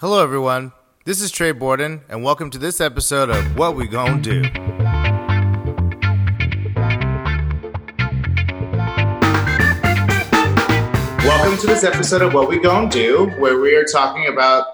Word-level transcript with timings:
Hello, 0.00 0.22
everyone. 0.22 0.72
This 1.04 1.20
is 1.20 1.30
Trey 1.30 1.52
Borden, 1.52 2.00
and 2.08 2.24
welcome 2.24 2.48
to 2.52 2.56
this 2.56 2.80
episode 2.80 3.28
of 3.28 3.58
What 3.58 3.76
We 3.76 3.86
Gonna 3.86 4.18
Do. 4.18 4.40
Welcome 11.22 11.58
to 11.58 11.66
this 11.66 11.84
episode 11.84 12.22
of 12.22 12.32
What 12.32 12.48
We 12.48 12.58
Gonna 12.58 12.88
Do, 12.88 13.30
where 13.40 13.60
we 13.60 13.74
are 13.74 13.84
talking 13.84 14.26
about 14.26 14.64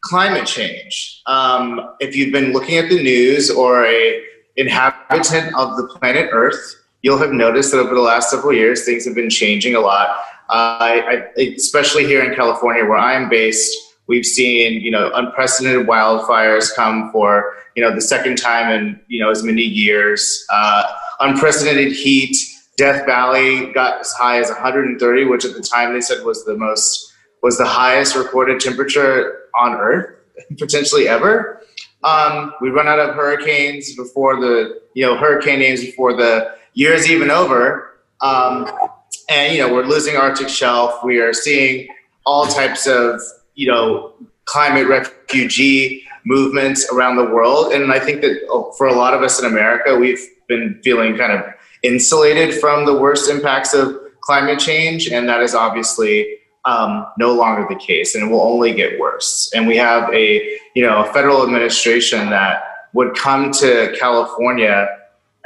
climate 0.00 0.46
change. 0.46 1.20
Um, 1.26 1.94
if 2.00 2.16
you've 2.16 2.32
been 2.32 2.54
looking 2.54 2.78
at 2.78 2.88
the 2.88 3.02
news 3.02 3.50
or 3.50 3.84
a 3.84 4.22
inhabitant 4.56 5.54
of 5.56 5.76
the 5.76 5.88
planet 5.88 6.30
Earth, 6.32 6.86
you'll 7.02 7.18
have 7.18 7.32
noticed 7.32 7.72
that 7.72 7.80
over 7.80 7.94
the 7.94 8.00
last 8.00 8.30
several 8.30 8.54
years, 8.54 8.86
things 8.86 9.04
have 9.04 9.14
been 9.14 9.28
changing 9.28 9.74
a 9.74 9.80
lot. 9.80 10.08
Uh, 10.48 10.78
I, 10.80 11.22
I, 11.36 11.42
especially 11.54 12.06
here 12.06 12.24
in 12.24 12.34
California, 12.34 12.82
where 12.86 12.96
I 12.96 13.12
am 13.12 13.28
based, 13.28 13.76
we've 14.10 14.26
seen 14.26 14.80
you 14.80 14.90
know 14.90 15.10
unprecedented 15.14 15.86
wildfires 15.86 16.74
come 16.74 17.10
for 17.12 17.54
you 17.76 17.82
know 17.82 17.94
the 17.94 18.00
second 18.00 18.36
time 18.36 18.68
in 18.70 19.00
you 19.06 19.22
know 19.22 19.30
as 19.30 19.42
many 19.42 19.62
years. 19.62 20.44
Uh, 20.52 20.82
unprecedented 21.20 21.92
heat. 21.92 22.36
Death 22.76 23.04
Valley 23.06 23.72
got 23.72 24.00
as 24.00 24.12
high 24.12 24.40
as 24.40 24.48
130, 24.48 25.24
which 25.26 25.44
at 25.44 25.52
the 25.52 25.62
time 25.62 25.92
they 25.92 26.00
said 26.00 26.24
was 26.24 26.44
the 26.44 26.56
most 26.56 27.12
was 27.42 27.56
the 27.56 27.66
highest 27.66 28.16
recorded 28.16 28.60
temperature 28.60 29.44
on 29.54 29.74
Earth 29.74 30.16
potentially 30.58 31.06
ever. 31.06 31.62
Um, 32.02 32.54
we 32.60 32.70
run 32.70 32.88
out 32.88 32.98
of 32.98 33.14
hurricanes 33.14 33.94
before 33.94 34.40
the 34.40 34.82
you 34.94 35.06
know 35.06 35.16
hurricane 35.16 35.60
names 35.60 35.82
before 35.82 36.14
the 36.14 36.56
year's 36.74 37.08
even 37.08 37.30
over. 37.30 38.00
Um, 38.20 38.68
and 39.28 39.54
you 39.54 39.60
know 39.60 39.72
we're 39.72 39.84
losing 39.84 40.16
Arctic 40.16 40.48
shelf. 40.48 41.04
We 41.04 41.20
are 41.20 41.32
seeing 41.32 41.86
all 42.26 42.46
types 42.46 42.86
of 42.86 43.20
you 43.60 43.66
know 43.66 44.14
climate 44.46 44.88
refugee 44.88 46.02
movements 46.24 46.90
around 46.92 47.16
the 47.16 47.24
world, 47.24 47.72
and 47.72 47.92
I 47.92 48.00
think 48.00 48.22
that 48.22 48.40
oh, 48.48 48.72
for 48.78 48.86
a 48.86 48.94
lot 48.94 49.12
of 49.12 49.22
us 49.22 49.38
in 49.38 49.44
America, 49.44 49.96
we've 49.96 50.26
been 50.48 50.80
feeling 50.82 51.16
kind 51.16 51.32
of 51.32 51.44
insulated 51.82 52.54
from 52.54 52.86
the 52.86 52.96
worst 52.98 53.30
impacts 53.30 53.74
of 53.74 54.00
climate 54.22 54.58
change, 54.58 55.08
and 55.08 55.28
that 55.28 55.42
is 55.42 55.54
obviously 55.54 56.38
um, 56.64 57.06
no 57.18 57.34
longer 57.34 57.66
the 57.68 57.76
case, 57.76 58.14
and 58.14 58.24
it 58.24 58.30
will 58.32 58.40
only 58.40 58.72
get 58.72 58.98
worse. 58.98 59.50
And 59.54 59.66
we 59.66 59.76
have 59.76 60.12
a 60.14 60.58
you 60.74 60.82
know 60.82 61.04
a 61.04 61.12
federal 61.12 61.42
administration 61.42 62.30
that 62.30 62.62
would 62.94 63.14
come 63.14 63.52
to 63.52 63.94
California 64.00 64.88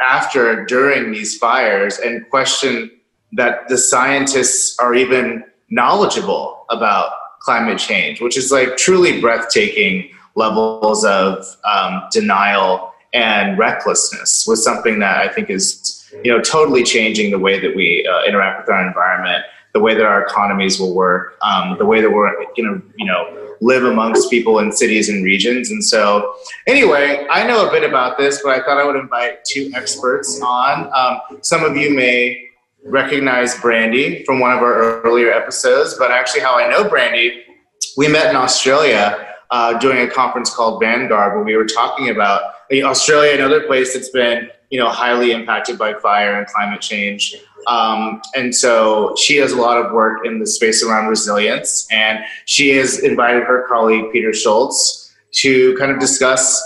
after 0.00 0.64
during 0.66 1.10
these 1.10 1.36
fires 1.36 1.98
and 1.98 2.28
question 2.30 2.90
that 3.32 3.66
the 3.68 3.76
scientists 3.76 4.78
are 4.78 4.94
even 4.94 5.44
knowledgeable 5.68 6.64
about 6.70 7.10
climate 7.44 7.78
change, 7.78 8.20
which 8.20 8.36
is 8.36 8.50
like 8.50 8.76
truly 8.76 9.20
breathtaking 9.20 10.10
levels 10.34 11.04
of 11.04 11.44
um, 11.64 12.02
denial 12.10 12.92
and 13.12 13.56
recklessness 13.56 14.46
was 14.46 14.62
something 14.62 14.98
that 14.98 15.18
I 15.18 15.28
think 15.28 15.48
is 15.48 16.04
you 16.24 16.32
know 16.32 16.40
totally 16.40 16.82
changing 16.82 17.30
the 17.30 17.38
way 17.38 17.60
that 17.60 17.74
we 17.74 18.06
uh, 18.06 18.24
interact 18.24 18.62
with 18.62 18.74
our 18.74 18.86
environment, 18.86 19.44
the 19.72 19.80
way 19.80 19.94
that 19.94 20.04
our 20.04 20.22
economies 20.22 20.80
will 20.80 20.94
work, 20.94 21.36
um, 21.42 21.76
the 21.78 21.86
way 21.86 22.00
that 22.00 22.10
we're 22.10 22.32
you 22.56 22.64
know 22.64 22.82
you 22.96 23.06
know 23.06 23.56
live 23.60 23.84
amongst 23.84 24.30
people 24.30 24.58
in 24.58 24.72
cities 24.72 25.08
and 25.08 25.24
regions. 25.24 25.70
And 25.70 25.82
so, 25.82 26.34
anyway, 26.66 27.26
I 27.30 27.46
know 27.46 27.66
a 27.68 27.70
bit 27.70 27.88
about 27.88 28.18
this, 28.18 28.42
but 28.42 28.50
I 28.50 28.64
thought 28.64 28.78
I 28.78 28.84
would 28.84 28.96
invite 28.96 29.44
two 29.44 29.70
experts 29.74 30.40
on. 30.42 30.90
Um, 30.92 31.38
some 31.42 31.62
of 31.64 31.76
you 31.76 31.94
may 31.94 32.50
recognize 32.84 33.58
Brandy 33.60 34.24
from 34.24 34.40
one 34.40 34.52
of 34.52 34.58
our 34.58 35.00
earlier 35.02 35.32
episodes, 35.32 35.94
but 35.98 36.10
actually, 36.10 36.40
how 36.40 36.58
I 36.58 36.68
know 36.68 36.88
Brandy, 36.88 37.42
we 37.96 38.08
met 38.08 38.30
in 38.30 38.36
Australia 38.36 39.34
uh, 39.50 39.78
doing 39.78 39.98
a 39.98 40.10
conference 40.10 40.54
called 40.54 40.80
Vanguard, 40.80 41.34
where 41.34 41.44
we 41.44 41.56
were 41.56 41.66
talking 41.66 42.10
about 42.10 42.42
Australia, 42.72 43.34
another 43.34 43.66
place 43.66 43.94
that's 43.94 44.10
been 44.10 44.48
you 44.70 44.78
know 44.78 44.88
highly 44.88 45.30
impacted 45.30 45.78
by 45.78 45.94
fire 45.94 46.38
and 46.38 46.46
climate 46.48 46.80
change. 46.80 47.36
Um, 47.66 48.20
and 48.34 48.54
so 48.54 49.14
she 49.16 49.38
does 49.38 49.52
a 49.52 49.56
lot 49.56 49.78
of 49.78 49.92
work 49.92 50.26
in 50.26 50.38
the 50.38 50.46
space 50.46 50.84
around 50.84 51.08
resilience, 51.08 51.86
and 51.90 52.18
she 52.44 52.70
has 52.76 52.98
invited 52.98 53.44
her 53.44 53.66
colleague 53.68 54.12
Peter 54.12 54.32
Schultz 54.32 55.14
to 55.32 55.76
kind 55.76 55.90
of 55.90 55.98
discuss 55.98 56.60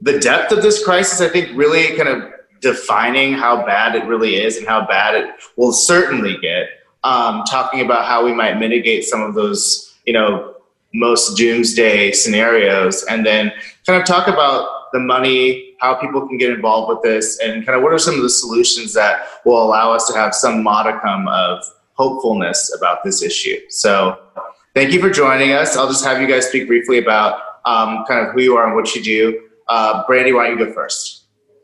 the 0.00 0.18
depth 0.18 0.52
of 0.52 0.62
this 0.62 0.84
crisis. 0.84 1.20
I 1.20 1.28
think 1.28 1.56
really 1.56 1.96
kind 1.96 2.08
of 2.08 2.30
defining 2.66 3.32
how 3.32 3.64
bad 3.64 3.94
it 3.94 4.04
really 4.06 4.34
is 4.42 4.56
and 4.56 4.66
how 4.66 4.84
bad 4.84 5.14
it 5.14 5.30
will 5.54 5.72
certainly 5.72 6.36
get. 6.42 6.66
Um, 7.04 7.44
talking 7.44 7.80
about 7.80 8.06
how 8.06 8.24
we 8.24 8.32
might 8.32 8.58
mitigate 8.58 9.04
some 9.04 9.22
of 9.22 9.34
those, 9.34 9.94
you 10.04 10.12
know, 10.12 10.56
most 10.92 11.36
doomsday 11.36 12.10
scenarios, 12.10 13.04
and 13.04 13.24
then 13.24 13.52
kind 13.86 14.00
of 14.00 14.06
talk 14.06 14.26
about 14.26 14.90
the 14.92 14.98
money, 14.98 15.74
how 15.78 15.94
people 15.94 16.26
can 16.26 16.38
get 16.38 16.50
involved 16.50 16.88
with 16.88 17.02
this, 17.02 17.38
and 17.38 17.64
kind 17.64 17.76
of 17.76 17.84
what 17.84 17.92
are 17.92 17.98
some 17.98 18.16
of 18.16 18.22
the 18.22 18.30
solutions 18.30 18.92
that 18.94 19.28
will 19.44 19.62
allow 19.62 19.92
us 19.92 20.08
to 20.08 20.18
have 20.18 20.34
some 20.34 20.64
modicum 20.64 21.28
of 21.28 21.62
hopefulness 21.92 22.74
about 22.76 23.04
this 23.04 23.22
issue. 23.22 23.60
So, 23.68 24.18
thank 24.74 24.92
you 24.92 25.00
for 25.00 25.10
joining 25.10 25.52
us. 25.52 25.76
I'll 25.76 25.88
just 25.88 26.04
have 26.04 26.20
you 26.20 26.26
guys 26.26 26.48
speak 26.48 26.66
briefly 26.66 26.98
about 26.98 27.40
um, 27.66 28.04
kind 28.08 28.26
of 28.26 28.32
who 28.32 28.40
you 28.40 28.56
are 28.56 28.66
and 28.66 28.74
what 28.74 28.96
you 28.96 29.02
do. 29.02 29.42
Uh, 29.68 30.04
Brandy, 30.08 30.32
why 30.32 30.48
don't 30.48 30.58
you 30.58 30.66
go 30.66 30.72
first? 30.72 31.15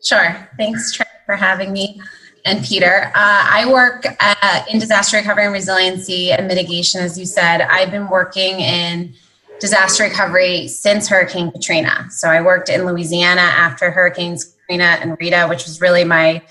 Sure. 0.03 0.49
Thanks, 0.57 0.93
Trent, 0.93 1.11
for 1.27 1.37
having 1.37 1.73
me. 1.73 2.01
And 2.45 2.65
Peter, 2.65 3.13
uh, 3.15 3.47
I 3.49 3.71
work 3.71 4.05
uh, 4.19 4.65
in 4.69 4.81
disaster 4.81 5.17
recovery 5.17 5.45
and 5.45 5.53
resiliency 5.53 6.33
and 6.33 6.49
mitigation, 6.49 7.01
as 7.01 7.17
you 7.17 7.25
said. 7.25 7.61
I've 7.61 7.93
been 7.93 8.09
working 8.09 8.59
in 8.59 9.15
disaster 9.61 10.03
recovery 10.03 10.67
since 10.67 11.09
Hurricane 11.09 11.53
Katrina. 11.53 12.09
So 12.11 12.29
I 12.29 12.43
worked 12.43 12.69
in 12.69 12.85
Louisiana 12.85 13.43
after 13.43 13.93
Hurricanes 13.93 14.45
Katrina 14.45 14.99
and 15.01 15.17
Rita, 15.21 15.47
which 15.49 15.65
was 15.65 15.81
really 15.81 16.03
my 16.03 16.43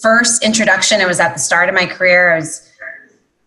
first 0.00 0.44
introduction. 0.44 1.00
It 1.00 1.08
was 1.08 1.18
at 1.18 1.32
the 1.32 1.40
start 1.40 1.68
of 1.68 1.74
my 1.74 1.86
career. 1.86 2.32
I 2.32 2.36
was 2.36 2.63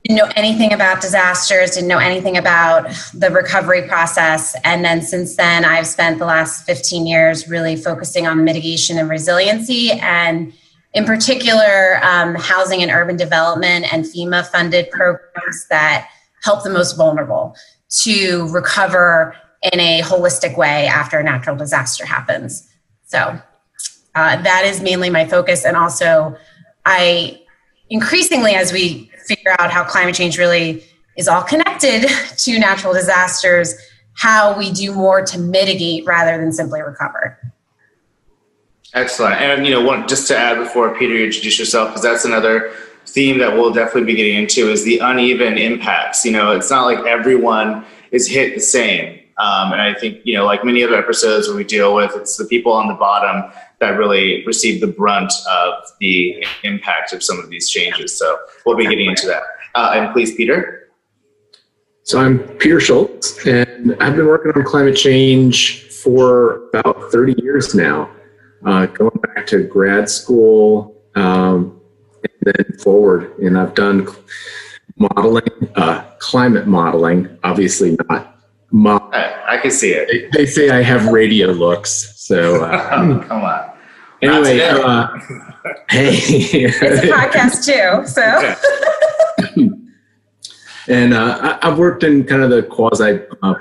didn't 0.07 0.25
know 0.25 0.31
anything 0.38 0.72
about 0.72 1.01
disasters, 1.01 1.72
didn't 1.72 1.90
know 1.90 1.97
anything 1.97 2.38
about 2.38 2.90
the 3.13 3.29
recovery 3.29 3.88
process. 3.88 4.56
And 4.63 4.85
then 4.85 5.01
since 5.01 5.35
then, 5.35 5.66
I've 5.66 5.88
spent 5.88 6.18
the 6.18 6.25
last 6.25 6.66
15 6.66 7.06
years 7.06 7.50
really 7.50 7.75
focusing 7.75 8.25
on 8.25 8.45
mitigation 8.45 8.97
and 8.97 9.09
resiliency, 9.09 9.91
and 9.91 10.53
in 10.94 11.03
particular, 11.03 12.00
um, 12.03 12.35
housing 12.35 12.81
and 12.81 12.90
urban 12.90 13.18
development 13.18 13.91
and 13.94 14.06
FEMA 14.06 14.47
funded 14.47 14.90
programs 14.91 15.68
that 15.69 16.07
help 16.41 16.63
the 16.63 16.69
most 16.69 16.95
vulnerable 16.95 17.56
to 17.89 18.47
recover 18.50 19.35
in 19.74 19.79
a 19.79 20.01
holistic 20.01 20.57
way 20.57 20.88
after 20.88 21.19
a 21.19 21.24
natural 21.24 21.57
disaster 21.57 22.06
happens. 22.06 22.68
So 23.07 23.39
uh, 24.16 24.41
that 24.41 24.63
is 24.66 24.81
mainly 24.81 25.09
my 25.09 25.25
focus. 25.25 25.66
And 25.66 25.75
also, 25.75 26.38
I 26.85 27.41
increasingly, 27.89 28.53
as 28.53 28.72
we 28.72 29.12
figure 29.27 29.55
out 29.59 29.71
how 29.71 29.83
climate 29.83 30.15
change 30.15 30.38
really 30.38 30.83
is 31.17 31.27
all 31.27 31.43
connected 31.43 32.07
to 32.38 32.59
natural 32.59 32.93
disasters, 32.93 33.75
how 34.13 34.57
we 34.57 34.71
do 34.71 34.93
more 34.93 35.23
to 35.25 35.38
mitigate 35.38 36.05
rather 36.05 36.38
than 36.38 36.51
simply 36.51 36.81
recover. 36.81 37.38
Excellent. 38.93 39.35
And 39.35 39.65
you 39.65 39.73
know, 39.73 39.81
one, 39.81 40.07
just 40.07 40.27
to 40.27 40.38
add 40.38 40.57
before 40.57 40.97
Peter, 40.97 41.13
you 41.13 41.25
introduce 41.25 41.59
yourself, 41.59 41.89
because 41.89 42.01
that's 42.01 42.25
another 42.25 42.73
theme 43.05 43.38
that 43.39 43.53
we'll 43.53 43.71
definitely 43.71 44.05
be 44.05 44.15
getting 44.15 44.38
into 44.38 44.69
is 44.69 44.83
the 44.83 44.99
uneven 44.99 45.57
impacts. 45.57 46.25
You 46.25 46.31
know, 46.31 46.51
it's 46.51 46.69
not 46.69 46.85
like 46.85 47.05
everyone 47.05 47.85
is 48.11 48.27
hit 48.27 48.55
the 48.55 48.61
same. 48.61 49.19
Um, 49.38 49.71
and 49.71 49.81
I 49.81 49.94
think, 49.94 50.21
you 50.23 50.33
know, 50.33 50.45
like 50.45 50.65
many 50.65 50.83
other 50.83 50.95
episodes 50.95 51.47
where 51.47 51.55
we 51.55 51.63
deal 51.63 51.94
with, 51.94 52.11
it's 52.15 52.38
the 52.38 52.45
people 52.45 52.71
on 52.71 52.88
the 52.88 52.95
bottom 52.95 53.51
that 53.79 53.91
really 53.91 54.45
received 54.45 54.81
the 54.81 54.88
brunt 54.88 55.31
of 55.49 55.83
the 55.99 56.43
impact 56.63 57.13
of 57.13 57.21
some 57.23 57.39
of 57.39 57.49
these 57.49 57.69
changes. 57.69 58.17
So 58.17 58.38
we'll 58.65 58.77
be 58.77 58.88
getting 58.88 59.07
into 59.07 59.27
that. 59.27 59.43
Uh, 59.75 59.91
and 59.95 60.13
please, 60.13 60.35
Peter. 60.35 60.89
So 62.03 62.19
I'm 62.19 62.39
Peter 62.39 62.79
Schultz, 62.79 63.45
and 63.45 63.95
I've 63.99 64.15
been 64.15 64.27
working 64.27 64.51
on 64.55 64.63
climate 64.63 64.95
change 64.95 65.83
for 65.89 66.69
about 66.69 67.12
30 67.12 67.35
years 67.41 67.75
now, 67.75 68.09
uh, 68.65 68.85
going 68.85 69.19
back 69.35 69.45
to 69.47 69.63
grad 69.63 70.09
school 70.09 70.95
um, 71.15 71.81
and 72.24 72.56
then 72.56 72.77
forward. 72.79 73.38
And 73.39 73.57
I've 73.57 73.75
done 73.75 74.07
modeling, 74.97 75.69
uh, 75.75 76.03
climate 76.19 76.68
modeling, 76.68 77.38
obviously 77.44 77.97
not. 78.07 78.39
Mo- 78.71 79.09
I, 79.12 79.56
I, 79.56 79.57
can 79.57 79.71
see 79.71 79.91
it. 79.91 80.31
They, 80.31 80.39
they, 80.39 80.45
say 80.45 80.69
I 80.69 80.81
have 80.81 81.07
radio 81.07 81.47
looks, 81.47 82.13
so 82.27 82.62
uh, 82.65 83.24
come 83.24 83.44
on. 83.44 83.71
Anyway, 84.21 84.59
uh, 84.59 85.07
hey, 85.89 86.09
it's 86.12 86.81
a 86.81 87.07
podcast 87.07 87.63
too, 87.63 88.06
so. 88.06 88.21
and 90.94 91.13
uh, 91.13 91.57
I, 91.62 91.69
have 91.69 91.77
worked 91.77 92.03
in 92.03 92.25
kind 92.25 92.41
of 92.41 92.50
the 92.50 92.63
quasi 92.63 93.21
uh, 93.41 93.56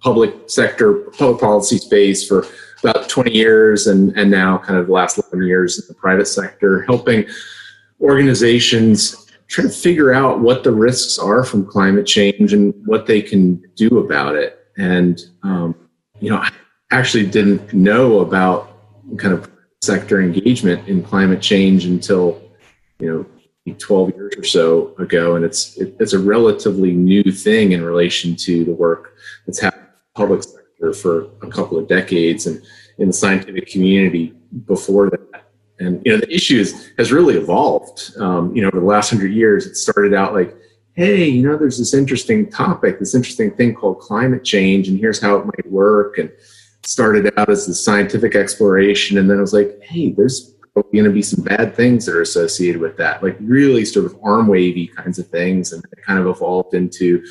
public 0.00 0.34
sector, 0.50 0.94
public 1.16 1.40
policy 1.40 1.78
space 1.78 2.26
for 2.26 2.46
about 2.82 3.08
20 3.08 3.30
years, 3.30 3.86
and 3.86 4.16
and 4.18 4.28
now 4.28 4.58
kind 4.58 4.78
of 4.78 4.86
the 4.86 4.92
last 4.92 5.16
11 5.18 5.46
years 5.46 5.78
in 5.78 5.84
the 5.86 5.94
private 5.94 6.26
sector, 6.26 6.82
helping 6.82 7.24
organizations 8.00 9.30
try 9.46 9.62
to 9.62 9.70
figure 9.70 10.12
out 10.12 10.40
what 10.40 10.64
the 10.64 10.72
risks 10.72 11.16
are 11.16 11.44
from 11.44 11.64
climate 11.64 12.06
change 12.06 12.52
and 12.52 12.74
what 12.86 13.06
they 13.06 13.22
can 13.22 13.62
do 13.76 13.98
about 13.98 14.34
it. 14.34 14.66
And, 14.76 15.20
um, 15.42 15.74
you 16.20 16.30
know, 16.30 16.38
I 16.38 16.50
actually 16.90 17.26
didn't 17.26 17.72
know 17.72 18.20
about 18.20 18.76
kind 19.16 19.34
of 19.34 19.50
sector 19.82 20.20
engagement 20.20 20.86
in 20.88 21.02
climate 21.02 21.40
change 21.40 21.84
until, 21.84 22.40
you 22.98 23.08
know, 23.08 23.26
12 23.78 24.10
years 24.14 24.34
or 24.36 24.44
so 24.44 24.94
ago. 24.98 25.36
And 25.36 25.44
it's, 25.44 25.76
it, 25.78 25.96
it's 26.00 26.12
a 26.12 26.18
relatively 26.18 26.92
new 26.92 27.30
thing 27.30 27.72
in 27.72 27.82
relation 27.82 28.34
to 28.36 28.64
the 28.64 28.72
work 28.72 29.16
that's 29.46 29.60
happened 29.60 29.84
in 29.84 29.88
the 29.88 30.18
public 30.18 30.42
sector 30.42 30.92
for 30.92 31.28
a 31.42 31.50
couple 31.50 31.78
of 31.78 31.88
decades 31.88 32.46
and 32.46 32.62
in 32.98 33.08
the 33.08 33.12
scientific 33.12 33.68
community 33.68 34.34
before 34.66 35.10
that. 35.10 35.44
And, 35.78 36.02
you 36.04 36.12
know, 36.12 36.18
the 36.18 36.32
issue 36.32 36.58
is, 36.58 36.90
has 36.98 37.10
really 37.10 37.36
evolved. 37.36 38.12
Um, 38.18 38.54
you 38.54 38.60
know, 38.60 38.68
over 38.68 38.80
the 38.80 38.86
last 38.86 39.10
hundred 39.10 39.32
years, 39.32 39.66
it 39.66 39.76
started 39.76 40.12
out 40.12 40.34
like, 40.34 40.54
hey, 40.94 41.26
you 41.26 41.48
know, 41.48 41.56
there's 41.56 41.78
this 41.78 41.94
interesting 41.94 42.50
topic, 42.50 42.98
this 42.98 43.14
interesting 43.14 43.50
thing 43.52 43.74
called 43.74 44.00
climate 44.00 44.44
change, 44.44 44.88
and 44.88 44.98
here's 44.98 45.20
how 45.20 45.36
it 45.36 45.46
might 45.46 45.70
work. 45.70 46.18
And 46.18 46.30
started 46.82 47.32
out 47.36 47.50
as 47.50 47.66
the 47.66 47.74
scientific 47.74 48.34
exploration, 48.34 49.18
and 49.18 49.28
then 49.28 49.38
it 49.38 49.42
was 49.42 49.52
like, 49.52 49.80
hey, 49.82 50.12
there's 50.12 50.54
going 50.92 51.04
to 51.04 51.10
be 51.10 51.22
some 51.22 51.44
bad 51.44 51.74
things 51.74 52.06
that 52.06 52.14
are 52.14 52.22
associated 52.22 52.80
with 52.80 52.96
that, 52.96 53.22
like 53.22 53.36
really 53.40 53.84
sort 53.84 54.06
of 54.06 54.16
arm 54.22 54.46
wavy 54.46 54.86
kinds 54.86 55.18
of 55.18 55.26
things, 55.28 55.72
and 55.72 55.84
it 55.84 56.02
kind 56.02 56.18
of 56.18 56.26
evolved 56.26 56.74
into 56.74 57.24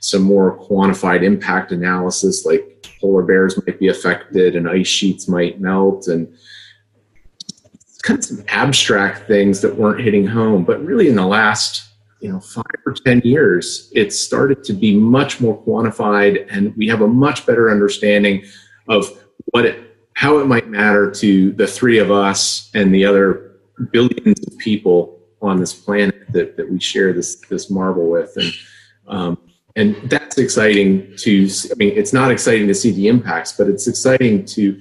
some 0.00 0.22
more 0.22 0.58
quantified 0.58 1.22
impact 1.22 1.72
analysis, 1.72 2.44
like 2.44 2.86
polar 3.00 3.22
bears 3.22 3.58
might 3.66 3.78
be 3.78 3.88
affected 3.88 4.56
and 4.56 4.68
ice 4.68 4.88
sheets 4.88 5.28
might 5.28 5.60
melt, 5.60 6.08
and 6.08 6.32
kind 8.02 8.18
of 8.18 8.24
some 8.24 8.44
abstract 8.48 9.26
things 9.26 9.60
that 9.60 9.76
weren't 9.76 10.00
hitting 10.00 10.26
home. 10.26 10.64
But 10.64 10.84
really, 10.84 11.08
in 11.08 11.16
the 11.16 11.26
last 11.26 11.90
you 12.20 12.30
know 12.30 12.40
five 12.40 12.64
or 12.84 12.92
ten 12.92 13.20
years 13.24 13.90
it 13.94 14.12
started 14.12 14.62
to 14.62 14.74
be 14.74 14.94
much 14.94 15.40
more 15.40 15.58
quantified 15.64 16.46
and 16.50 16.76
we 16.76 16.86
have 16.86 17.00
a 17.00 17.08
much 17.08 17.46
better 17.46 17.70
understanding 17.70 18.44
of 18.90 19.24
what 19.46 19.64
it 19.64 19.86
how 20.14 20.38
it 20.38 20.46
might 20.46 20.68
matter 20.68 21.10
to 21.10 21.52
the 21.52 21.66
three 21.66 21.98
of 21.98 22.10
us 22.10 22.70
and 22.74 22.94
the 22.94 23.06
other 23.06 23.52
billions 23.90 24.38
of 24.46 24.58
people 24.58 25.18
on 25.40 25.58
this 25.58 25.72
planet 25.72 26.30
that, 26.32 26.58
that 26.58 26.70
we 26.70 26.78
share 26.78 27.14
this 27.14 27.36
this 27.48 27.70
marble 27.70 28.10
with. 28.10 28.36
And 28.36 28.52
um, 29.08 29.38
and 29.76 29.96
that's 30.10 30.38
exciting 30.38 31.14
to 31.16 31.48
i 31.70 31.74
mean 31.76 31.92
it's 31.96 32.12
not 32.12 32.30
exciting 32.30 32.66
to 32.66 32.74
see 32.74 32.90
the 32.90 33.06
impacts 33.08 33.52
but 33.52 33.68
it's 33.68 33.86
exciting 33.86 34.44
to 34.44 34.80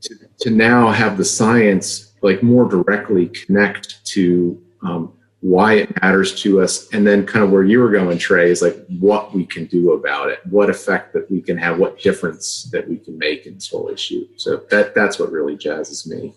to, 0.00 0.14
to 0.40 0.50
now 0.50 0.90
have 0.90 1.16
the 1.16 1.24
science 1.24 2.14
like 2.22 2.42
more 2.42 2.68
directly 2.68 3.28
connect 3.28 4.04
to 4.04 4.60
um, 4.82 5.12
why 5.46 5.74
it 5.74 6.02
matters 6.02 6.34
to 6.34 6.60
us 6.60 6.92
and 6.92 7.06
then 7.06 7.24
kind 7.24 7.44
of 7.44 7.52
where 7.52 7.62
you 7.62 7.78
were 7.78 7.92
going 7.92 8.18
trey 8.18 8.50
is 8.50 8.62
like 8.62 8.84
what 8.98 9.32
we 9.32 9.46
can 9.46 9.64
do 9.66 9.92
about 9.92 10.28
it 10.28 10.40
what 10.46 10.68
effect 10.68 11.12
that 11.12 11.30
we 11.30 11.40
can 11.40 11.56
have 11.56 11.78
what 11.78 12.00
difference 12.00 12.64
that 12.72 12.88
we 12.88 12.96
can 12.96 13.16
make 13.16 13.46
in 13.46 13.54
this 13.54 13.68
whole 13.68 13.88
issue 13.88 14.26
so 14.34 14.56
that 14.70 14.92
that's 14.92 15.20
what 15.20 15.30
really 15.30 15.56
jazzes 15.56 16.04
me. 16.04 16.34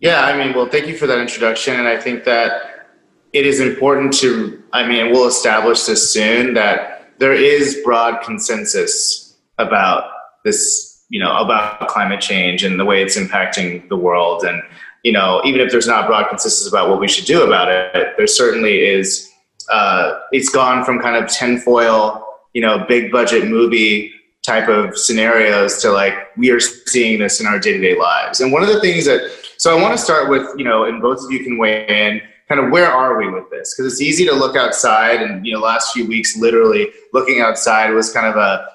Yeah 0.00 0.22
i 0.22 0.34
mean 0.34 0.56
well 0.56 0.66
thank 0.66 0.86
you 0.86 0.96
for 0.96 1.06
that 1.06 1.18
introduction 1.18 1.78
and 1.78 1.86
i 1.86 2.00
think 2.00 2.24
that 2.24 2.86
it 3.34 3.44
is 3.44 3.60
important 3.60 4.14
to 4.14 4.62
i 4.72 4.88
mean 4.88 5.12
we'll 5.12 5.28
establish 5.28 5.82
this 5.82 6.10
soon 6.10 6.54
that 6.54 7.10
there 7.18 7.34
is 7.34 7.82
broad 7.84 8.22
consensus 8.22 9.36
about 9.58 10.10
this 10.42 11.04
you 11.10 11.20
know 11.20 11.36
about 11.36 11.86
climate 11.88 12.22
change 12.22 12.64
and 12.64 12.80
the 12.80 12.84
way 12.84 13.02
it's 13.02 13.18
impacting 13.18 13.86
the 13.90 13.96
world 13.96 14.42
and 14.44 14.62
you 15.04 15.12
know, 15.12 15.40
even 15.44 15.60
if 15.60 15.70
there's 15.70 15.86
not 15.86 16.06
broad 16.06 16.28
consensus 16.28 16.66
about 16.66 16.88
what 16.88 16.98
we 16.98 17.06
should 17.06 17.26
do 17.26 17.44
about 17.44 17.70
it, 17.70 18.14
there 18.16 18.26
certainly 18.26 18.80
is. 18.80 19.30
Uh, 19.70 20.18
it's 20.32 20.48
gone 20.48 20.84
from 20.84 20.98
kind 20.98 21.22
of 21.22 21.30
tinfoil, 21.30 22.24
you 22.54 22.60
know, 22.60 22.84
big 22.88 23.12
budget 23.12 23.46
movie 23.48 24.12
type 24.44 24.68
of 24.68 24.98
scenarios 24.98 25.80
to 25.80 25.90
like 25.90 26.14
we 26.36 26.50
are 26.50 26.60
seeing 26.60 27.18
this 27.18 27.40
in 27.40 27.46
our 27.46 27.58
day 27.58 27.72
to 27.72 27.80
day 27.80 27.98
lives. 27.98 28.40
And 28.40 28.50
one 28.50 28.62
of 28.62 28.68
the 28.68 28.80
things 28.80 29.04
that, 29.04 29.30
so 29.58 29.76
I 29.76 29.80
want 29.80 29.96
to 29.96 30.02
start 30.02 30.28
with, 30.28 30.46
you 30.56 30.64
know, 30.64 30.84
and 30.84 31.00
both 31.00 31.22
of 31.22 31.30
you 31.30 31.44
can 31.44 31.58
weigh 31.58 31.86
in. 31.86 32.20
Kind 32.46 32.62
of 32.62 32.70
where 32.70 32.90
are 32.90 33.16
we 33.16 33.30
with 33.30 33.48
this? 33.50 33.74
Because 33.74 33.90
it's 33.90 34.02
easy 34.02 34.26
to 34.26 34.34
look 34.34 34.54
outside, 34.54 35.22
and 35.22 35.46
you 35.46 35.54
know, 35.54 35.60
last 35.60 35.94
few 35.94 36.06
weeks, 36.06 36.36
literally 36.36 36.88
looking 37.14 37.40
outside 37.40 37.88
was 37.90 38.12
kind 38.12 38.26
of 38.26 38.36
a 38.36 38.66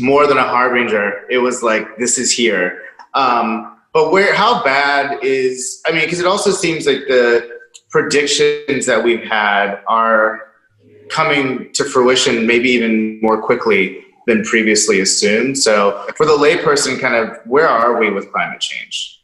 more 0.00 0.26
than 0.26 0.38
a 0.38 0.42
harbinger. 0.42 1.26
It 1.28 1.36
was 1.36 1.62
like 1.62 1.98
this 1.98 2.16
is 2.16 2.32
here. 2.32 2.80
Um, 3.12 3.73
but 3.94 4.10
where, 4.10 4.34
how 4.34 4.62
bad 4.64 5.22
is? 5.22 5.80
I 5.86 5.92
mean, 5.92 6.02
because 6.02 6.18
it 6.18 6.26
also 6.26 6.50
seems 6.50 6.84
like 6.84 7.06
the 7.06 7.48
predictions 7.90 8.86
that 8.86 9.02
we've 9.02 9.22
had 9.22 9.80
are 9.86 10.40
coming 11.08 11.72
to 11.74 11.84
fruition, 11.84 12.44
maybe 12.44 12.68
even 12.70 13.20
more 13.22 13.40
quickly 13.40 14.04
than 14.26 14.42
previously 14.42 15.00
assumed. 15.00 15.56
So, 15.56 16.06
for 16.16 16.26
the 16.26 16.32
layperson, 16.32 17.00
kind 17.00 17.14
of, 17.14 17.38
where 17.46 17.68
are 17.68 17.98
we 17.98 18.10
with 18.10 18.32
climate 18.32 18.60
change? 18.60 19.22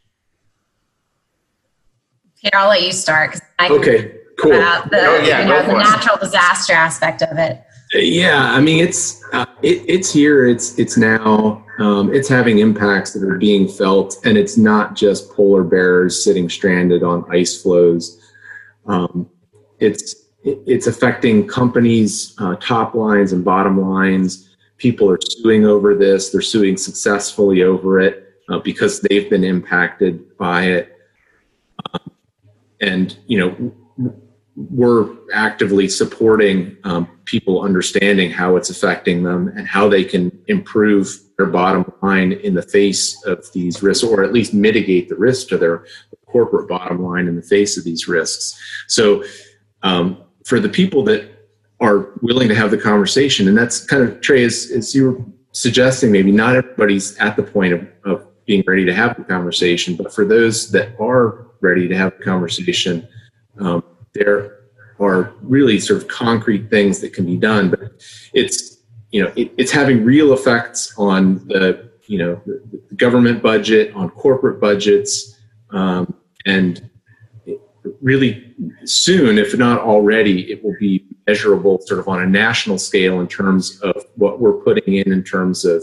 Here, 2.37 2.53
I'll 2.55 2.69
let 2.69 2.83
you 2.83 2.93
start. 2.93 3.41
okay, 3.61 4.19
cool. 4.39 4.53
About 4.53 4.89
the, 4.91 4.99
oh, 4.99 5.17
yeah, 5.17 5.43
you 5.43 5.49
know, 5.49 5.67
the 5.67 5.79
natural 5.79 6.17
disaster 6.17 6.75
aspect 6.75 7.23
of 7.23 7.37
it. 7.39 7.61
Yeah, 7.93 8.53
I 8.53 8.61
mean 8.61 8.85
it's 8.85 9.23
uh, 9.33 9.47
it, 9.63 9.83
it's 9.89 10.13
here. 10.13 10.47
It's 10.47 10.79
it's 10.79 10.97
now. 10.97 11.65
Um, 11.79 12.13
it's 12.13 12.29
having 12.29 12.59
impacts 12.59 13.15
that 13.15 13.23
are 13.23 13.39
being 13.39 13.67
felt, 13.67 14.19
and 14.25 14.37
it's 14.37 14.57
not 14.57 14.95
just 14.95 15.31
polar 15.33 15.65
bears 15.65 16.23
sitting 16.23 16.49
stranded 16.49 17.03
on 17.03 17.25
ice 17.31 17.61
floes. 17.61 18.21
Um, 18.87 19.29
it's 19.81 20.15
it's 20.45 20.87
affecting 20.87 21.49
companies' 21.49 22.35
uh, 22.39 22.57
top 22.57 22.95
lines 22.95 23.33
and 23.33 23.45
bottom 23.45 23.81
lines. 23.81 24.55
People 24.77 25.11
are 25.11 25.19
suing 25.23 25.65
over 25.65 25.95
this. 25.95 26.31
They're 26.31 26.41
suing 26.43 26.77
successfully 26.77 27.63
over 27.63 28.01
it 28.01 28.35
uh, 28.49 28.59
because 28.61 29.01
they've 29.01 29.29
been 29.29 29.45
impacted 29.45 30.37
by 30.39 30.65
it. 30.65 30.97
Um, 31.93 32.11
and 32.81 33.19
you 33.27 33.39
know 33.39 34.17
we're 34.69 35.09
actively 35.33 35.89
supporting 35.89 36.77
um, 36.85 37.09
people 37.25 37.63
understanding 37.63 38.31
how 38.31 38.57
it's 38.57 38.69
affecting 38.69 39.23
them 39.23 39.49
and 39.57 39.67
how 39.67 39.89
they 39.89 40.05
can 40.05 40.31
improve 40.49 41.19
their 41.39 41.47
bottom 41.47 41.91
line 42.03 42.33
in 42.33 42.55
the 42.55 42.63
face 42.63 43.25
of 43.25 43.47
these 43.55 43.83
risks, 43.83 44.05
or 44.05 44.23
at 44.23 44.33
least 44.33 44.53
mitigate 44.53 45.09
the 45.09 45.17
risk 45.17 45.49
to 45.49 45.57
their 45.57 45.87
corporate 46.27 46.69
bottom 46.69 47.03
line 47.03 47.27
in 47.27 47.37
the 47.37 47.43
face 47.43 47.79
of 47.79 47.85
these 47.85 48.07
risks. 48.07 48.61
So, 48.87 49.25
um, 49.83 50.23
for 50.45 50.61
the 50.61 50.69
people 50.69 51.03
that 51.05 51.31
are 51.81 52.11
willing 52.21 52.49
to 52.49 52.55
have 52.55 52.71
the 52.71 52.79
conversation, 52.79 53.49
and 53.49 53.57
that's 53.57 53.85
kind 53.85 54.03
of 54.03 54.21
Trey, 54.21 54.45
as, 54.45 54.71
as 54.75 54.95
you 54.95 55.11
were 55.11 55.25
suggesting, 55.53 56.13
maybe 56.13 56.33
not 56.33 56.57
everybody's 56.57 57.17
at 57.17 57.37
the 57.37 57.43
point 57.43 57.73
of, 57.73 57.89
of 58.05 58.27
being 58.45 58.63
ready 58.67 58.85
to 58.85 58.93
have 58.93 59.17
the 59.17 59.25
conversation, 59.25 59.97
but 59.97 60.13
for 60.13 60.27
those 60.27 60.71
that 60.73 60.95
are 61.01 61.47
ready 61.61 61.89
to 61.89 61.97
have 61.97 62.13
the 62.19 62.25
conversation, 62.25 63.09
um, 63.59 63.83
there 64.15 64.61
are 64.99 65.35
really 65.43 65.81
sort 65.81 66.03
of 66.03 66.09
concrete 66.09 66.69
things 66.71 67.01
that 67.01 67.13
can 67.13 67.25
be 67.25 67.37
done, 67.37 67.71
but 67.71 67.81
it's 68.35 68.79
you 69.11 69.23
know 69.23 69.33
it, 69.37 69.53
it's 69.57 69.73
having 69.73 70.05
real 70.05 70.33
effects 70.33 70.95
on 70.99 71.47
the 71.49 71.91
you 72.07 72.19
know 72.19 72.41
the, 72.47 72.81
the 72.89 72.95
government 72.97 73.43
budget, 73.43 73.95
on 73.95 74.11
corporate 74.11 74.61
budgets, 74.61 75.39
um, 75.71 76.15
and 76.47 76.91
really 78.03 78.55
soon, 78.85 79.39
if 79.39 79.57
not 79.57 79.81
already, 79.81 80.51
it 80.53 80.63
will 80.63 80.77
be 80.79 81.07
measurable 81.27 81.81
sort 81.83 82.01
of 82.01 82.09
on 82.09 82.23
a 82.23 82.27
national 82.27 82.77
scale 82.77 83.21
in 83.21 83.29
terms 83.29 83.81
of 83.81 84.05
what 84.17 84.41
we're 84.41 84.53
putting 84.53 84.95
in 84.95 85.13
in 85.13 85.23
terms 85.23 85.65
of 85.65 85.83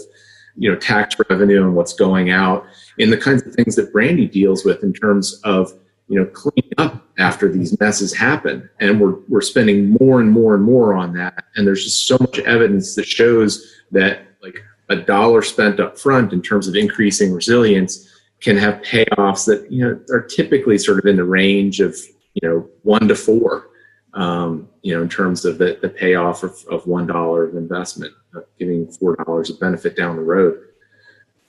you 0.56 0.70
know 0.70 0.78
tax 0.78 1.16
revenue 1.30 1.64
and 1.64 1.76
what's 1.76 1.94
going 1.94 2.30
out 2.30 2.66
in 2.98 3.10
the 3.10 3.18
kinds 3.18 3.46
of 3.46 3.54
things 3.54 3.76
that 3.76 3.92
Brandy 3.92 4.28
deals 4.28 4.64
with 4.64 4.84
in 4.84 4.94
terms 4.94 5.40
of 5.44 5.74
you 6.08 6.20
know, 6.20 6.26
clean 6.26 6.72
up 6.78 7.07
after 7.18 7.52
these 7.52 7.80
messes 7.80 8.14
happen. 8.14 8.70
And 8.80 9.02
we're, 9.02 9.16
we're 9.28 9.42
spending 9.42 9.96
more 10.00 10.20
and 10.20 10.30
more 10.30 10.56
and 10.56 10.64
more 10.64 10.94
on 10.94 11.14
that. 11.14 11.46
And 11.56 11.66
there's 11.66 11.84
just 11.84 12.08
so 12.08 12.18
much 12.20 12.40
evidence 12.40 12.96
that 12.96 13.08
shows 13.08 13.82
that 13.92 14.28
like 14.42 14.64
a 14.90 14.96
dollar 14.96 15.42
spent 15.42 15.80
up 15.80 15.98
front 15.98 16.32
in 16.32 16.42
terms 16.42 16.68
of 16.68 16.76
increasing 16.76 17.34
resilience 17.34 18.14
can 18.40 18.56
have 18.56 18.82
payoffs 18.84 19.46
that, 19.48 19.72
you 19.72 19.84
know, 19.84 20.00
are 20.12 20.22
typically 20.22 20.78
sort 20.78 21.00
of 21.00 21.06
in 21.06 21.16
the 21.16 21.24
range 21.24 21.80
of, 21.80 21.98
you 22.36 22.48
know, 22.48 22.70
one 22.84 23.08
to 23.08 23.16
four, 23.16 23.70
um, 24.14 24.70
you 24.84 24.96
know, 24.96 25.02
in 25.02 25.10
terms 25.10 25.44
of 25.44 25.58
the, 25.58 25.80
the 25.82 25.90
payoff 25.90 26.44
of, 26.44 26.52
of 26.70 26.84
$1 26.86 27.50
of 27.50 27.56
investment, 27.56 28.14
giving 28.60 28.86
$4 28.86 29.50
of 29.50 29.60
benefit 29.60 29.96
down 29.96 30.18
the 30.18 30.22
road. 30.22 30.60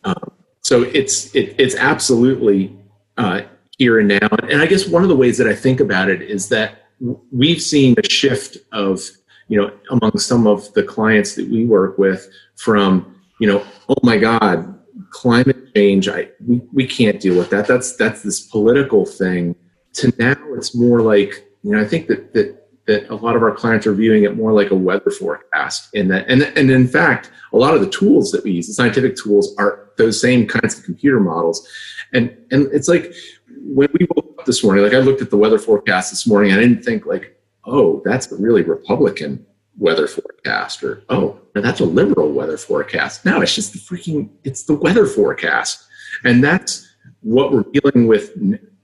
Um, 0.05 0.33
so 0.63 0.83
it's, 0.83 1.35
it, 1.35 1.55
it's 1.59 1.77
absolutely, 1.77 2.75
uh, 3.19 3.43
here 3.79 3.99
and 4.01 4.09
now. 4.09 4.29
And 4.49 4.61
I 4.61 4.67
guess 4.67 4.87
one 4.87 5.03
of 5.03 5.09
the 5.09 5.17
ways 5.17 5.39
that 5.39 5.47
I 5.47 5.55
think 5.55 5.81
about 5.81 6.11
it 6.11 6.21
is 6.21 6.49
that 6.51 6.89
we've 7.33 7.63
seen 7.63 7.95
a 7.97 8.09
shift 8.09 8.59
of, 8.73 9.01
you 9.47 9.61
know, 9.61 9.73
among 9.91 10.19
some 10.19 10.47
of 10.47 10.73
the 10.75 10.83
clients 10.83 11.35
that 11.37 11.49
we 11.49 11.65
work 11.65 11.97
with 11.97 12.29
from, 12.57 13.19
you 13.41 13.47
know, 13.47 13.65
oh 13.89 13.97
my 14.03 14.19
God, 14.19 14.75
climate 15.11 15.75
change, 15.75 16.09
I 16.09 16.29
we, 16.47 16.61
we 16.73 16.87
can't 16.87 17.21
deal 17.21 17.39
with 17.39 17.51
that. 17.51 17.67
That's 17.67 17.97
that's 17.97 18.23
this 18.23 18.41
political 18.41 19.07
thing 19.07 19.55
to 19.95 20.13
now 20.19 20.37
it's 20.55 20.75
more 20.75 21.01
like, 21.01 21.49
you 21.63 21.73
know, 21.73 21.81
I 21.81 21.85
think 21.85 22.09
that 22.09 22.35
that 22.35 22.59
that 22.89 23.09
a 23.11 23.15
lot 23.15 23.37
of 23.37 23.43
our 23.43 23.53
clients 23.53 23.87
are 23.87 23.93
viewing 23.93 24.25
it 24.25 24.37
more 24.37 24.53
like 24.53 24.71
a 24.71 24.75
weather 24.75 25.11
forecast. 25.11 25.95
In 25.95 26.09
that, 26.09 26.27
and 26.29 26.43
and 26.43 26.71
in 26.71 26.89
fact, 26.89 27.31
a 27.53 27.57
lot 27.57 27.75
of 27.75 27.81
the 27.81 27.91
tools 27.91 28.33
that 28.33 28.43
we 28.43 28.53
use, 28.53 28.67
the 28.67 28.73
scientific 28.73 29.15
tools, 29.17 29.55
are 29.59 29.91
those 29.99 30.21
same 30.21 30.47
kinds 30.47 30.79
of 30.79 30.85
computer 30.85 31.21
models. 31.21 31.69
And 32.13 32.37
and 32.51 32.67
it's 32.73 32.89
like 32.89 33.13
when 33.63 33.89
we 33.99 34.07
woke 34.15 34.37
up 34.39 34.47
this 34.47 34.63
morning, 34.63 34.85
like 34.85 34.95
I 34.95 34.99
looked 34.99 35.23
at 35.23 35.31
the 35.31 35.37
weather 35.37 35.59
forecast 35.59 36.11
this 36.11 36.27
morning, 36.27 36.53
I 36.53 36.57
didn't 36.57 36.83
think 36.83 37.07
like, 37.07 37.39
oh, 37.65 38.03
that's 38.05 38.31
a 38.33 38.37
really 38.37 38.63
Republican 38.63 39.45
weather 39.77 40.09
forecast, 40.09 40.83
or 40.83 41.03
oh, 41.09 41.41
that's 41.55 41.81
a 41.81 41.85
liberal 41.85 42.33
weather 42.33 42.57
forecast. 42.57 43.25
No, 43.25 43.41
it's 43.41 43.55
just 43.55 43.73
the 43.73 43.79
freaking, 43.79 44.31
it's 44.45 44.65
the 44.65 44.75
weather 44.75 45.07
forecast, 45.07 45.87
and 46.25 46.43
that's 46.43 46.87
what 47.21 47.53
we're 47.53 47.65
dealing 47.73 48.07
with 48.07 48.37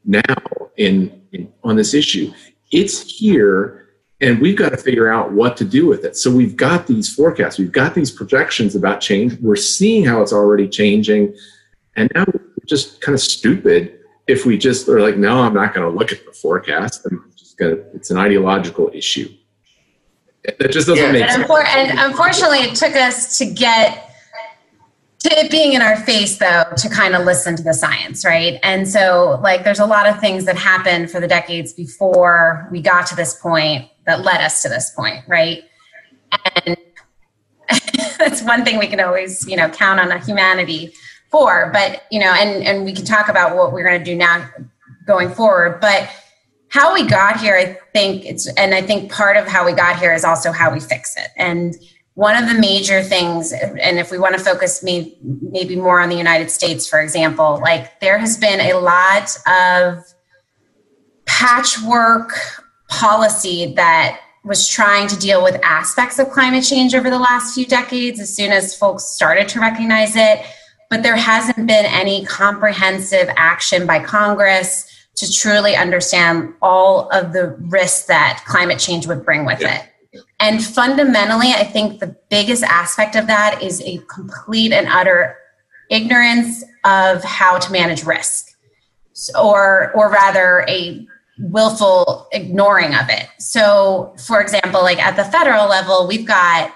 now 0.04 0.22
in, 0.76 1.22
in 1.32 1.52
on 1.62 1.76
this 1.76 1.94
issue. 1.94 2.32
It's 2.70 3.18
here 3.18 3.84
and 4.20 4.40
we've 4.40 4.56
got 4.56 4.70
to 4.70 4.76
figure 4.76 5.12
out 5.12 5.32
what 5.32 5.56
to 5.58 5.64
do 5.64 5.86
with 5.86 6.04
it. 6.04 6.16
So 6.16 6.30
we've 6.30 6.56
got 6.56 6.86
these 6.86 7.12
forecasts, 7.12 7.58
we've 7.58 7.72
got 7.72 7.94
these 7.94 8.10
projections 8.10 8.74
about 8.74 9.00
change. 9.00 9.38
We're 9.40 9.56
seeing 9.56 10.04
how 10.04 10.22
it's 10.22 10.32
already 10.32 10.68
changing, 10.68 11.34
and 11.96 12.10
now 12.14 12.24
we're 12.32 12.40
just 12.66 13.00
kind 13.00 13.14
of 13.14 13.20
stupid 13.20 14.00
if 14.26 14.46
we 14.46 14.56
just 14.56 14.88
are 14.88 15.00
like, 15.00 15.16
no, 15.16 15.42
I'm 15.42 15.54
not 15.54 15.74
going 15.74 15.90
to 15.90 15.96
look 15.96 16.12
at 16.12 16.24
the 16.24 16.32
forecast. 16.32 17.06
I'm 17.06 17.30
just 17.36 17.58
going 17.58 17.76
to. 17.76 17.82
It's 17.94 18.10
an 18.10 18.18
ideological 18.18 18.90
issue. 18.94 19.28
That 20.44 20.70
just 20.70 20.88
doesn't 20.88 20.96
yeah. 20.96 21.12
make 21.12 21.22
and 21.22 21.46
sense. 21.46 21.68
and 21.68 21.98
unfortunately, 21.98 22.58
it 22.58 22.74
took 22.74 22.94
us 22.94 23.38
to 23.38 23.46
get 23.46 24.10
to 25.24 25.38
it 25.38 25.50
being 25.50 25.72
in 25.72 25.80
our 25.80 25.96
face 25.96 26.36
though 26.36 26.64
to 26.76 26.88
kind 26.90 27.14
of 27.14 27.24
listen 27.24 27.56
to 27.56 27.62
the 27.62 27.72
science 27.72 28.26
right 28.26 28.60
and 28.62 28.86
so 28.86 29.40
like 29.42 29.64
there's 29.64 29.78
a 29.78 29.86
lot 29.86 30.06
of 30.06 30.20
things 30.20 30.44
that 30.44 30.56
happened 30.56 31.10
for 31.10 31.18
the 31.18 31.26
decades 31.26 31.72
before 31.72 32.68
we 32.70 32.82
got 32.82 33.06
to 33.06 33.16
this 33.16 33.40
point 33.40 33.88
that 34.04 34.22
led 34.22 34.42
us 34.42 34.60
to 34.60 34.68
this 34.68 34.90
point 34.90 35.24
right 35.26 35.64
and 36.66 36.76
that's 38.18 38.42
one 38.42 38.66
thing 38.66 38.78
we 38.78 38.86
can 38.86 39.00
always 39.00 39.48
you 39.48 39.56
know 39.56 39.68
count 39.70 39.98
on 39.98 40.12
a 40.12 40.18
humanity 40.22 40.92
but 41.72 42.04
you 42.10 42.20
know 42.20 42.32
and 42.32 42.62
and 42.64 42.84
we 42.84 42.92
can 42.92 43.04
talk 43.04 43.28
about 43.28 43.56
what 43.56 43.72
we're 43.72 43.82
going 43.82 43.98
to 43.98 44.04
do 44.04 44.16
now 44.16 44.48
going 45.06 45.28
forward 45.28 45.80
but 45.80 46.08
how 46.68 46.94
we 46.94 47.04
got 47.04 47.40
here 47.40 47.56
i 47.56 47.76
think 47.92 48.24
it's 48.24 48.46
and 48.56 48.74
i 48.74 48.80
think 48.80 49.10
part 49.10 49.36
of 49.36 49.46
how 49.46 49.66
we 49.66 49.72
got 49.72 49.98
here 49.98 50.14
is 50.14 50.24
also 50.24 50.52
how 50.52 50.72
we 50.72 50.80
fix 50.80 51.16
it. 51.16 51.28
And 51.36 51.74
one 52.14 52.40
of 52.40 52.48
the 52.48 52.54
major 52.54 53.02
things 53.02 53.52
and 53.52 53.98
if 53.98 54.12
we 54.12 54.18
want 54.18 54.38
to 54.38 54.40
focus 54.40 54.84
me, 54.84 55.18
maybe 55.22 55.74
more 55.74 56.00
on 56.00 56.08
the 56.08 56.16
united 56.16 56.50
states 56.50 56.86
for 56.86 57.00
example 57.00 57.60
like 57.60 57.98
there 58.00 58.18
has 58.18 58.36
been 58.36 58.60
a 58.60 58.74
lot 58.74 59.36
of 59.48 60.04
patchwork 61.26 62.32
policy 62.88 63.74
that 63.74 64.20
was 64.44 64.68
trying 64.68 65.08
to 65.08 65.18
deal 65.18 65.42
with 65.42 65.58
aspects 65.64 66.18
of 66.18 66.28
climate 66.30 66.62
change 66.62 66.94
over 66.94 67.08
the 67.08 67.18
last 67.18 67.54
few 67.54 67.64
decades. 67.64 68.20
As 68.20 68.34
soon 68.36 68.52
as 68.52 68.76
folks 68.76 69.04
started 69.04 69.48
to 69.48 69.60
recognize 69.60 70.14
it 70.16 70.44
but 70.94 71.02
there 71.02 71.16
hasn't 71.16 71.66
been 71.66 71.86
any 71.86 72.24
comprehensive 72.26 73.28
action 73.36 73.86
by 73.86 73.98
congress 73.98 74.90
to 75.16 75.32
truly 75.32 75.74
understand 75.76 76.52
all 76.62 77.08
of 77.10 77.32
the 77.32 77.56
risks 77.60 78.06
that 78.06 78.42
climate 78.46 78.78
change 78.78 79.06
would 79.06 79.24
bring 79.24 79.44
with 79.44 79.60
yeah. 79.60 79.82
it 79.82 79.88
and 80.40 80.62
fundamentally, 80.62 81.48
I 81.48 81.64
think 81.64 82.00
the 82.00 82.16
biggest 82.28 82.62
aspect 82.64 83.16
of 83.16 83.26
that 83.26 83.62
is 83.62 83.80
a 83.82 83.98
complete 84.12 84.72
and 84.72 84.86
utter 84.88 85.36
ignorance 85.90 86.64
of 86.84 87.22
how 87.24 87.58
to 87.58 87.72
manage 87.72 88.04
risk, 88.04 88.56
or 89.40 89.92
or 89.92 90.10
rather 90.10 90.64
a 90.68 91.06
willful 91.38 92.28
ignoring 92.32 92.94
of 92.94 93.08
it. 93.08 93.28
So, 93.38 94.14
for 94.26 94.40
example, 94.40 94.82
like 94.82 94.98
at 94.98 95.16
the 95.16 95.24
federal 95.24 95.68
level, 95.68 96.06
we've 96.06 96.26
got 96.26 96.74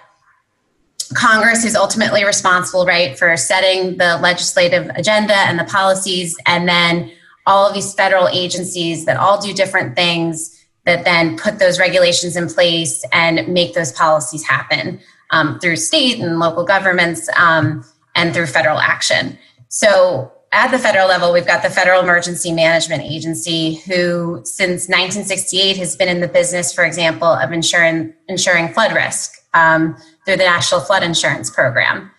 Congress 1.14 1.64
is 1.64 1.74
ultimately 1.74 2.24
responsible, 2.24 2.84
right, 2.84 3.18
for 3.18 3.36
setting 3.36 3.96
the 3.96 4.18
legislative 4.18 4.90
agenda 4.94 5.34
and 5.34 5.58
the 5.58 5.64
policies, 5.64 6.36
and 6.46 6.68
then 6.68 7.10
all 7.46 7.66
of 7.66 7.74
these 7.74 7.94
federal 7.94 8.28
agencies 8.28 9.06
that 9.06 9.16
all 9.16 9.40
do 9.40 9.54
different 9.54 9.96
things 9.96 10.54
that 10.84 11.04
then 11.04 11.36
put 11.36 11.58
those 11.58 11.78
regulations 11.78 12.36
in 12.36 12.48
place 12.48 13.04
and 13.12 13.46
make 13.48 13.74
those 13.74 13.92
policies 13.92 14.42
happen 14.44 15.00
um, 15.30 15.58
through 15.60 15.76
state 15.76 16.18
and 16.18 16.38
local 16.38 16.64
governments 16.64 17.28
um, 17.38 17.84
and 18.14 18.34
through 18.34 18.46
federal 18.46 18.78
action. 18.78 19.38
So 19.68 20.32
at 20.52 20.70
the 20.70 20.78
federal 20.78 21.08
level, 21.08 21.32
we've 21.32 21.46
got 21.46 21.62
the 21.62 21.68
Federal 21.68 22.00
Emergency 22.02 22.52
Management 22.52 23.02
Agency, 23.02 23.76
who 23.86 24.40
since 24.44 24.88
1968 24.88 25.76
has 25.76 25.94
been 25.94 26.08
in 26.08 26.20
the 26.20 26.28
business, 26.28 26.72
for 26.72 26.84
example, 26.84 27.28
of 27.28 27.52
insuring, 27.52 28.14
insuring 28.28 28.68
flood 28.72 28.94
risk 28.94 29.38
um, 29.54 29.96
through 30.28 30.36
the 30.36 30.44
National 30.44 30.82
Flood 30.82 31.02
Insurance 31.02 31.48
Program. 31.48 32.10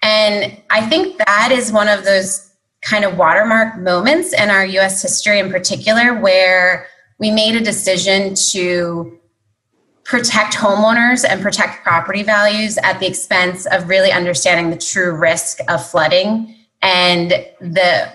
And 0.00 0.56
I 0.70 0.86
think 0.86 1.18
that 1.18 1.50
is 1.52 1.70
one 1.70 1.86
of 1.86 2.02
those 2.02 2.50
kind 2.80 3.04
of 3.04 3.18
watermark 3.18 3.76
moments 3.76 4.32
in 4.32 4.48
our 4.48 4.64
US 4.64 5.02
history 5.02 5.38
in 5.38 5.50
particular 5.50 6.18
where 6.18 6.86
we 7.18 7.30
made 7.30 7.54
a 7.54 7.60
decision 7.60 8.34
to 8.52 9.18
protect 10.04 10.54
homeowners 10.54 11.26
and 11.28 11.42
protect 11.42 11.84
property 11.84 12.22
values 12.22 12.78
at 12.78 12.98
the 13.00 13.06
expense 13.06 13.66
of 13.66 13.86
really 13.86 14.10
understanding 14.10 14.70
the 14.70 14.78
true 14.78 15.14
risk 15.14 15.58
of 15.68 15.86
flooding 15.86 16.56
and 16.80 17.32
the 17.60 18.10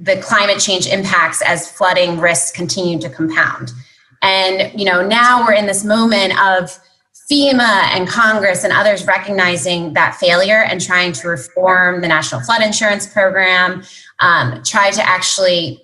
the 0.00 0.16
climate 0.18 0.60
change 0.60 0.86
impacts 0.86 1.42
as 1.42 1.68
flooding 1.68 2.20
risks 2.20 2.52
continue 2.52 3.00
to 3.00 3.10
compound. 3.10 3.72
And 4.22 4.78
you 4.78 4.86
know, 4.86 5.04
now 5.04 5.44
we're 5.44 5.54
in 5.54 5.66
this 5.66 5.84
moment 5.84 6.40
of 6.40 6.78
FEMA 7.30 7.82
and 7.92 8.08
Congress 8.08 8.64
and 8.64 8.72
others 8.72 9.06
recognizing 9.06 9.92
that 9.92 10.14
failure 10.16 10.62
and 10.62 10.80
trying 10.80 11.12
to 11.12 11.28
reform 11.28 12.00
the 12.00 12.08
National 12.08 12.40
Flood 12.40 12.62
Insurance 12.62 13.06
Program, 13.06 13.82
um, 14.20 14.62
try 14.62 14.90
to 14.90 15.06
actually 15.06 15.82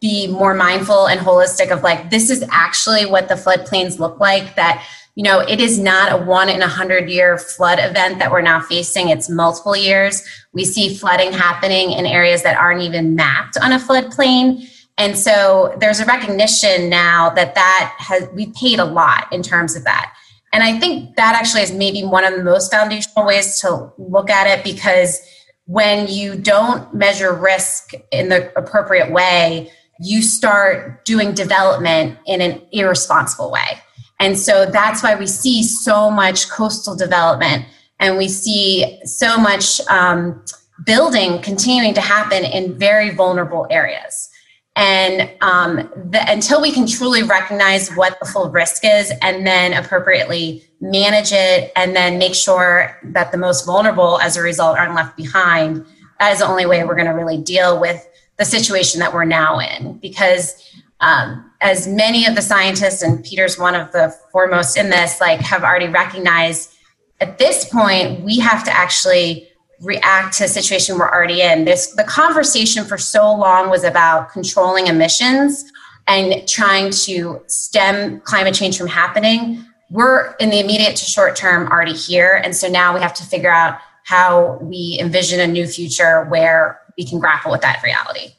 be 0.00 0.28
more 0.28 0.54
mindful 0.54 1.06
and 1.06 1.20
holistic 1.20 1.70
of 1.70 1.82
like 1.82 2.10
this 2.10 2.30
is 2.30 2.44
actually 2.50 3.04
what 3.04 3.28
the 3.28 3.34
floodplains 3.34 3.98
look 3.98 4.20
like 4.20 4.54
that 4.54 4.86
you 5.16 5.24
know 5.24 5.40
it 5.40 5.60
is 5.60 5.76
not 5.78 6.12
a 6.12 6.24
one 6.24 6.48
in 6.48 6.62
a 6.62 6.68
hundred 6.68 7.10
year 7.10 7.36
flood 7.36 7.80
event 7.80 8.18
that 8.20 8.30
we're 8.30 8.40
now 8.40 8.60
facing. 8.60 9.08
It's 9.08 9.28
multiple 9.28 9.76
years. 9.76 10.22
We 10.52 10.64
see 10.64 10.94
flooding 10.94 11.32
happening 11.32 11.90
in 11.90 12.06
areas 12.06 12.44
that 12.44 12.56
aren't 12.56 12.82
even 12.82 13.14
mapped 13.16 13.58
on 13.58 13.72
a 13.72 13.78
floodplain. 13.78 14.70
And 14.96 15.18
so 15.18 15.76
there's 15.80 16.00
a 16.00 16.06
recognition 16.06 16.88
now 16.88 17.30
that 17.30 17.54
that 17.56 17.94
has 17.98 18.28
we 18.32 18.52
paid 18.52 18.78
a 18.78 18.84
lot 18.84 19.26
in 19.32 19.42
terms 19.42 19.76
of 19.76 19.84
that 19.84 20.14
and 20.52 20.62
i 20.62 20.78
think 20.78 21.16
that 21.16 21.34
actually 21.34 21.62
is 21.62 21.72
maybe 21.72 22.04
one 22.04 22.24
of 22.24 22.34
the 22.34 22.44
most 22.44 22.70
foundational 22.70 23.26
ways 23.26 23.60
to 23.60 23.92
look 23.98 24.30
at 24.30 24.46
it 24.46 24.64
because 24.64 25.20
when 25.66 26.08
you 26.08 26.34
don't 26.34 26.94
measure 26.94 27.34
risk 27.34 27.92
in 28.10 28.28
the 28.28 28.52
appropriate 28.56 29.12
way 29.12 29.70
you 29.98 30.22
start 30.22 31.04
doing 31.04 31.34
development 31.34 32.18
in 32.26 32.40
an 32.40 32.62
irresponsible 32.72 33.50
way. 33.50 33.80
And 34.20 34.38
so 34.38 34.66
that's 34.66 35.02
why 35.02 35.14
we 35.14 35.26
see 35.26 35.62
so 35.62 36.10
much 36.10 36.48
coastal 36.50 36.96
development 36.96 37.66
and 38.00 38.16
we 38.16 38.28
see 38.28 39.00
so 39.04 39.38
much 39.38 39.80
um, 39.88 40.44
building 40.84 41.42
continuing 41.42 41.94
to 41.94 42.00
happen 42.00 42.44
in 42.44 42.78
very 42.78 43.10
vulnerable 43.10 43.66
areas. 43.70 44.30
And 44.78 45.28
um, 45.40 45.76
the, 46.10 46.24
until 46.28 46.62
we 46.62 46.70
can 46.70 46.86
truly 46.86 47.24
recognize 47.24 47.90
what 47.96 48.16
the 48.20 48.26
full 48.26 48.48
risk 48.48 48.84
is 48.84 49.12
and 49.22 49.44
then 49.44 49.72
appropriately 49.72 50.64
manage 50.80 51.32
it 51.32 51.72
and 51.74 51.96
then 51.96 52.16
make 52.16 52.34
sure 52.34 52.96
that 53.02 53.32
the 53.32 53.38
most 53.38 53.66
vulnerable 53.66 54.20
as 54.20 54.36
a 54.36 54.42
result 54.42 54.78
aren't 54.78 54.94
left 54.94 55.16
behind, 55.16 55.84
that 56.20 56.32
is 56.32 56.38
the 56.38 56.46
only 56.46 56.64
way 56.64 56.84
we're 56.84 56.94
going 56.94 57.08
to 57.08 57.12
really 57.12 57.38
deal 57.38 57.80
with 57.80 58.08
the 58.36 58.44
situation 58.44 59.00
that 59.00 59.12
we're 59.12 59.24
now 59.24 59.58
in. 59.58 59.98
Because 59.98 60.54
um, 61.00 61.50
as 61.60 61.88
many 61.88 62.26
of 62.26 62.36
the 62.36 62.42
scientists 62.42 63.02
and 63.02 63.24
peter's 63.24 63.58
one 63.58 63.74
of 63.74 63.90
the 63.92 64.14
foremost 64.30 64.76
in 64.76 64.90
this 64.90 65.20
like 65.20 65.40
have 65.40 65.62
already 65.62 65.88
recognized 65.88 66.74
at 67.20 67.38
this 67.38 67.64
point 67.68 68.22
we 68.22 68.38
have 68.38 68.64
to 68.64 68.70
actually 68.70 69.48
react 69.80 70.36
to 70.38 70.44
a 70.44 70.48
situation 70.48 70.98
we're 70.98 71.08
already 71.08 71.40
in 71.40 71.64
this 71.64 71.92
the 71.92 72.04
conversation 72.04 72.84
for 72.84 72.98
so 72.98 73.32
long 73.34 73.70
was 73.70 73.84
about 73.84 74.30
controlling 74.30 74.88
emissions 74.88 75.64
and 76.06 76.48
trying 76.48 76.90
to 76.90 77.40
stem 77.46 78.20
climate 78.20 78.54
change 78.54 78.76
from 78.76 78.88
happening 78.88 79.64
we're 79.90 80.34
in 80.40 80.50
the 80.50 80.58
immediate 80.58 80.96
to 80.96 81.04
short 81.04 81.36
term 81.36 81.68
already 81.68 81.94
here 81.94 82.40
and 82.44 82.56
so 82.56 82.68
now 82.68 82.92
we 82.92 83.00
have 83.00 83.14
to 83.14 83.24
figure 83.24 83.52
out 83.52 83.78
how 84.08 84.56
we 84.62 84.96
envision 85.00 85.38
a 85.38 85.46
new 85.46 85.66
future 85.66 86.24
where 86.24 86.80
we 86.96 87.04
can 87.04 87.18
grapple 87.18 87.52
with 87.52 87.60
that 87.60 87.82
reality. 87.82 88.32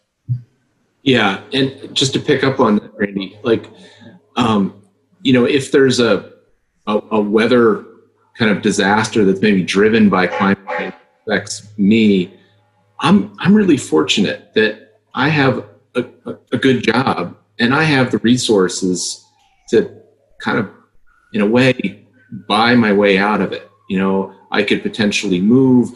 Yeah, 1.03 1.41
and 1.53 1.95
just 1.95 2.11
to 2.13 2.19
pick 2.19 2.43
up 2.43 2.59
on 2.59 2.75
that, 2.77 2.97
Brandy, 2.97 3.37
like, 3.43 3.69
um, 4.35 4.81
you 5.21 5.31
know, 5.31 5.45
if 5.45 5.71
there's 5.71 5.99
a, 5.99 6.33
a, 6.87 6.99
a 7.11 7.21
weather 7.21 7.85
kind 8.35 8.49
of 8.49 8.63
disaster 8.63 9.23
that's 9.23 9.41
maybe 9.41 9.61
driven 9.61 10.09
by 10.09 10.25
climate 10.25 10.58
affects 11.29 11.67
me, 11.77 12.33
I'm 12.99 13.33
I'm 13.39 13.53
really 13.53 13.77
fortunate 13.77 14.53
that 14.55 14.99
I 15.13 15.29
have 15.29 15.65
a, 15.95 16.05
a, 16.51 16.57
good 16.57 16.83
job 16.83 17.35
and 17.57 17.73
I 17.73 17.83
have 17.83 18.11
the 18.11 18.19
resources 18.19 19.25
to 19.69 20.01
kind 20.39 20.59
of 20.59 20.69
in 21.33 21.41
a 21.41 21.45
way, 21.45 22.05
buy 22.47 22.75
my 22.75 22.93
way 22.93 23.17
out 23.17 23.41
of 23.41 23.51
it. 23.53 23.69
You 23.89 23.99
know, 23.99 24.35
I 24.51 24.63
could 24.63 24.83
potentially 24.83 25.39
move. 25.39 25.89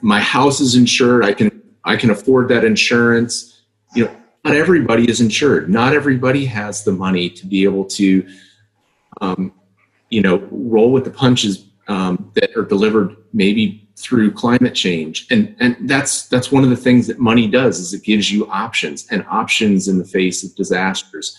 My 0.00 0.20
house 0.20 0.60
is 0.60 0.74
insured. 0.74 1.24
I 1.24 1.32
can 1.32 1.62
I 1.84 1.96
can 1.96 2.10
afford 2.10 2.48
that 2.48 2.64
insurance. 2.64 3.62
You 3.94 4.06
know, 4.06 4.16
not 4.44 4.54
everybody 4.54 5.08
is 5.08 5.20
insured. 5.20 5.68
Not 5.70 5.94
everybody 5.94 6.44
has 6.46 6.84
the 6.84 6.92
money 6.92 7.30
to 7.30 7.46
be 7.46 7.64
able 7.64 7.84
to, 7.84 8.28
um, 9.20 9.52
you 10.10 10.20
know, 10.20 10.46
roll 10.50 10.92
with 10.92 11.04
the 11.04 11.10
punches 11.10 11.66
um, 11.88 12.30
that 12.34 12.56
are 12.56 12.64
delivered 12.64 13.16
maybe 13.32 13.85
through 13.98 14.30
climate 14.30 14.74
change. 14.74 15.26
And 15.30 15.56
and 15.58 15.76
that's 15.88 16.28
that's 16.28 16.52
one 16.52 16.64
of 16.64 16.70
the 16.70 16.76
things 16.76 17.06
that 17.06 17.18
money 17.18 17.48
does 17.48 17.78
is 17.78 17.94
it 17.94 18.04
gives 18.04 18.30
you 18.30 18.46
options 18.48 19.06
and 19.10 19.24
options 19.28 19.88
in 19.88 19.98
the 19.98 20.04
face 20.04 20.44
of 20.44 20.54
disasters. 20.54 21.36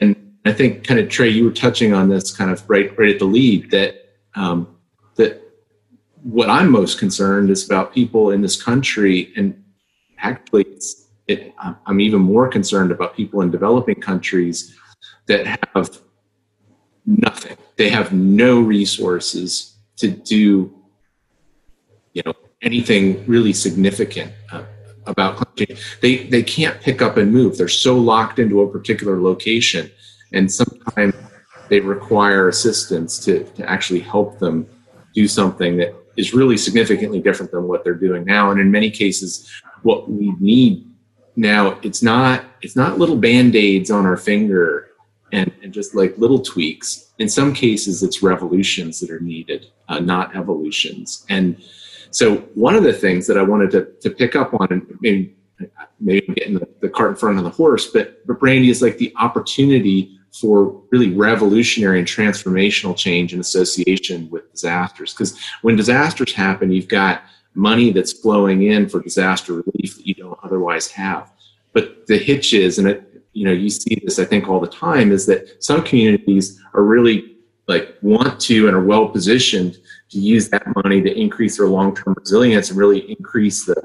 And 0.00 0.38
I 0.44 0.52
think 0.52 0.84
kind 0.84 1.00
of 1.00 1.08
Trey, 1.08 1.28
you 1.28 1.44
were 1.44 1.52
touching 1.52 1.92
on 1.92 2.08
this 2.08 2.36
kind 2.36 2.50
of 2.50 2.68
right 2.68 2.96
right 2.98 3.10
at 3.10 3.18
the 3.18 3.24
lead 3.24 3.70
that 3.70 4.14
um, 4.34 4.76
that 5.16 5.42
what 6.22 6.50
I'm 6.50 6.70
most 6.70 6.98
concerned 6.98 7.50
is 7.50 7.64
about 7.64 7.94
people 7.94 8.30
in 8.30 8.42
this 8.42 8.60
country, 8.60 9.32
and 9.36 9.62
actually, 10.18 10.66
it, 11.28 11.54
I'm 11.86 12.00
even 12.00 12.20
more 12.20 12.48
concerned 12.48 12.90
about 12.90 13.14
people 13.14 13.42
in 13.42 13.50
developing 13.50 13.96
countries 13.96 14.76
that 15.26 15.46
have 15.46 16.00
nothing. 17.06 17.56
They 17.76 17.88
have 17.90 18.12
no 18.12 18.60
resources 18.60 19.76
to 19.96 20.08
do, 20.08 20.74
you 22.16 22.22
know, 22.24 22.32
anything 22.62 23.22
really 23.26 23.52
significant 23.52 24.32
uh, 24.50 24.64
about 25.06 25.36
climate. 25.36 25.78
They 26.00 26.24
they 26.24 26.42
can't 26.42 26.80
pick 26.80 27.02
up 27.02 27.18
and 27.18 27.30
move. 27.30 27.58
They're 27.58 27.68
so 27.68 27.94
locked 27.98 28.38
into 28.38 28.62
a 28.62 28.72
particular 28.72 29.20
location, 29.20 29.90
and 30.32 30.50
sometimes 30.50 31.14
they 31.68 31.80
require 31.80 32.48
assistance 32.48 33.18
to 33.26 33.44
to 33.56 33.70
actually 33.70 34.00
help 34.00 34.38
them 34.38 34.66
do 35.14 35.28
something 35.28 35.76
that 35.76 35.94
is 36.16 36.32
really 36.32 36.56
significantly 36.56 37.20
different 37.20 37.52
than 37.52 37.64
what 37.68 37.84
they're 37.84 38.02
doing 38.08 38.24
now. 38.24 38.50
And 38.50 38.58
in 38.58 38.70
many 38.70 38.90
cases, 38.90 39.30
what 39.82 40.10
we 40.10 40.32
need 40.40 40.86
now 41.36 41.78
it's 41.82 42.02
not 42.02 42.46
it's 42.62 42.76
not 42.76 42.98
little 42.98 43.18
band-aids 43.18 43.90
on 43.90 44.06
our 44.06 44.16
finger 44.16 44.88
and, 45.32 45.52
and 45.62 45.70
just 45.70 45.94
like 45.94 46.16
little 46.16 46.40
tweaks. 46.40 47.12
In 47.18 47.28
some 47.28 47.52
cases, 47.52 48.02
it's 48.02 48.22
revolutions 48.22 49.00
that 49.00 49.10
are 49.10 49.20
needed, 49.20 49.66
uh, 49.88 50.00
not 50.00 50.34
evolutions. 50.34 51.26
And 51.28 51.62
so 52.16 52.36
one 52.54 52.74
of 52.74 52.82
the 52.82 52.94
things 52.94 53.26
that 53.26 53.36
I 53.36 53.42
wanted 53.42 53.70
to, 53.72 53.92
to 54.00 54.08
pick 54.08 54.34
up 54.34 54.54
on, 54.54 54.68
and 54.70 54.98
maybe 55.02 55.36
maybe 56.00 56.24
I'm 56.26 56.34
getting 56.34 56.54
the, 56.54 56.66
the 56.80 56.88
cart 56.88 57.10
in 57.10 57.16
front 57.16 57.36
of 57.36 57.44
the 57.44 57.50
horse, 57.50 57.88
but 57.88 58.26
but 58.26 58.40
Brandy 58.40 58.70
is 58.70 58.80
like 58.80 58.96
the 58.96 59.12
opportunity 59.20 60.18
for 60.32 60.82
really 60.90 61.12
revolutionary 61.12 61.98
and 61.98 62.08
transformational 62.08 62.96
change 62.96 63.34
in 63.34 63.40
association 63.40 64.30
with 64.30 64.50
disasters. 64.50 65.12
Because 65.12 65.38
when 65.60 65.76
disasters 65.76 66.32
happen, 66.32 66.72
you've 66.72 66.88
got 66.88 67.20
money 67.52 67.92
that's 67.92 68.14
flowing 68.14 68.62
in 68.62 68.88
for 68.88 69.02
disaster 69.02 69.52
relief 69.52 69.98
that 69.98 70.06
you 70.06 70.14
don't 70.14 70.38
otherwise 70.42 70.90
have. 70.90 71.30
But 71.74 72.06
the 72.06 72.16
hitch 72.16 72.54
is, 72.54 72.78
and 72.78 72.88
it, 72.88 73.22
you 73.34 73.44
know, 73.44 73.52
you 73.52 73.68
see 73.68 74.00
this, 74.02 74.18
I 74.18 74.24
think, 74.24 74.48
all 74.48 74.60
the 74.60 74.66
time, 74.68 75.12
is 75.12 75.26
that 75.26 75.62
some 75.62 75.82
communities 75.82 76.58
are 76.72 76.82
really 76.82 77.36
like 77.68 77.94
want 78.00 78.40
to 78.40 78.68
and 78.68 78.74
are 78.74 78.84
well 78.84 79.06
positioned 79.06 79.76
to 80.10 80.18
use 80.18 80.48
that 80.50 80.64
money 80.82 81.00
to 81.02 81.12
increase 81.18 81.56
their 81.56 81.66
long-term 81.66 82.14
resilience 82.18 82.70
and 82.70 82.78
really 82.78 83.10
increase 83.10 83.64
the, 83.64 83.76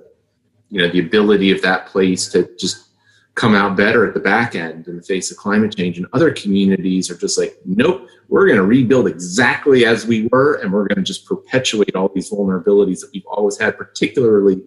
you 0.70 0.82
know, 0.82 0.90
the 0.90 1.00
ability 1.00 1.52
of 1.52 1.62
that 1.62 1.88
place 1.88 2.28
to 2.30 2.50
just 2.58 2.88
come 3.36 3.56
out 3.56 3.78
better 3.78 4.06
at 4.06 4.14
the 4.14 4.20
back 4.20 4.56
end 4.56 4.88
in 4.88 4.98
the 4.98 5.02
face 5.02 5.32
of 5.32 5.38
climate 5.38 5.76
change. 5.76 5.98
And 5.98 6.06
other 6.14 6.32
communities 6.32 7.10
are 7.10 7.16
just 7.16 7.38
like, 7.38 7.56
nope, 7.66 8.08
we're 8.28 8.46
going 8.46 8.60
to 8.60 8.66
rebuild 8.66 9.08
exactly 9.08 9.86
as 9.86 10.06
we 10.06 10.28
were, 10.32 10.56
and 10.56 10.72
we're 10.72 10.88
going 10.88 10.98
to 10.98 11.04
just 11.04 11.26
perpetuate 11.26 11.96
all 11.96 12.10
these 12.14 12.30
vulnerabilities 12.30 13.00
that 13.00 13.10
we've 13.14 13.26
always 13.26 13.58
had, 13.58 13.78
particularly 13.78 14.62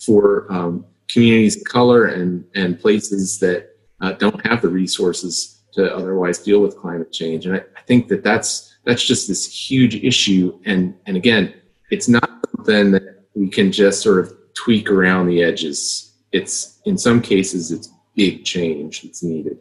for 0.00 0.52
um, 0.52 0.84
communities 1.08 1.56
of 1.56 1.64
color 1.64 2.06
and, 2.06 2.44
and 2.54 2.78
places 2.78 3.38
that 3.38 3.70
uh, 4.00 4.12
don't 4.12 4.44
have 4.46 4.62
the 4.62 4.68
resources 4.68 5.62
to 5.72 5.94
otherwise 5.94 6.38
deal 6.38 6.60
with 6.60 6.76
climate 6.76 7.12
change. 7.12 7.46
And 7.46 7.56
I, 7.56 7.58
I 7.58 7.82
think 7.86 8.08
that 8.08 8.24
that's 8.24 8.67
that's 8.84 9.04
just 9.04 9.28
this 9.28 9.46
huge 9.46 9.96
issue. 9.96 10.58
And 10.64 10.94
and 11.06 11.16
again, 11.16 11.54
it's 11.90 12.08
not 12.08 12.28
something 12.56 12.92
that 12.92 13.24
we 13.34 13.48
can 13.48 13.72
just 13.72 14.02
sort 14.02 14.20
of 14.20 14.32
tweak 14.54 14.90
around 14.90 15.28
the 15.28 15.42
edges. 15.42 16.12
It's 16.32 16.80
in 16.84 16.98
some 16.98 17.22
cases 17.22 17.70
it's 17.70 17.90
big 18.14 18.44
change 18.44 19.02
that's 19.02 19.22
needed. 19.22 19.58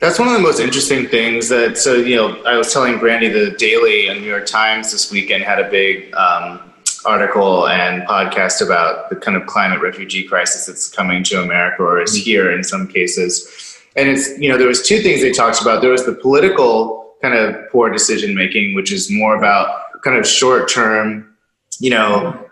That's 0.00 0.18
one 0.18 0.28
of 0.28 0.34
the 0.34 0.40
most 0.40 0.60
interesting 0.60 1.06
things 1.08 1.48
that, 1.50 1.76
so, 1.76 1.94
you 1.94 2.16
know, 2.16 2.42
I 2.44 2.56
was 2.56 2.72
telling 2.72 2.98
Brandy 2.98 3.28
the 3.28 3.50
Daily 3.58 4.08
and 4.08 4.22
New 4.22 4.26
York 4.26 4.46
Times 4.46 4.90
this 4.90 5.12
weekend 5.12 5.44
had 5.44 5.60
a 5.60 5.68
big 5.70 6.14
um, 6.14 6.72
article 7.04 7.68
and 7.68 8.02
podcast 8.08 8.64
about 8.64 9.10
the 9.10 9.16
kind 9.16 9.36
of 9.36 9.46
climate 9.46 9.82
refugee 9.82 10.24
crisis 10.24 10.64
that's 10.64 10.88
coming 10.88 11.22
to 11.24 11.42
America 11.42 11.82
or 11.82 12.00
is 12.00 12.16
here 12.16 12.50
in 12.50 12.64
some 12.64 12.88
cases. 12.88 13.78
And 13.94 14.08
it's, 14.08 14.38
you 14.38 14.48
know, 14.48 14.56
there 14.56 14.68
was 14.68 14.82
two 14.82 15.00
things 15.00 15.20
they 15.20 15.32
talked 15.32 15.60
about. 15.60 15.82
There 15.82 15.90
was 15.92 16.06
the 16.06 16.14
political 16.14 16.99
kind 17.22 17.34
of 17.34 17.68
poor 17.70 17.90
decision 17.90 18.34
making, 18.34 18.74
which 18.74 18.92
is 18.92 19.10
more 19.10 19.36
about 19.36 19.82
kind 20.02 20.16
of 20.16 20.26
short 20.26 20.70
term, 20.70 21.36
you 21.78 21.90
know, 21.90 22.48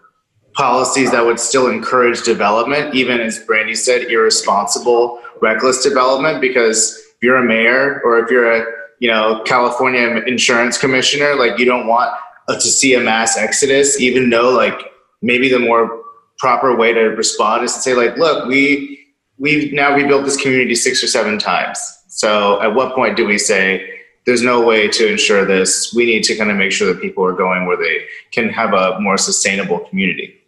policies 0.55 1.11
that 1.13 1.25
would 1.25 1.39
still 1.39 1.69
encourage 1.69 2.23
development, 2.23 2.95
even 2.95 3.21
as 3.21 3.39
Brandy 3.39 3.75
said, 3.75 4.03
irresponsible, 4.03 5.21
reckless 5.41 5.83
development. 5.83 6.41
Because 6.41 6.97
if 6.97 7.23
you're 7.23 7.37
a 7.37 7.45
mayor 7.45 8.01
or 8.05 8.19
if 8.19 8.31
you're 8.31 8.51
a 8.51 8.65
you 9.01 9.09
know 9.09 9.43
California 9.45 10.23
insurance 10.27 10.77
commissioner, 10.77 11.35
like 11.35 11.59
you 11.59 11.65
don't 11.65 11.87
want 11.87 12.13
uh, 12.49 12.55
to 12.55 12.61
see 12.61 12.95
a 12.95 13.01
mass 13.01 13.37
exodus, 13.39 14.01
even 14.01 14.31
though 14.31 14.51
like 14.51 14.93
maybe 15.23 15.49
the 15.49 15.59
more 15.59 16.03
proper 16.39 16.77
way 16.77 16.93
to 16.93 17.01
respond 17.01 17.65
is 17.65 17.75
to 17.75 17.81
say 17.81 17.95
like, 17.95 18.17
look, 18.17 18.47
we 18.47 19.07
we've 19.39 19.73
now 19.73 19.95
rebuilt 19.95 20.25
this 20.25 20.37
community 20.37 20.75
six 20.75 21.03
or 21.03 21.07
seven 21.07 21.39
times. 21.39 21.79
So 22.09 22.61
at 22.61 22.75
what 22.75 22.95
point 22.95 23.17
do 23.17 23.25
we 23.25 23.39
say 23.39 23.98
there's 24.29 24.43
no 24.43 24.61
way 24.61 24.87
to 24.89 25.11
insure 25.11 25.47
this? 25.47 25.95
We 25.95 26.05
need 26.05 26.23
to 26.25 26.37
kind 26.37 26.51
of 26.51 26.59
make 26.59 26.71
sure 26.71 26.93
that 26.93 27.01
people 27.01 27.25
are 27.25 27.33
going 27.33 27.65
where 27.65 27.79
they 27.79 28.05
can 28.31 28.51
have 28.51 28.75
a 28.75 29.01
more 29.01 29.17
sustainable 29.17 29.79
community. 29.81 30.39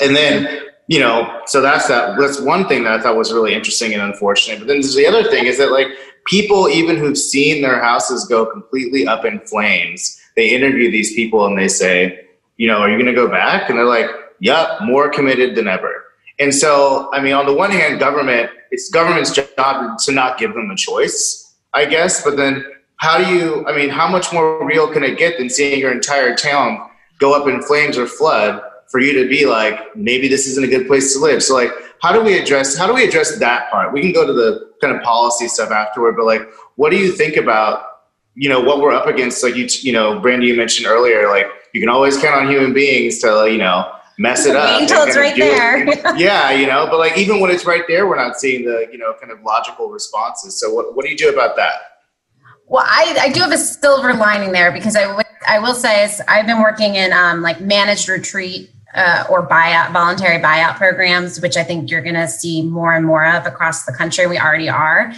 And 0.00 0.16
then, 0.16 0.62
you 0.86 1.00
know, 1.00 1.42
so 1.44 1.60
that's 1.60 1.86
that. 1.88 2.18
That's 2.18 2.40
one 2.40 2.66
thing 2.66 2.84
that 2.84 2.98
I 2.98 3.02
thought 3.02 3.16
was 3.16 3.30
really 3.30 3.52
interesting 3.52 3.92
and 3.92 4.00
unfortunate. 4.00 4.58
But 4.60 4.68
then 4.68 4.80
there's 4.80 4.94
the 4.94 5.06
other 5.06 5.22
thing 5.24 5.44
is 5.44 5.58
that 5.58 5.70
like 5.70 5.88
people, 6.28 6.70
even 6.70 6.96
who've 6.96 7.18
seen 7.18 7.60
their 7.60 7.78
houses 7.78 8.24
go 8.24 8.46
completely 8.46 9.06
up 9.06 9.26
in 9.26 9.38
flames, 9.40 10.18
they 10.34 10.48
interview 10.48 10.90
these 10.90 11.14
people 11.14 11.44
and 11.44 11.58
they 11.58 11.68
say, 11.68 12.26
you 12.56 12.68
know, 12.68 12.78
are 12.78 12.88
you 12.88 12.96
going 12.96 13.04
to 13.04 13.12
go 13.12 13.28
back? 13.28 13.68
And 13.68 13.78
they're 13.78 13.84
like, 13.84 14.08
yep, 14.38 14.80
more 14.80 15.10
committed 15.10 15.54
than 15.56 15.68
ever. 15.68 16.06
And 16.38 16.54
so, 16.54 17.10
I 17.12 17.20
mean, 17.20 17.34
on 17.34 17.44
the 17.44 17.52
one 17.52 17.70
hand, 17.70 18.00
government, 18.00 18.50
it's 18.70 18.88
government's 18.88 19.30
job 19.30 19.98
to 19.98 20.12
not 20.12 20.38
give 20.38 20.54
them 20.54 20.70
a 20.70 20.76
choice, 20.76 21.54
I 21.74 21.84
guess. 21.84 22.24
But 22.24 22.38
then 22.38 22.64
how 23.00 23.16
do 23.16 23.34
you, 23.34 23.66
I 23.66 23.74
mean, 23.74 23.88
how 23.88 24.06
much 24.06 24.30
more 24.30 24.64
real 24.64 24.86
can 24.92 25.02
it 25.02 25.16
get 25.16 25.38
than 25.38 25.48
seeing 25.48 25.80
your 25.80 25.90
entire 25.90 26.34
town 26.34 26.86
go 27.18 27.34
up 27.34 27.48
in 27.48 27.62
flames 27.62 27.96
or 27.96 28.06
flood 28.06 28.60
for 28.88 29.00
you 29.00 29.14
to 29.22 29.26
be 29.26 29.46
like, 29.46 29.96
maybe 29.96 30.28
this 30.28 30.46
isn't 30.46 30.64
a 30.64 30.66
good 30.66 30.86
place 30.86 31.14
to 31.14 31.18
live. 31.18 31.42
So 31.42 31.54
like, 31.54 31.70
how 32.02 32.12
do 32.12 32.22
we 32.22 32.38
address, 32.38 32.76
how 32.76 32.86
do 32.86 32.92
we 32.92 33.02
address 33.04 33.38
that 33.38 33.70
part? 33.70 33.94
We 33.94 34.02
can 34.02 34.12
go 34.12 34.26
to 34.26 34.34
the 34.34 34.72
kind 34.82 34.94
of 34.94 35.02
policy 35.02 35.48
stuff 35.48 35.70
afterward, 35.70 36.14
but 36.14 36.26
like, 36.26 36.42
what 36.76 36.90
do 36.90 36.98
you 36.98 37.10
think 37.12 37.38
about, 37.38 37.86
you 38.34 38.50
know, 38.50 38.60
what 38.60 38.80
we're 38.80 38.92
up 38.92 39.06
against? 39.06 39.42
Like 39.42 39.56
you, 39.56 39.66
you 39.80 39.92
know, 39.92 40.20
Brandy, 40.20 40.48
you 40.48 40.54
mentioned 40.54 40.86
earlier, 40.86 41.26
like 41.26 41.46
you 41.72 41.80
can 41.80 41.88
always 41.88 42.18
count 42.18 42.44
on 42.44 42.52
human 42.52 42.74
beings 42.74 43.18
to, 43.20 43.48
you 43.50 43.58
know, 43.58 43.90
mess 44.18 44.44
it 44.44 44.56
up. 44.56 44.78
Until 44.78 45.04
it's 45.04 45.16
right 45.16 45.34
there. 45.34 45.86
yeah, 46.18 46.50
you 46.50 46.66
know, 46.66 46.86
but 46.90 46.98
like 46.98 47.16
even 47.16 47.40
when 47.40 47.50
it's 47.50 47.64
right 47.64 47.84
there, 47.88 48.06
we're 48.06 48.16
not 48.16 48.38
seeing 48.38 48.66
the, 48.66 48.88
you 48.92 48.98
know, 48.98 49.14
kind 49.18 49.32
of 49.32 49.42
logical 49.42 49.88
responses. 49.88 50.60
So 50.60 50.74
what, 50.74 50.94
what 50.94 51.06
do 51.06 51.10
you 51.10 51.16
do 51.16 51.30
about 51.30 51.56
that? 51.56 51.89
Well, 52.70 52.84
I, 52.86 53.16
I 53.22 53.32
do 53.32 53.40
have 53.40 53.50
a 53.50 53.58
silver 53.58 54.14
lining 54.14 54.52
there 54.52 54.70
because 54.70 54.94
I 54.94 55.24
I 55.46 55.58
will 55.58 55.74
say 55.74 56.04
is 56.04 56.22
I've 56.28 56.46
been 56.46 56.62
working 56.62 56.94
in 56.94 57.12
um, 57.12 57.42
like 57.42 57.60
managed 57.60 58.08
retreat 58.08 58.70
uh, 58.94 59.24
or 59.28 59.44
buyout, 59.46 59.92
voluntary 59.92 60.38
buyout 60.38 60.76
programs, 60.76 61.40
which 61.40 61.56
I 61.56 61.64
think 61.64 61.90
you're 61.90 62.00
going 62.00 62.14
to 62.14 62.28
see 62.28 62.62
more 62.62 62.94
and 62.94 63.04
more 63.04 63.26
of 63.26 63.44
across 63.44 63.86
the 63.86 63.92
country. 63.92 64.28
We 64.28 64.38
already 64.38 64.68
are. 64.68 65.12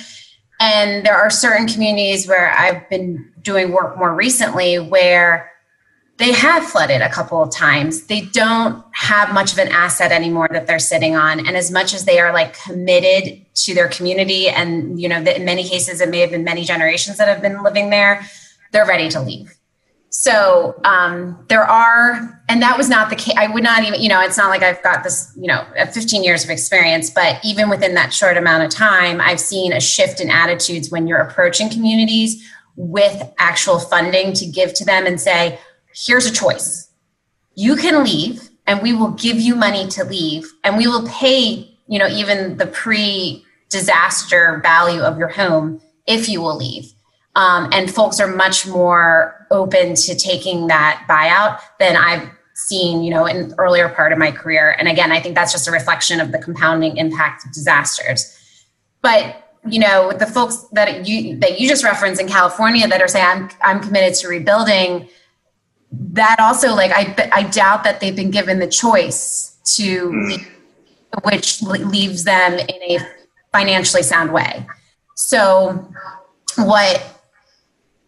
And 0.61 1.05
there 1.05 1.15
are 1.15 1.29
certain 1.29 1.67
communities 1.67 2.27
where 2.27 2.53
I've 2.53 2.89
been 2.89 3.31
doing 3.43 3.73
work 3.73 3.99
more 3.99 4.15
recently 4.15 4.79
where 4.79 5.52
they 6.23 6.33
have 6.33 6.65
flooded 6.65 7.01
a 7.01 7.09
couple 7.09 7.43
of 7.43 7.51
times. 7.51 8.05
They 8.05 8.23
don't 8.23 8.85
have 8.93 9.33
much 9.33 9.53
of 9.53 9.59
an 9.59 9.69
asset 9.69 10.13
anymore 10.13 10.49
that 10.53 10.67
they're 10.67 10.79
sitting 10.79 11.17
on. 11.17 11.47
And 11.47 11.57
as 11.57 11.71
much 11.71 11.95
as 11.95 12.05
they 12.05 12.19
are 12.19 12.33
like 12.33 12.57
committed 12.63 13.45
to 13.55 13.75
their 13.75 13.89
community, 13.89 14.49
and 14.49 15.01
you 15.01 15.09
know, 15.09 15.17
in 15.17 15.45
many 15.45 15.69
cases, 15.69 16.01
it 16.01 16.09
may 16.09 16.21
have 16.21 16.31
been 16.31 16.45
many 16.45 16.65
generations 16.65 17.19
that 17.19 17.29
have 17.29 17.43
been 17.43 17.63
living 17.63 17.91
there, 17.91 18.25
they're 18.73 18.87
ready 18.87 19.09
to 19.11 19.21
leave. 19.21 19.57
So 20.11 20.79
um, 20.85 21.43
there 21.49 21.65
are, 21.65 22.43
and 22.49 22.61
that 22.61 22.77
was 22.77 22.89
not 22.91 23.09
the 23.09 23.17
case. 23.17 23.35
I 23.37 23.47
would 23.47 23.63
not 23.63 23.83
even, 23.83 24.01
you 24.01 24.11
know, 24.11 24.21
it's 24.21 24.37
not 24.37 24.51
like 24.51 24.63
I've 24.63 24.83
got 24.83 25.03
this, 25.03 25.33
you 25.37 25.47
know, 25.47 25.65
15 25.91 26.23
years 26.23 26.45
of 26.45 26.51
experience, 26.51 27.09
but 27.09 27.43
even 27.43 27.71
within 27.71 27.95
that 27.95 28.13
short 28.13 28.37
amount 28.37 28.63
of 28.63 28.71
time, 28.71 29.23
I've 29.23 29.41
seen 29.41 29.73
a 29.73 29.81
shift 29.81 30.21
in 30.21 30.29
attitudes 30.31 30.91
when 30.91 31.07
you're 31.07 31.21
approaching 31.21 31.71
communities 31.71 32.47
with 32.77 33.23
actual 33.39 33.79
funding 33.79 34.35
to 34.35 34.47
give 34.47 34.75
to 34.75 34.85
them 34.85 35.07
and 35.07 35.19
say, 35.19 35.59
here's 35.95 36.27
a 36.27 36.33
choice. 36.33 36.91
You 37.55 37.77
can 37.77 38.03
leave 38.03 38.51
and 38.67 38.83
we 38.83 38.93
will 38.93 39.11
give 39.11 39.41
you 39.41 39.55
money 39.55 39.89
to 39.89 40.05
leave 40.05 40.51
and 40.65 40.77
we 40.77 40.87
will 40.87 41.07
pay, 41.09 41.77
you 41.87 41.99
know, 41.99 42.09
even 42.09 42.57
the 42.57 42.67
pre 42.67 43.45
disaster 43.69 44.61
value 44.63 45.01
of 45.01 45.19
your 45.19 45.29
home 45.29 45.81
if 46.07 46.29
you 46.29 46.41
will 46.41 46.57
leave. 46.57 46.93
Um, 47.35 47.71
and 47.73 47.93
folks 47.93 48.21
are 48.21 48.29
much 48.29 48.67
more 48.67 49.47
open 49.51 49.95
to 49.95 50.15
taking 50.15 50.67
that 50.67 51.07
buyout 51.09 51.61
than 51.79 51.97
I've 51.97 52.29
seen, 52.55 53.03
you 53.03 53.11
know, 53.11 53.25
in 53.25 53.55
earlier 53.57 53.89
part 53.89 54.13
of 54.13 54.19
my 54.19 54.31
career. 54.31 54.77
And 54.79 54.89
again, 54.89 55.11
I 55.11 55.21
think 55.21 55.35
that's 55.35 55.53
just 55.53 55.67
a 55.67 55.71
reflection 55.71 56.21
of 56.21 56.33
the 56.33 56.39
compounding 56.39 56.99
impact 56.99 57.47
of 57.47 57.53
disasters. 57.53 58.39
But 59.01 59.39
you 59.65 59.79
know, 59.79 60.09
with 60.09 60.19
the 60.19 60.27
folks 60.27 60.67
that 60.73 61.07
you 61.07 61.37
that 61.39 61.61
you 61.61 61.69
just 61.69 61.85
referenced 61.85 62.21
in 62.21 62.27
California 62.27 62.87
that 62.89 63.01
are 63.01 63.09
saying 63.09 63.25
I'm 63.25 63.51
I'm 63.63 63.81
committed 63.81 64.19
to 64.21 64.29
rebuilding, 64.29 65.09
that 65.93 66.37
also 66.41 66.75
like 66.75 66.91
I 66.93 67.31
I 67.33 67.43
doubt 67.45 67.85
that 67.85 68.01
they've 68.01 68.17
been 68.17 68.31
given 68.31 68.59
the 68.59 68.67
choice 68.67 69.57
to, 69.77 70.11
mm. 70.11 70.47
which 71.25 71.63
leaves 71.63 72.25
them 72.25 72.55
in 72.55 72.83
a 72.83 72.99
financially 73.53 74.03
sound 74.03 74.33
way. 74.33 74.67
So, 75.15 75.89
what 76.57 77.05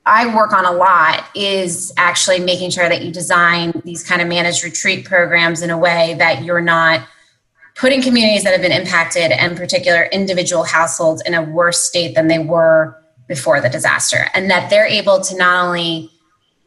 I 0.07 0.35
work 0.35 0.53
on 0.53 0.65
a 0.65 0.73
lot 0.73 1.25
is 1.35 1.93
actually 1.97 2.41
making 2.41 2.71
sure 2.71 2.89
that 2.89 3.03
you 3.03 3.13
design 3.13 3.81
these 3.85 4.03
kind 4.03 4.21
of 4.21 4.29
managed 4.29 4.65
retreat 4.65 5.05
programs 5.05 5.63
in 5.63 5.71
a 5.71 5.79
way 5.79 6.15
that 6.19 6.43
you're 6.43 6.61
not 6.61 7.07
putting 7.75 8.03
communities 8.03 8.45
that 8.45 8.53
have 8.53 8.63
been 8.63 8.73
impacted 8.73 9.33
and 9.33 9.57
particular 9.57 10.05
individual 10.13 10.63
households 10.63 11.23
in 11.23 11.35
a 11.35 11.43
worse 11.43 11.81
state 11.81 12.15
than 12.15 12.29
they 12.29 12.39
were 12.39 12.97
before 13.27 13.61
the 13.61 13.69
disaster 13.69 14.27
and 14.35 14.51
that 14.51 14.69
they're 14.69 14.87
able 14.87 15.21
to 15.21 15.37
not 15.37 15.65
only 15.65 16.11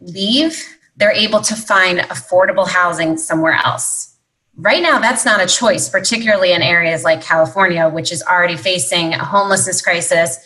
leave 0.01 0.76
they're 0.97 1.11
able 1.11 1.41
to 1.41 1.55
find 1.55 1.99
affordable 1.99 2.67
housing 2.67 3.17
somewhere 3.17 3.59
else. 3.65 4.15
Right 4.57 4.81
now 4.81 4.99
that's 4.99 5.23
not 5.23 5.39
a 5.39 5.47
choice 5.47 5.87
particularly 5.87 6.51
in 6.51 6.63
areas 6.63 7.03
like 7.03 7.21
california 7.21 7.87
which 7.89 8.11
is 8.11 8.23
already 8.23 8.57
facing 8.57 9.13
a 9.13 9.23
homelessness 9.23 9.83
crisis 9.83 10.39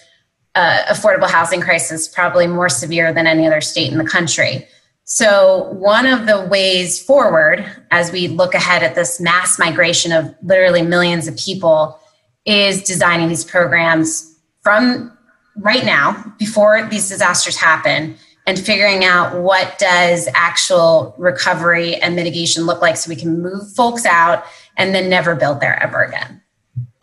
uh, 0.55 0.83
affordable 0.89 1.29
housing 1.29 1.61
crisis 1.61 2.07
probably 2.07 2.47
more 2.47 2.69
severe 2.69 3.13
than 3.13 3.27
any 3.27 3.47
other 3.47 3.61
state 3.61 3.91
in 3.91 3.97
the 3.97 4.05
country. 4.05 4.67
So, 5.05 5.69
one 5.73 6.05
of 6.05 6.25
the 6.25 6.45
ways 6.45 7.03
forward 7.03 7.65
as 7.91 8.11
we 8.11 8.27
look 8.27 8.53
ahead 8.53 8.83
at 8.83 8.95
this 8.95 9.19
mass 9.19 9.57
migration 9.57 10.11
of 10.11 10.33
literally 10.43 10.81
millions 10.81 11.27
of 11.27 11.37
people 11.37 11.99
is 12.45 12.83
designing 12.83 13.29
these 13.29 13.43
programs 13.43 14.39
from 14.61 15.17
right 15.57 15.85
now 15.85 16.33
before 16.37 16.87
these 16.89 17.09
disasters 17.09 17.57
happen 17.57 18.15
and 18.47 18.59
figuring 18.59 19.03
out 19.03 19.39
what 19.41 19.77
does 19.77 20.27
actual 20.33 21.13
recovery 21.17 21.95
and 21.95 22.15
mitigation 22.15 22.65
look 22.65 22.81
like 22.81 22.97
so 22.97 23.09
we 23.09 23.15
can 23.15 23.41
move 23.41 23.71
folks 23.73 24.05
out 24.05 24.43
and 24.77 24.95
then 24.95 25.09
never 25.09 25.35
build 25.35 25.59
there 25.59 25.81
ever 25.81 26.03
again. 26.03 26.41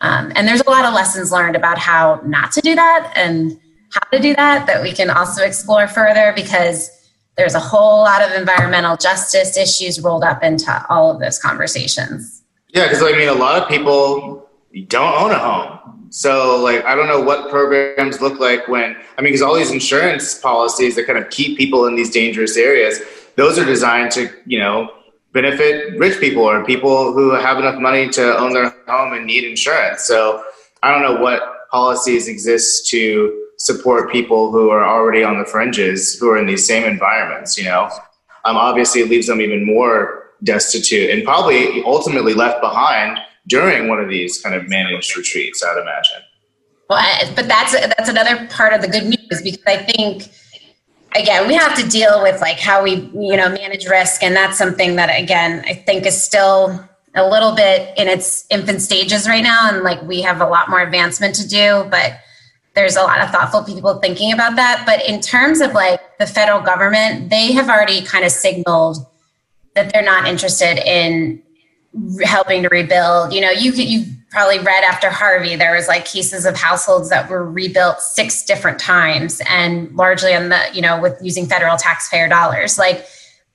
Um, 0.01 0.31
and 0.35 0.47
there's 0.47 0.61
a 0.61 0.69
lot 0.69 0.85
of 0.85 0.93
lessons 0.93 1.31
learned 1.31 1.55
about 1.55 1.77
how 1.77 2.21
not 2.25 2.51
to 2.53 2.61
do 2.61 2.75
that 2.75 3.11
and 3.15 3.59
how 3.91 4.01
to 4.11 4.19
do 4.19 4.35
that 4.35 4.65
that 4.67 4.81
we 4.81 4.91
can 4.91 5.09
also 5.09 5.43
explore 5.43 5.87
further 5.87 6.33
because 6.35 6.89
there's 7.37 7.55
a 7.55 7.59
whole 7.59 7.99
lot 7.99 8.21
of 8.21 8.31
environmental 8.33 8.97
justice 8.97 9.57
issues 9.57 9.99
rolled 10.01 10.23
up 10.23 10.43
into 10.43 10.85
all 10.89 11.11
of 11.11 11.19
those 11.19 11.39
conversations. 11.39 12.43
Yeah, 12.73 12.85
because 12.85 13.01
I 13.01 13.13
mean, 13.13 13.29
a 13.29 13.33
lot 13.33 13.61
of 13.61 13.69
people 13.69 14.49
don't 14.87 15.15
own 15.15 15.31
a 15.31 15.39
home. 15.39 15.98
So, 16.09 16.61
like, 16.61 16.83
I 16.85 16.95
don't 16.95 17.07
know 17.07 17.21
what 17.21 17.49
programs 17.49 18.21
look 18.21 18.39
like 18.39 18.67
when, 18.67 18.95
I 19.17 19.21
mean, 19.21 19.31
because 19.31 19.41
all 19.41 19.55
these 19.55 19.71
insurance 19.71 20.39
policies 20.39 20.95
that 20.95 21.05
kind 21.05 21.19
of 21.19 21.29
keep 21.29 21.57
people 21.57 21.85
in 21.85 21.95
these 21.95 22.09
dangerous 22.09 22.57
areas, 22.57 22.99
those 23.35 23.59
are 23.59 23.65
designed 23.65 24.11
to, 24.13 24.29
you 24.45 24.59
know, 24.59 24.91
benefit 25.33 25.97
rich 25.99 26.19
people 26.19 26.41
or 26.43 26.65
people 26.65 27.13
who 27.13 27.31
have 27.31 27.59
enough 27.59 27.79
money 27.79 28.09
to 28.09 28.37
own 28.37 28.53
their 28.53 28.75
home 28.87 29.13
and 29.13 29.25
need 29.25 29.43
insurance. 29.43 30.03
So, 30.03 30.43
I 30.81 30.91
don't 30.91 31.03
know 31.03 31.21
what 31.21 31.41
policies 31.71 32.27
exist 32.27 32.87
to 32.89 33.47
support 33.57 34.11
people 34.11 34.51
who 34.51 34.69
are 34.69 34.85
already 34.85 35.23
on 35.23 35.37
the 35.37 35.45
fringes 35.45 36.17
who 36.17 36.29
are 36.29 36.37
in 36.37 36.47
these 36.47 36.65
same 36.65 36.85
environments 36.85 37.57
you 37.57 37.65
know 37.65 37.89
um, 38.45 38.55
obviously 38.55 39.01
it 39.01 39.09
leaves 39.09 39.27
them 39.27 39.41
even 39.41 39.65
more 39.65 40.31
destitute 40.43 41.09
and 41.09 41.23
probably 41.25 41.83
ultimately 41.83 42.33
left 42.33 42.61
behind 42.61 43.19
during 43.49 43.87
one 43.87 43.99
of 43.99 44.09
these 44.09 44.41
kind 44.41 44.55
of 44.55 44.67
managed 44.69 45.15
retreats 45.17 45.63
i'd 45.63 45.81
imagine 45.81 46.21
well 46.89 47.33
but 47.35 47.47
that's 47.47 47.73
that's 47.73 48.09
another 48.09 48.47
part 48.47 48.73
of 48.73 48.81
the 48.81 48.87
good 48.87 49.05
news 49.05 49.41
because 49.41 49.63
i 49.67 49.77
think 49.77 50.29
again 51.15 51.47
we 51.47 51.53
have 51.53 51.75
to 51.75 51.87
deal 51.89 52.21
with 52.21 52.39
like 52.39 52.59
how 52.59 52.81
we 52.81 52.95
you 53.13 53.35
know 53.35 53.49
manage 53.49 53.85
risk 53.87 54.23
and 54.23 54.35
that's 54.35 54.57
something 54.57 54.95
that 54.95 55.07
again 55.07 55.63
i 55.65 55.73
think 55.73 56.05
is 56.05 56.21
still 56.21 56.87
a 57.15 57.27
little 57.27 57.55
bit 57.55 57.97
in 57.97 58.07
its 58.07 58.45
infant 58.51 58.81
stages 58.81 59.27
right 59.27 59.43
now 59.43 59.67
and 59.67 59.83
like 59.83 60.01
we 60.03 60.21
have 60.21 60.41
a 60.41 60.47
lot 60.47 60.69
more 60.69 60.79
advancement 60.79 61.35
to 61.35 61.47
do 61.47 61.85
but 61.89 62.19
there's 62.75 62.95
a 62.95 63.01
lot 63.01 63.19
of 63.19 63.29
thoughtful 63.29 63.63
people 63.63 63.95
thinking 63.95 64.31
about 64.31 64.55
that. 64.55 64.83
But 64.85 65.07
in 65.07 65.19
terms 65.19 65.59
of 65.59 65.73
like 65.73 65.99
the 66.17 66.25
federal 66.25 66.61
government, 66.61 67.29
they 67.29 67.51
have 67.51 67.69
already 67.69 68.01
kind 68.01 68.23
of 68.23 68.31
signaled 68.31 68.97
that 69.75 69.91
they're 69.91 70.01
not 70.03 70.27
interested 70.27 70.77
in 70.77 71.41
helping 72.23 72.63
to 72.63 72.69
rebuild. 72.69 73.33
You 73.33 73.41
know, 73.41 73.51
you 73.51 73.71
you 73.71 74.05
probably 74.29 74.59
read 74.59 74.83
after 74.83 75.09
Harvey, 75.09 75.55
there 75.55 75.75
was 75.75 75.87
like 75.87 76.05
cases 76.05 76.45
of 76.45 76.55
households 76.55 77.09
that 77.09 77.29
were 77.29 77.49
rebuilt 77.49 77.99
six 77.99 78.43
different 78.43 78.79
times, 78.79 79.41
and 79.49 79.91
largely 79.95 80.33
on 80.33 80.49
the 80.49 80.61
you 80.73 80.81
know 80.81 80.99
with 80.99 81.17
using 81.21 81.45
federal 81.45 81.77
taxpayer 81.77 82.27
dollars. 82.27 82.77
Like 82.77 83.05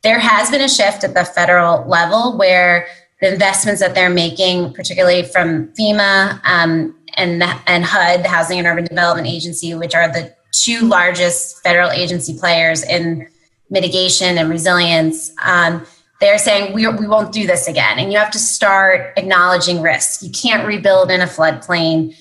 there 0.03 0.19
has 0.19 0.51
been 0.51 0.61
a 0.61 0.69
shift 0.69 1.05
at 1.05 1.15
the 1.15 1.25
federal 1.25 1.87
level 1.89 2.37
where 2.37 2.87
the 3.21 3.33
investments 3.33 3.81
that 3.81 3.95
they're 3.95 4.11
making, 4.11 4.73
particularly 4.75 5.23
from 5.23 5.69
FEMA 5.69 6.41
um, 6.45 6.95
and 7.17 7.43
and 7.67 7.85
HUD, 7.85 8.25
the 8.25 8.29
Housing 8.29 8.59
and 8.59 8.67
Urban 8.67 8.85
Development 8.85 9.27
Agency, 9.27 9.75
which 9.75 9.95
are 9.95 10.09
the 10.09 10.35
two 10.53 10.81
largest 10.81 11.63
federal 11.63 11.91
agency 11.91 12.39
players 12.39 12.83
in 12.85 13.27
mitigation 13.71 14.39
and 14.39 14.51
resilience. 14.51 15.33
Um, 15.43 15.87
they're 16.25 16.39
saying 16.39 16.73
we, 16.73 16.89
we 16.89 17.07
won't 17.07 17.33
do 17.33 17.47
this 17.47 17.69
again, 17.69 17.99
and 17.99 18.13
you 18.13 18.19
have 18.19 18.31
to 18.31 18.39
start 18.39 19.13
acknowledging 19.17 19.83
risk. 19.83 20.23
You 20.23 20.31
can't 20.31 20.67
rebuild 20.67 21.11
in 21.11 21.21
a 21.21 21.27
floodplain 21.27 22.15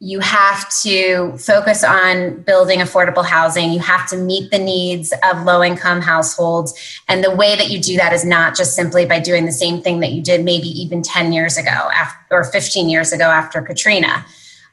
you 0.00 0.20
have 0.20 0.68
to 0.82 1.36
focus 1.38 1.82
on 1.82 2.42
building 2.42 2.78
affordable 2.78 3.24
housing. 3.24 3.72
You 3.72 3.80
have 3.80 4.08
to 4.10 4.16
meet 4.16 4.52
the 4.52 4.58
needs 4.58 5.12
of 5.24 5.42
low 5.42 5.62
income 5.62 6.00
households. 6.00 6.72
And 7.08 7.24
the 7.24 7.34
way 7.34 7.56
that 7.56 7.68
you 7.68 7.80
do 7.80 7.96
that 7.96 8.12
is 8.12 8.24
not 8.24 8.56
just 8.56 8.74
simply 8.74 9.06
by 9.06 9.18
doing 9.18 9.44
the 9.44 9.52
same 9.52 9.82
thing 9.82 9.98
that 10.00 10.12
you 10.12 10.22
did 10.22 10.44
maybe 10.44 10.68
even 10.68 11.02
10 11.02 11.32
years 11.32 11.56
ago 11.56 11.70
after, 11.70 12.18
or 12.30 12.44
15 12.44 12.88
years 12.88 13.12
ago 13.12 13.24
after 13.24 13.60
Katrina. 13.60 14.24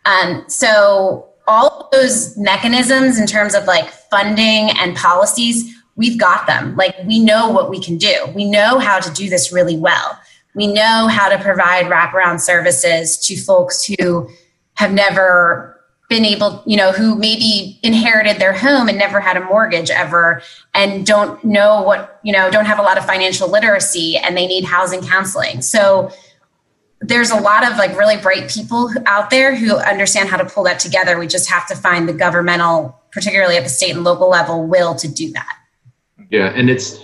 Um, 0.05 0.43
so, 0.47 1.29
all 1.47 1.89
those 1.91 2.35
mechanisms 2.37 3.19
in 3.19 3.27
terms 3.27 3.53
of 3.53 3.65
like 3.65 3.87
funding 3.87 4.71
and 4.79 4.95
policies, 4.95 5.75
we've 5.95 6.19
got 6.19 6.47
them. 6.47 6.75
Like, 6.75 6.95
we 7.05 7.19
know 7.19 7.49
what 7.49 7.69
we 7.69 7.79
can 7.79 7.97
do, 7.97 8.31
we 8.35 8.45
know 8.45 8.79
how 8.79 8.99
to 8.99 9.11
do 9.13 9.29
this 9.29 9.51
really 9.51 9.77
well. 9.77 10.19
We 10.53 10.67
know 10.67 11.07
how 11.07 11.27
to 11.29 11.37
provide 11.37 11.87
wraparound 11.87 12.39
services 12.39 13.17
to 13.27 13.35
folks 13.35 13.85
who 13.85 14.29
have 14.75 14.93
never 14.93 15.75
been 16.07 16.23
able, 16.23 16.63
you 16.65 16.77
know, 16.77 16.91
who 16.91 17.15
maybe 17.15 17.79
inherited 17.81 18.39
their 18.39 18.53
home 18.53 18.87
and 18.87 18.97
never 18.97 19.19
had 19.19 19.37
a 19.37 19.43
mortgage 19.43 19.89
ever 19.89 20.41
and 20.73 21.05
don't 21.05 21.43
know 21.43 21.81
what, 21.81 22.19
you 22.23 22.31
know, 22.31 22.51
don't 22.51 22.65
have 22.65 22.79
a 22.79 22.81
lot 22.81 22.97
of 22.97 23.05
financial 23.05 23.49
literacy 23.49 24.15
and 24.17 24.37
they 24.37 24.45
need 24.45 24.63
housing 24.63 25.01
counseling. 25.01 25.61
So 25.61 26.11
there's 27.01 27.31
a 27.31 27.39
lot 27.39 27.69
of 27.69 27.77
like 27.77 27.97
really 27.97 28.17
bright 28.17 28.49
people 28.49 28.91
out 29.05 29.29
there 29.29 29.55
who 29.55 29.77
understand 29.77 30.29
how 30.29 30.37
to 30.37 30.45
pull 30.45 30.63
that 30.63 30.79
together. 30.79 31.17
We 31.19 31.27
just 31.27 31.49
have 31.49 31.67
to 31.67 31.75
find 31.75 32.07
the 32.07 32.13
governmental, 32.13 32.99
particularly 33.11 33.57
at 33.57 33.63
the 33.63 33.69
state 33.69 33.95
and 33.95 34.03
local 34.03 34.29
level, 34.29 34.65
will 34.67 34.95
to 34.95 35.07
do 35.07 35.31
that. 35.33 35.54
Yeah, 36.29 36.51
and 36.55 36.69
it's 36.69 36.99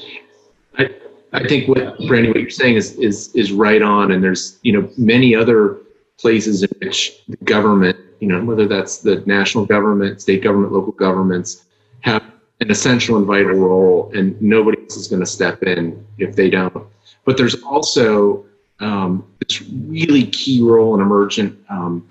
I 0.78 0.90
I 1.34 1.48
think 1.48 1.68
what 1.68 1.98
Brandy, 2.08 2.30
what 2.30 2.42
you're 2.42 2.50
saying 2.50 2.76
is 2.76 2.98
is 2.98 3.34
is 3.36 3.52
right 3.52 3.82
on. 3.82 4.12
And 4.12 4.24
there's 4.24 4.60
you 4.64 4.74
know 4.74 4.90
many 4.98 5.36
other 5.36 5.78
places 6.18 6.64
in 6.64 6.70
which 6.80 7.24
the 7.28 7.38
government, 7.38 7.98
you 8.20 8.28
know, 8.28 8.44
whether 8.44 8.68
that's 8.68 9.00
the 9.00 9.24
national 9.26 9.66
government, 9.66 10.22
state 10.22 10.44
government, 10.44 10.72
local 10.72 10.92
governments, 10.94 11.66
have 12.02 12.24
an 12.60 12.70
essential 12.70 13.18
and 13.18 13.26
vital 13.26 13.54
role, 13.54 14.12
and 14.14 14.40
nobody 14.42 14.80
else 14.82 14.96
is 14.96 15.08
going 15.08 15.20
to 15.20 15.26
step 15.26 15.64
in 15.64 16.06
if 16.18 16.36
they 16.36 16.50
don't. 16.50 16.86
But 17.26 17.38
there's 17.38 17.56
also 17.64 18.46
um, 18.80 19.26
this 19.40 19.62
really 19.62 20.28
key 20.28 20.62
role 20.62 20.94
and 20.94 21.02
emergent, 21.02 21.58
um, 21.70 22.08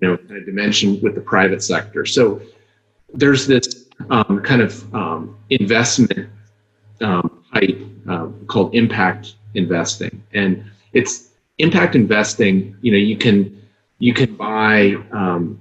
you 0.00 0.08
know, 0.08 0.16
kind 0.16 0.36
of 0.36 0.46
dimension 0.46 1.00
with 1.00 1.14
the 1.14 1.20
private 1.20 1.62
sector. 1.62 2.04
So 2.04 2.40
there's 3.12 3.46
this 3.46 3.86
um, 4.10 4.40
kind 4.42 4.62
of 4.62 4.94
um, 4.94 5.36
investment 5.50 6.28
um, 7.00 7.42
um, 8.08 8.44
called 8.46 8.74
impact 8.74 9.34
investing, 9.54 10.22
and 10.32 10.64
it's 10.92 11.28
impact 11.58 11.94
investing, 11.94 12.76
you 12.80 12.92
know, 12.92 12.98
you 12.98 13.16
can 13.16 13.60
you 13.98 14.14
can 14.14 14.34
buy 14.34 14.96
um, 15.12 15.60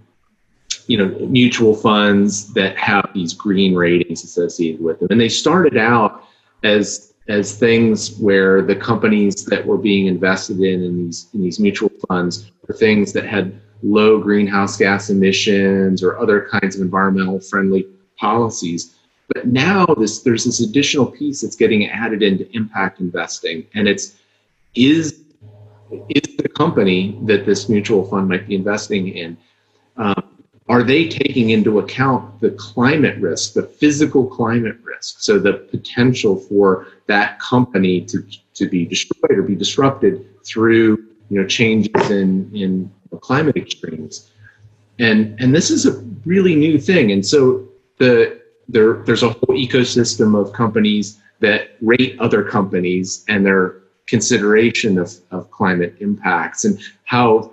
you 0.88 0.98
know 0.98 1.08
mutual 1.28 1.76
funds 1.76 2.54
that 2.54 2.78
have 2.78 3.10
these 3.14 3.34
green 3.34 3.76
ratings 3.76 4.24
associated 4.24 4.82
with 4.82 5.00
them. 5.00 5.10
And 5.12 5.20
they 5.20 5.30
started 5.30 5.78
out 5.78 6.24
as 6.64 7.14
as 7.28 7.58
things 7.60 8.18
where 8.20 8.62
the 8.62 8.76
companies 8.76 9.44
that 9.46 9.66
were 9.66 9.78
being 9.78 10.08
invested 10.08 10.60
in 10.60 10.84
in 10.84 10.98
these 10.98 11.28
in 11.34 11.42
these 11.42 11.60
mutual 11.60 11.92
funds 12.08 12.52
were 12.68 12.74
things 12.74 13.14
that 13.14 13.26
had 13.26 13.60
low 13.84 14.20
greenhouse 14.20 14.78
gas 14.78 15.10
emissions 15.10 16.02
or 16.02 16.18
other 16.18 16.48
kinds 16.50 16.76
of 16.76 16.82
environmental 16.82 17.40
friendly 17.40 17.86
policies 18.18 18.97
but 19.34 19.48
now 19.48 19.86
this 19.86 20.22
there's 20.22 20.46
this 20.46 20.60
additional 20.60 21.06
piece 21.06 21.42
that's 21.42 21.56
getting 21.56 21.88
added 21.88 22.22
into 22.22 22.50
impact 22.56 23.00
investing 23.00 23.66
and 23.76 23.88
it's 23.88 24.16
is 24.76 25.22
is 26.10 26.36
the 26.38 26.50
company 26.50 27.18
that 27.24 27.46
this 27.46 27.70
mutual 27.70 28.06
fund 28.06 28.28
might 28.28 28.48
be 28.48 28.56
investing 28.56 29.10
in 29.10 29.38
um, 29.98 30.38
are 30.70 30.84
they 30.84 31.08
taking 31.08 31.52
into 31.52 31.80
account 31.80 32.42
the 32.42 32.52
climate 32.52 33.18
risk, 33.20 33.54
the 33.54 33.64
physical 33.64 34.26
climate 34.26 34.78
risk? 34.84 35.22
So 35.22 35.40
the 35.40 35.54
potential 35.54 36.36
for 36.36 36.88
that 37.08 37.40
company 37.40 38.02
to, 38.02 38.26
to 38.56 38.68
be 38.68 38.86
destroyed 38.86 39.32
or 39.32 39.44
be 39.44 39.56
disrupted 39.56 40.26
through 40.46 41.06
you 41.30 41.42
know 41.42 41.48
changes 41.48 42.10
in, 42.10 42.50
in 42.54 42.92
climate 43.22 43.56
extremes. 43.56 44.30
And 45.00 45.40
and 45.40 45.56
this 45.56 45.70
is 45.70 45.86
a 45.86 46.00
really 46.26 46.56
new 46.56 46.80
thing. 46.80 47.12
And 47.12 47.26
so 47.26 47.68
the 47.98 48.42
there 48.70 49.04
there's 49.04 49.24
a 49.24 49.30
whole 49.30 49.56
ecosystem 49.56 50.40
of 50.40 50.54
companies 50.54 51.20
that 51.40 51.78
rate 51.82 52.18
other 52.20 52.44
companies 52.44 53.24
and 53.28 53.46
their 53.46 53.82
consideration 54.08 54.98
of, 54.98 55.14
of 55.32 55.52
climate 55.52 55.96
impacts 56.00 56.66
and 56.66 56.80
how 57.04 57.52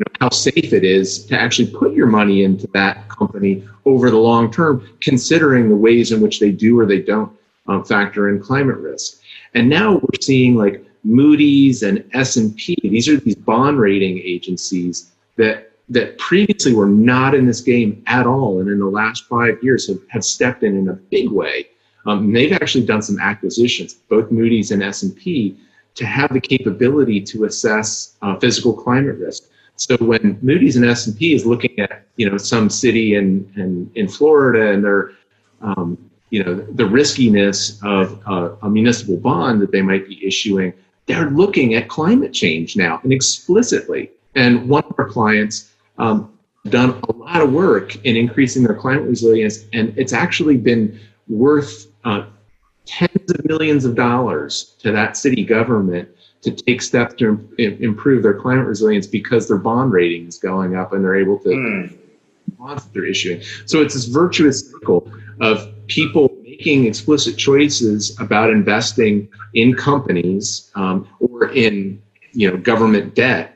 know, 0.00 0.12
how 0.20 0.30
safe 0.30 0.72
it 0.72 0.84
is 0.84 1.24
to 1.26 1.38
actually 1.38 1.70
put 1.70 1.94
your 1.94 2.06
money 2.06 2.44
into 2.44 2.66
that 2.68 3.08
company 3.08 3.66
over 3.84 4.10
the 4.10 4.18
long 4.18 4.50
term, 4.50 4.88
considering 5.00 5.68
the 5.68 5.76
ways 5.76 6.12
in 6.12 6.20
which 6.20 6.40
they 6.40 6.50
do 6.50 6.78
or 6.78 6.86
they 6.86 7.00
don't 7.00 7.32
um, 7.66 7.84
factor 7.84 8.28
in 8.28 8.40
climate 8.40 8.76
risk. 8.78 9.20
And 9.54 9.68
now 9.68 9.94
we're 9.94 10.20
seeing 10.20 10.56
like 10.56 10.84
Moody's 11.04 11.82
and 11.82 12.04
S&P. 12.12 12.76
These 12.82 13.08
are 13.08 13.16
these 13.18 13.36
bond 13.36 13.78
rating 13.78 14.18
agencies 14.18 15.12
that 15.36 15.70
that 15.88 16.18
previously 16.18 16.72
were 16.72 16.86
not 16.86 17.34
in 17.34 17.46
this 17.46 17.60
game 17.60 18.02
at 18.06 18.26
all, 18.26 18.60
and 18.60 18.68
in 18.70 18.78
the 18.78 18.86
last 18.86 19.26
five 19.26 19.62
years 19.62 19.88
have, 19.88 19.98
have 20.08 20.24
stepped 20.24 20.62
in 20.62 20.76
in 20.76 20.88
a 20.88 20.94
big 20.94 21.30
way. 21.30 21.66
Um, 22.06 22.32
they've 22.32 22.52
actually 22.52 22.86
done 22.86 23.02
some 23.02 23.18
acquisitions, 23.18 23.94
both 23.94 24.30
Moody's 24.30 24.70
and 24.70 24.82
S&P, 24.82 25.56
to 25.94 26.06
have 26.06 26.32
the 26.32 26.40
capability 26.40 27.20
to 27.20 27.44
assess 27.44 28.16
uh, 28.22 28.36
physical 28.36 28.72
climate 28.72 29.16
risk. 29.16 29.44
So 29.76 29.96
when 29.98 30.38
Moody's 30.42 30.76
and 30.76 30.84
S&P 30.84 31.34
is 31.34 31.46
looking 31.46 31.78
at, 31.78 32.04
you 32.16 32.28
know, 32.28 32.36
some 32.36 32.70
city 32.70 33.14
in, 33.14 33.50
in, 33.56 33.90
in 33.94 34.08
Florida 34.08 34.70
and 34.72 34.84
they're, 34.84 35.12
um, 35.60 35.98
you 36.30 36.42
know, 36.42 36.54
the 36.54 36.86
riskiness 36.86 37.80
of 37.82 38.20
uh, 38.26 38.54
a 38.62 38.70
municipal 38.70 39.16
bond 39.16 39.60
that 39.62 39.72
they 39.72 39.82
might 39.82 40.06
be 40.08 40.24
issuing, 40.26 40.72
they're 41.06 41.30
looking 41.30 41.74
at 41.74 41.88
climate 41.88 42.32
change 42.32 42.76
now 42.76 43.00
and 43.02 43.12
explicitly. 43.12 44.10
And 44.34 44.68
one 44.68 44.84
of 44.84 44.94
our 44.98 45.08
clients 45.08 45.70
um, 45.98 46.32
done 46.68 47.00
a 47.08 47.12
lot 47.12 47.42
of 47.42 47.52
work 47.52 47.96
in 48.04 48.16
increasing 48.16 48.62
their 48.62 48.74
climate 48.74 49.04
resilience, 49.04 49.64
and 49.72 49.96
it's 49.96 50.12
actually 50.12 50.56
been 50.56 50.98
worth 51.28 51.86
uh, 52.04 52.24
tens 52.86 53.30
of 53.30 53.44
millions 53.44 53.84
of 53.84 53.94
dollars 53.94 54.74
to 54.80 54.92
that 54.92 55.16
city 55.16 55.44
government 55.44 56.08
to 56.42 56.50
take 56.50 56.82
steps 56.82 57.14
to 57.14 57.48
improve 57.58 58.22
their 58.22 58.34
climate 58.34 58.66
resilience 58.66 59.06
because 59.06 59.48
their 59.48 59.56
bond 59.56 59.92
rating 59.92 60.26
is 60.26 60.38
going 60.38 60.76
up 60.76 60.92
and 60.92 61.02
they're 61.02 61.16
able 61.16 61.38
to 61.38 61.48
mm. 61.48 61.98
bonds 62.58 62.84
that 62.84 62.92
they're 62.92 63.06
issuing. 63.06 63.40
So 63.64 63.80
it's 63.80 63.94
this 63.94 64.04
virtuous 64.04 64.70
cycle 64.70 65.10
of 65.40 65.72
people 65.86 66.30
making 66.42 66.84
explicit 66.84 67.38
choices 67.38 68.18
about 68.20 68.50
investing 68.50 69.28
in 69.54 69.74
companies 69.74 70.70
um, 70.74 71.08
or 71.18 71.50
in 71.52 72.02
you 72.32 72.50
know 72.50 72.56
government 72.58 73.14
debt 73.14 73.53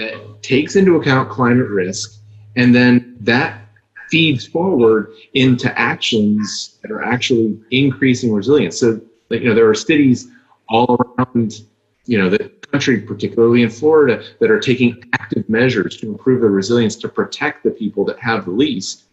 that 0.00 0.42
takes 0.42 0.76
into 0.76 0.96
account 0.96 1.30
climate 1.30 1.68
risk, 1.68 2.20
and 2.56 2.74
then 2.74 3.16
that 3.20 3.62
feeds 4.08 4.46
forward 4.46 5.12
into 5.34 5.76
actions 5.78 6.78
that 6.82 6.90
are 6.90 7.02
actually 7.02 7.58
increasing 7.70 8.32
resilience. 8.32 8.80
So 8.80 9.00
you 9.30 9.44
know 9.44 9.54
there 9.54 9.68
are 9.68 9.74
cities 9.74 10.28
all 10.68 10.98
around 11.18 11.62
you 12.10 12.18
know, 12.18 12.28
the 12.28 12.50
country, 12.72 13.00
particularly 13.00 13.62
in 13.62 13.70
Florida, 13.70 14.24
that 14.40 14.50
are 14.50 14.58
taking 14.58 15.00
active 15.12 15.48
measures 15.48 15.96
to 15.98 16.08
improve 16.08 16.40
their 16.40 16.50
resilience 16.50 16.96
to 16.96 17.08
protect 17.08 17.62
the 17.62 17.70
people 17.70 18.04
that 18.04 18.18
have 18.18 18.46
the 18.46 18.50
least. 18.50 19.04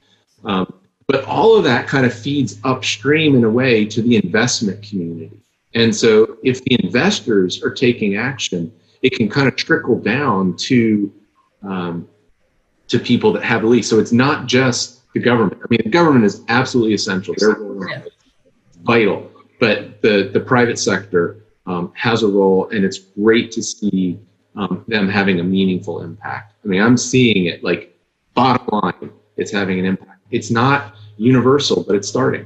Um, 0.44 0.74
but 1.08 1.24
all 1.26 1.56
of 1.56 1.64
that 1.64 1.88
kind 1.88 2.08
of 2.08 2.14
feeds 2.14 2.60
upstream 2.64 3.36
in 3.36 3.44
a 3.44 3.50
way 3.50 3.86
to 3.86 4.02
the 4.02 4.16
investment 4.16 4.82
community. 4.82 5.32
And 5.76 5.96
so 5.96 6.38
if 6.44 6.64
the 6.64 6.84
investors 6.84 7.64
are 7.64 7.70
taking 7.70 8.16
action, 8.16 8.74
it 9.02 9.14
can 9.14 9.30
kind 9.30 9.48
of 9.48 9.56
trickle 9.56 10.00
down 10.00 10.56
to 10.58 11.14
um, 11.64 12.08
to 12.88 13.00
people 13.00 13.34
that 13.34 13.44
have 13.44 13.62
the 13.62 13.68
least. 13.68 13.90
So 13.90 14.00
it's 14.00 14.12
not 14.12 14.48
just 14.48 15.12
the 15.14 15.20
government. 15.20 15.62
I 15.62 15.66
mean, 15.70 15.82
the 15.84 15.90
government 15.90 16.26
is 16.26 16.44
absolutely 16.48 16.94
essential; 16.94 17.36
they're 17.38 17.58
vital. 18.84 19.32
But 19.60 20.02
the 20.02 20.30
the 20.34 20.40
private 20.40 20.80
sector 20.80 21.44
um, 21.66 21.92
has 21.96 22.24
a 22.24 22.28
role, 22.28 22.70
and 22.70 22.86
it's 22.86 23.00
great 23.00 23.52
to 23.52 23.64
see 23.64 24.20
um, 24.56 24.84
them 24.88 25.08
having 25.08 25.40
a 25.40 25.44
meaningful 25.44 26.02
impact. 26.02 26.54
I 26.64 26.68
mean, 26.68 26.82
I'm 26.82 26.98
seeing 26.98 27.46
it 27.46 27.64
like 27.64 27.98
bottom 28.34 28.68
line, 28.72 29.12
it's 29.36 29.52
having 29.52 29.80
an 29.80 29.86
impact. 29.86 30.22
It's 30.32 30.52
not 30.52 30.96
universal, 31.18 31.84
but 31.84 31.96
it's 31.96 32.08
starting. 32.08 32.46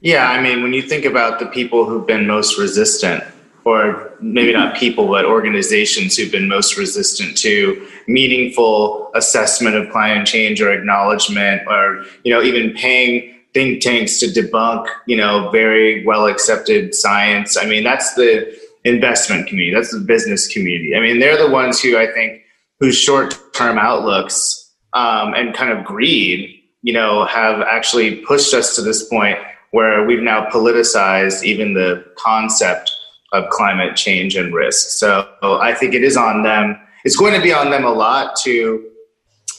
Yeah, 0.00 0.30
I 0.30 0.40
mean, 0.40 0.62
when 0.62 0.72
you 0.72 0.82
think 0.82 1.04
about 1.04 1.38
the 1.38 1.46
people 1.46 1.86
who've 1.86 2.06
been 2.06 2.26
most 2.26 2.58
resistant, 2.58 3.24
or 3.64 4.12
maybe 4.20 4.52
not 4.52 4.76
people, 4.76 5.06
but 5.08 5.24
organizations 5.24 6.16
who've 6.16 6.30
been 6.30 6.48
most 6.48 6.76
resistant 6.76 7.36
to 7.38 7.86
meaningful 8.06 9.10
assessment 9.14 9.74
of 9.74 9.90
climate 9.90 10.26
change 10.26 10.60
or 10.60 10.72
acknowledgement, 10.72 11.62
or 11.66 12.04
you 12.24 12.32
know, 12.32 12.42
even 12.42 12.72
paying 12.74 13.34
think 13.54 13.80
tanks 13.80 14.18
to 14.18 14.26
debunk, 14.26 14.88
you 15.06 15.16
know, 15.16 15.48
very 15.50 16.04
well 16.04 16.26
accepted 16.26 16.94
science. 16.94 17.56
I 17.56 17.64
mean, 17.64 17.84
that's 17.84 18.14
the 18.14 18.54
investment 18.84 19.46
community, 19.46 19.74
that's 19.74 19.92
the 19.92 20.00
business 20.00 20.48
community. 20.48 20.94
I 20.94 21.00
mean, 21.00 21.20
they're 21.20 21.38
the 21.38 21.50
ones 21.50 21.80
who 21.80 21.96
I 21.96 22.12
think 22.12 22.42
whose 22.80 22.98
short 22.98 23.38
term 23.54 23.78
outlooks 23.78 24.72
um, 24.92 25.32
and 25.34 25.54
kind 25.54 25.70
of 25.70 25.84
greed, 25.84 26.60
you 26.82 26.92
know, 26.92 27.24
have 27.24 27.62
actually 27.62 28.16
pushed 28.16 28.52
us 28.52 28.74
to 28.76 28.82
this 28.82 29.08
point 29.08 29.38
where 29.70 30.04
we've 30.04 30.22
now 30.22 30.46
politicized 30.50 31.44
even 31.44 31.74
the 31.74 32.04
concept 32.16 32.92
of 33.34 33.50
climate 33.50 33.96
change 33.96 34.36
and 34.36 34.54
risk. 34.54 34.90
So 34.90 35.28
I 35.42 35.74
think 35.74 35.94
it 35.94 36.02
is 36.02 36.16
on 36.16 36.42
them. 36.42 36.78
It's 37.04 37.16
going 37.16 37.34
to 37.34 37.42
be 37.42 37.52
on 37.52 37.70
them 37.70 37.84
a 37.84 37.92
lot 37.92 38.36
to 38.44 38.90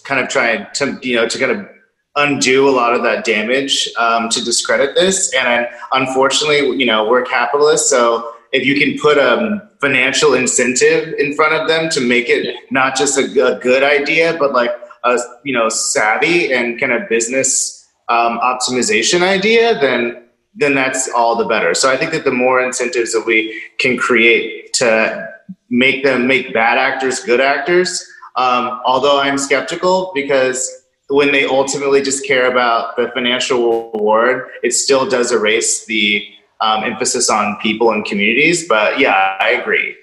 kind 0.04 0.20
of 0.20 0.30
try 0.30 0.64
to, 0.64 1.00
you 1.04 1.16
know, 1.16 1.28
to 1.28 1.38
kind 1.38 1.52
of 1.52 1.68
undo 2.16 2.68
a 2.68 2.72
lot 2.72 2.94
of 2.94 3.04
that 3.04 3.26
damage 3.26 3.90
um, 4.00 4.30
to 4.30 4.44
discredit 4.44 4.96
this. 4.96 5.34
And 5.36 5.68
unfortunately, 5.92 6.78
you 6.78 6.86
know, 6.86 7.08
we're 7.08 7.24
capitalists, 7.24 7.90
so 7.90 8.32
if 8.52 8.66
you 8.66 8.80
can 8.80 8.98
put 8.98 9.18
a 9.18 9.70
financial 9.82 10.34
incentive 10.34 11.14
in 11.20 11.36
front 11.36 11.54
of 11.54 11.68
them 11.68 11.90
to 11.90 12.00
make 12.00 12.30
it 12.30 12.56
not 12.72 12.96
just 12.96 13.18
a, 13.18 13.26
a 13.46 13.60
good 13.60 13.84
idea, 13.84 14.36
but 14.40 14.54
like 14.54 14.72
a 15.04 15.20
you 15.44 15.54
know 15.54 15.68
savvy 15.70 16.54
and 16.54 16.80
kind 16.80 16.94
of 16.94 17.08
business 17.10 17.86
um, 18.08 18.40
optimization 18.40 19.22
idea, 19.22 19.78
then 19.80 20.25
then 20.56 20.74
that's 20.74 21.10
all 21.10 21.36
the 21.36 21.46
better. 21.46 21.74
So 21.74 21.92
I 21.92 21.98
think 21.98 22.12
that 22.12 22.24
the 22.24 22.32
more 22.32 22.62
incentives 22.62 23.12
that 23.14 23.26
we 23.26 23.62
can 23.78 23.98
create 23.98 24.74
to 24.74 25.28
make 25.70 26.04
them 26.04 26.28
make 26.28 26.54
bad 26.54 26.78
actors 26.78 27.20
good 27.20 27.42
actors. 27.42 28.06
Um, 28.36 28.82
although 28.86 29.20
I'm 29.20 29.38
skeptical 29.38 30.12
because 30.14 30.86
when 31.10 31.32
they 31.32 31.46
ultimately 31.46 32.02
just 32.02 32.26
care 32.26 32.50
about 32.52 32.96
the 32.96 33.10
financial 33.14 33.92
reward, 33.92 34.48
it 34.64 34.74
still 34.74 35.08
does 35.08 35.32
erase 35.32 35.86
the 35.86 36.26
um, 36.62 36.84
emphasis 36.84 37.30
on 37.30 37.58
people 37.62 37.92
and 37.92 38.06
communities. 38.06 38.68
But 38.68 39.00
yeah, 39.00 39.38
I 39.40 39.52
agree. 39.52 39.96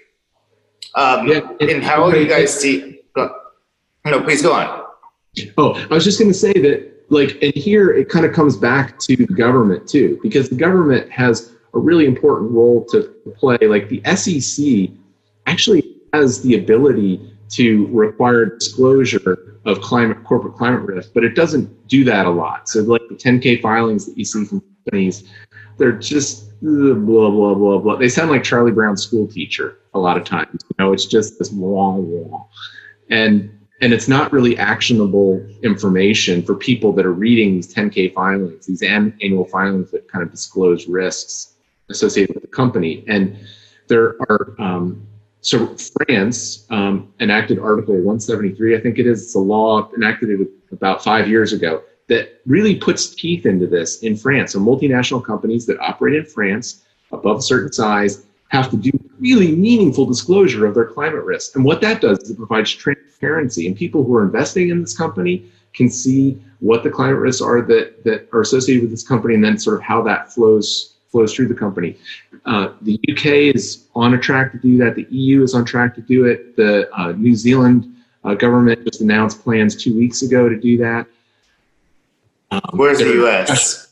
Um, 0.94 1.26
yeah, 1.26 1.40
and 1.60 1.82
how 1.82 2.04
will 2.04 2.14
you 2.14 2.28
guys 2.28 2.58
see? 2.58 3.00
No, 3.16 4.20
please 4.22 4.42
go 4.42 4.52
on. 4.52 4.84
Oh, 5.56 5.74
I 5.74 5.94
was 5.94 6.04
just 6.04 6.18
going 6.18 6.30
to 6.30 6.38
say 6.38 6.52
that, 6.52 6.91
like, 7.12 7.38
and 7.42 7.54
here 7.54 7.90
it 7.90 8.08
kind 8.08 8.24
of 8.24 8.32
comes 8.32 8.56
back 8.56 8.98
to 9.00 9.16
the 9.16 9.26
government 9.26 9.88
too, 9.88 10.18
because 10.22 10.48
the 10.48 10.56
government 10.56 11.10
has 11.10 11.52
a 11.74 11.78
really 11.78 12.06
important 12.06 12.50
role 12.50 12.84
to 12.86 13.02
play. 13.36 13.58
Like, 13.62 13.88
the 13.88 14.02
SEC 14.16 14.90
actually 15.46 15.98
has 16.12 16.42
the 16.42 16.56
ability 16.56 17.32
to 17.50 17.86
require 17.88 18.46
disclosure 18.46 19.58
of 19.64 19.80
climate 19.80 20.24
corporate 20.24 20.54
climate 20.54 20.82
risk, 20.82 21.12
but 21.14 21.24
it 21.24 21.34
doesn't 21.34 21.86
do 21.86 22.02
that 22.04 22.26
a 22.26 22.30
lot. 22.30 22.68
So 22.68 22.80
like 22.80 23.02
the 23.08 23.14
10K 23.14 23.60
filings 23.60 24.06
that 24.06 24.16
you 24.16 24.24
see 24.24 24.44
from 24.44 24.62
companies, 24.84 25.24
they're 25.76 25.92
just 25.92 26.60
blah 26.62 27.30
blah 27.30 27.54
blah 27.54 27.78
blah. 27.78 27.96
They 27.96 28.08
sound 28.08 28.30
like 28.30 28.42
Charlie 28.42 28.72
Brown's 28.72 29.02
school 29.02 29.26
teacher 29.26 29.78
a 29.94 29.98
lot 29.98 30.16
of 30.16 30.24
times. 30.24 30.62
You 30.62 30.84
know, 30.84 30.92
it's 30.92 31.06
just 31.06 31.38
this 31.38 31.52
wah 31.52 31.94
wah. 31.94 32.46
And 33.10 33.50
and 33.82 33.92
it's 33.92 34.06
not 34.06 34.32
really 34.32 34.56
actionable 34.56 35.44
information 35.64 36.40
for 36.40 36.54
people 36.54 36.92
that 36.92 37.04
are 37.04 37.12
reading 37.12 37.54
these 37.54 37.74
10K 37.74 38.14
filings, 38.14 38.64
these 38.66 38.80
annual 38.80 39.44
filings 39.44 39.90
that 39.90 40.08
kind 40.08 40.22
of 40.22 40.30
disclose 40.30 40.86
risks 40.86 41.54
associated 41.90 42.34
with 42.34 42.42
the 42.42 42.48
company. 42.48 43.04
And 43.08 43.36
there 43.88 44.16
are, 44.30 44.54
um, 44.60 45.04
so 45.40 45.76
France 46.06 46.64
um, 46.70 47.12
enacted 47.18 47.58
Article 47.58 47.94
173, 47.94 48.76
I 48.76 48.80
think 48.80 49.00
it 49.00 49.06
is. 49.06 49.20
It's 49.20 49.34
a 49.34 49.40
law 49.40 49.90
enacted 49.96 50.46
about 50.70 51.02
five 51.02 51.28
years 51.28 51.52
ago 51.52 51.82
that 52.06 52.40
really 52.46 52.76
puts 52.76 53.12
teeth 53.12 53.46
into 53.46 53.66
this 53.66 54.04
in 54.04 54.16
France. 54.16 54.52
So 54.52 54.60
multinational 54.60 55.24
companies 55.24 55.66
that 55.66 55.80
operate 55.80 56.14
in 56.14 56.24
France 56.24 56.84
above 57.10 57.38
a 57.38 57.42
certain 57.42 57.72
size 57.72 58.26
have 58.52 58.70
to 58.70 58.76
do 58.76 58.90
really 59.18 59.56
meaningful 59.56 60.04
disclosure 60.04 60.66
of 60.66 60.74
their 60.74 60.84
climate 60.84 61.24
risk. 61.24 61.56
And 61.56 61.64
what 61.64 61.80
that 61.80 62.02
does 62.02 62.18
is 62.18 62.30
it 62.30 62.36
provides 62.36 62.70
transparency, 62.70 63.66
and 63.66 63.74
people 63.74 64.04
who 64.04 64.14
are 64.14 64.22
investing 64.22 64.68
in 64.68 64.82
this 64.82 64.96
company 64.96 65.50
can 65.72 65.88
see 65.88 66.40
what 66.60 66.82
the 66.82 66.90
climate 66.90 67.18
risks 67.18 67.40
are 67.40 67.62
that, 67.62 68.04
that 68.04 68.28
are 68.32 68.42
associated 68.42 68.82
with 68.82 68.90
this 68.90 69.06
company 69.06 69.34
and 69.34 69.42
then 69.42 69.58
sort 69.58 69.76
of 69.76 69.82
how 69.82 70.02
that 70.02 70.32
flows 70.32 70.90
flows 71.10 71.34
through 71.34 71.46
the 71.46 71.54
company. 71.54 71.94
Uh, 72.46 72.72
the 72.80 72.98
UK 73.10 73.54
is 73.54 73.86
on 73.94 74.14
a 74.14 74.18
track 74.18 74.50
to 74.50 74.58
do 74.58 74.78
that. 74.78 74.94
The 74.94 75.06
EU 75.10 75.42
is 75.42 75.54
on 75.54 75.62
track 75.62 75.94
to 75.96 76.00
do 76.00 76.24
it. 76.24 76.56
The 76.56 76.90
uh, 76.98 77.12
New 77.12 77.34
Zealand 77.34 77.94
uh, 78.24 78.32
government 78.32 78.82
just 78.84 79.02
announced 79.02 79.42
plans 79.42 79.76
two 79.76 79.94
weeks 79.94 80.22
ago 80.22 80.48
to 80.48 80.58
do 80.58 80.78
that. 80.78 81.06
Um, 82.50 82.62
Where's 82.72 82.98
the 82.98 83.26
US? 83.26 83.91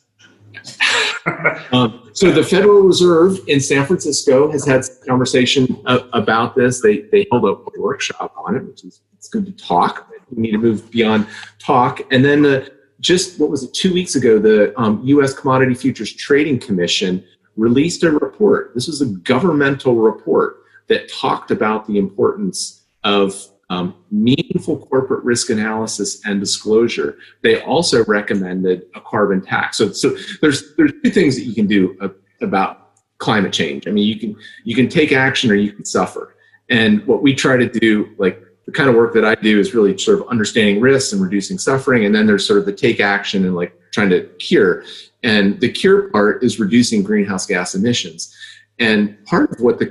um, 1.73 2.11
so 2.13 2.31
the 2.31 2.43
Federal 2.43 2.81
Reserve 2.81 3.41
in 3.47 3.61
San 3.61 3.85
Francisco 3.87 4.51
has 4.51 4.67
had 4.67 4.83
conversation 5.07 5.81
uh, 5.87 6.01
about 6.13 6.55
this. 6.55 6.81
They 6.81 7.03
they 7.13 7.27
held 7.31 7.45
a 7.45 7.57
workshop 7.79 8.35
on 8.37 8.57
it, 8.57 8.65
which 8.65 8.85
is 8.85 9.01
it's 9.15 9.29
good 9.29 9.47
to 9.47 9.53
talk. 9.53 10.09
But 10.09 10.37
we 10.37 10.43
need 10.43 10.53
to 10.53 10.59
move 10.59 10.91
beyond 10.91 11.27
talk. 11.59 12.01
And 12.11 12.25
then 12.25 12.43
the, 12.43 12.73
just 13.01 13.39
what 13.39 13.51
was 13.51 13.63
it 13.63 13.75
two 13.75 13.93
weeks 13.93 14.15
ago, 14.15 14.39
the 14.39 14.79
um, 14.81 15.01
U.S. 15.05 15.35
Commodity 15.35 15.75
Futures 15.75 16.13
Trading 16.13 16.59
Commission 16.59 17.25
released 17.57 18.03
a 18.03 18.11
report. 18.11 18.73
This 18.75 18.87
was 18.87 19.03
a 19.03 19.07
governmental 19.07 19.97
report 19.97 20.65
that 20.89 21.11
talked 21.11 21.51
about 21.51 21.87
the 21.87 21.99
importance 21.99 22.85
of 23.05 23.35
um, 23.71 23.95
meaningful 24.11 24.85
corporate 24.87 25.25
risk 25.25 25.49
analysis 25.49 26.21
and 26.27 26.41
disclosure. 26.41 27.17
They 27.43 27.63
also 27.63 28.05
recommended 28.05 28.83
a 28.95 29.01
carbon 29.01 29.41
tax. 29.41 29.79
So, 29.79 29.93
so 29.93 30.17
there's 30.43 30.75
there's 30.77 30.93
two 31.03 31.11
things 31.11 31.37
that 31.37 31.45
you 31.45 31.55
can 31.55 31.67
do 31.67 31.97
about 32.43 32.91
climate 33.19 33.53
change. 33.53 33.87
I 33.87 33.93
mean, 33.93 34.07
you 34.07 34.19
can 34.19 34.37
you 34.65 34.75
can 34.75 34.89
take 34.89 35.13
action 35.13 35.51
or 35.51 35.55
you 35.55 35.73
can 35.73 35.85
suffer. 35.85 36.37
And 36.69 37.07
what 37.07 37.23
we 37.23 37.35
try 37.35 37.57
to 37.57 37.69
do, 37.69 38.13
like 38.19 38.43
the 38.67 38.73
kind 38.73 38.89
of 38.89 38.97
work 38.97 39.15
that 39.15 39.25
I 39.25 39.37
do, 39.37 39.61
is 39.61 39.73
really 39.73 39.97
sort 39.99 40.21
of 40.21 40.29
understanding 40.29 40.81
risks 40.81 41.13
and 41.13 41.23
reducing 41.23 41.59
suffering. 41.59 42.05
And 42.05 42.15
then 42.15 42.27
there's 42.27 42.47
sort 42.47 42.59
of 42.59 42.67
the 42.67 42.73
take 42.73 43.01
action 43.01 43.45
and 43.45 43.55
like 43.55 43.73
trying 43.93 44.11
to 44.11 44.25
cure. 44.39 44.85
And 45.23 45.61
the 45.61 45.71
cure 45.71 46.11
part 46.11 46.43
is 46.43 46.59
reducing 46.59 47.03
greenhouse 47.03 47.47
gas 47.47 47.75
emissions. 47.75 48.35
And 48.79 49.23
part 49.27 49.53
of 49.53 49.61
what 49.61 49.79
the 49.79 49.87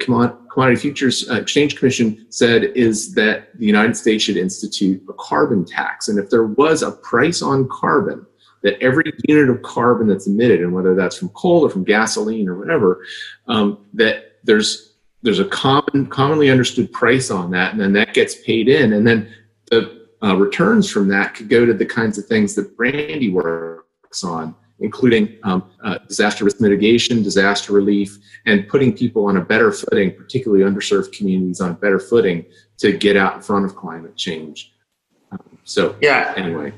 Commodity 0.60 0.82
Futures 0.82 1.30
uh, 1.30 1.36
Exchange 1.36 1.78
Commission 1.78 2.26
said 2.32 2.66
is 2.76 3.14
that 3.14 3.58
the 3.58 3.66
United 3.66 3.96
States 3.96 4.26
should 4.26 4.36
institute 4.36 5.02
a 5.08 5.14
carbon 5.14 5.64
tax. 5.64 6.10
And 6.10 6.20
if 6.20 6.30
there 6.30 6.48
was 6.48 6.84
a 6.84 6.92
price 6.92 7.42
on 7.42 7.70
carbon, 7.70 8.26
that 8.64 8.78
every 8.84 9.10
unit 9.30 9.50
of 9.50 9.62
carbon 9.62 10.06
that's 10.08 10.28
emitted, 10.28 10.60
and 10.60 10.74
whether 10.74 10.96
that's 10.96 11.18
from 11.18 11.30
coal 11.30 11.62
or 11.62 11.70
from 11.70 11.86
gasoline 11.86 12.50
or 12.50 12.60
whatever, 12.60 13.06
um, 13.48 13.86
that 13.94 14.40
there's 14.44 14.96
there's 15.22 15.40
a 15.40 15.46
common 15.46 16.08
commonly 16.08 16.50
understood 16.50 16.92
price 16.92 17.32
on 17.32 17.52
that, 17.52 17.72
and 17.72 17.80
then 17.80 17.94
that 17.94 18.14
gets 18.14 18.44
paid 18.44 18.68
in, 18.68 18.92
and 18.92 19.08
then 19.08 19.34
the 19.72 20.10
uh, 20.22 20.36
returns 20.36 20.92
from 20.92 21.08
that 21.08 21.36
could 21.36 21.48
go 21.48 21.66
to 21.66 21.74
the 21.74 21.86
kinds 21.86 22.18
of 22.18 22.26
things 22.26 22.54
that 22.56 22.76
Brandy 22.76 23.30
works 23.30 24.26
on 24.26 24.54
including 24.82 25.38
um, 25.44 25.70
uh, 25.84 25.98
disaster 26.08 26.46
risk 26.46 26.62
mitigation, 26.62 27.24
disaster 27.24 27.74
relief, 27.74 28.18
and 28.46 28.68
putting 28.68 28.96
people 28.96 29.26
on 29.26 29.38
a 29.38 29.42
better 29.42 29.72
footing, 29.72 30.14
particularly 30.16 30.64
underserved 30.64 31.12
communities 31.12 31.62
on 31.62 31.72
a 31.72 31.74
better 31.74 32.00
footing 32.00 32.46
to 32.78 32.92
get 32.98 33.18
out 33.18 33.36
in 33.36 33.42
front 33.42 33.66
of 33.66 33.76
climate 33.76 34.16
change. 34.16 34.74
Um, 35.32 35.40
so, 35.64 35.96
yeah. 36.02 36.34
Anyway. 36.38 36.74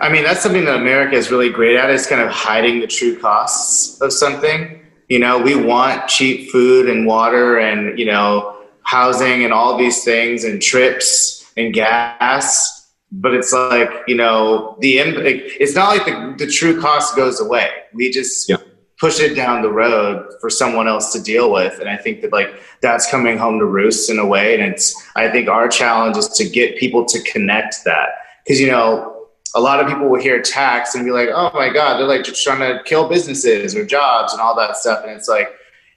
I 0.00 0.08
mean, 0.08 0.22
that's 0.22 0.40
something 0.40 0.64
that 0.66 0.76
America 0.76 1.16
is 1.16 1.30
really 1.30 1.50
great 1.50 1.76
at 1.76 1.90
is 1.90 2.06
kind 2.06 2.20
of 2.20 2.30
hiding 2.30 2.80
the 2.80 2.86
true 2.86 3.18
costs 3.18 4.00
of 4.00 4.12
something. 4.12 4.80
You 5.08 5.18
know, 5.18 5.38
we 5.38 5.56
want 5.56 6.06
cheap 6.06 6.50
food 6.50 6.88
and 6.88 7.06
water 7.06 7.58
and, 7.58 7.98
you 7.98 8.06
know, 8.06 8.58
housing 8.82 9.44
and 9.44 9.52
all 9.52 9.76
these 9.76 10.04
things 10.04 10.44
and 10.44 10.62
trips 10.62 11.52
and 11.56 11.74
gas 11.74 12.79
but 13.12 13.34
it's 13.34 13.52
like 13.52 13.90
you 14.06 14.14
know 14.14 14.76
the 14.80 14.98
it's 14.98 15.74
not 15.74 15.88
like 15.88 16.06
the, 16.06 16.44
the 16.44 16.50
true 16.50 16.80
cost 16.80 17.16
goes 17.16 17.40
away. 17.40 17.70
We 17.92 18.10
just 18.10 18.48
yeah. 18.48 18.56
push 18.98 19.20
it 19.20 19.34
down 19.34 19.62
the 19.62 19.70
road 19.70 20.32
for 20.40 20.48
someone 20.48 20.86
else 20.86 21.12
to 21.14 21.22
deal 21.22 21.52
with. 21.52 21.80
And 21.80 21.88
i 21.88 21.96
think 21.96 22.22
that 22.22 22.32
like 22.32 22.60
that's 22.80 23.10
coming 23.10 23.36
home 23.36 23.58
to 23.58 23.66
roost 23.66 24.10
in 24.10 24.18
a 24.18 24.26
way. 24.26 24.54
And 24.54 24.72
it's 24.72 24.94
i 25.16 25.28
think 25.28 25.48
our 25.48 25.68
challenge 25.68 26.16
is 26.16 26.28
to 26.28 26.48
get 26.48 26.78
people 26.78 27.04
to 27.06 27.20
connect 27.22 27.76
that. 27.84 28.10
Because 28.44 28.60
you 28.60 28.68
know 28.68 29.26
a 29.56 29.60
lot 29.60 29.80
of 29.80 29.88
people 29.88 30.08
will 30.08 30.20
hear 30.20 30.40
tax 30.40 30.94
and 30.94 31.04
be 31.04 31.10
like 31.10 31.28
oh 31.32 31.50
my 31.54 31.72
god 31.72 31.98
they're 31.98 32.06
like 32.06 32.24
just 32.24 32.44
trying 32.44 32.60
to 32.60 32.80
kill 32.84 33.08
businesses 33.08 33.74
or 33.74 33.84
jobs 33.84 34.32
and 34.32 34.40
all 34.40 34.54
that 34.54 34.76
stuff. 34.76 35.02
And 35.02 35.12
it's 35.12 35.28
like 35.28 35.48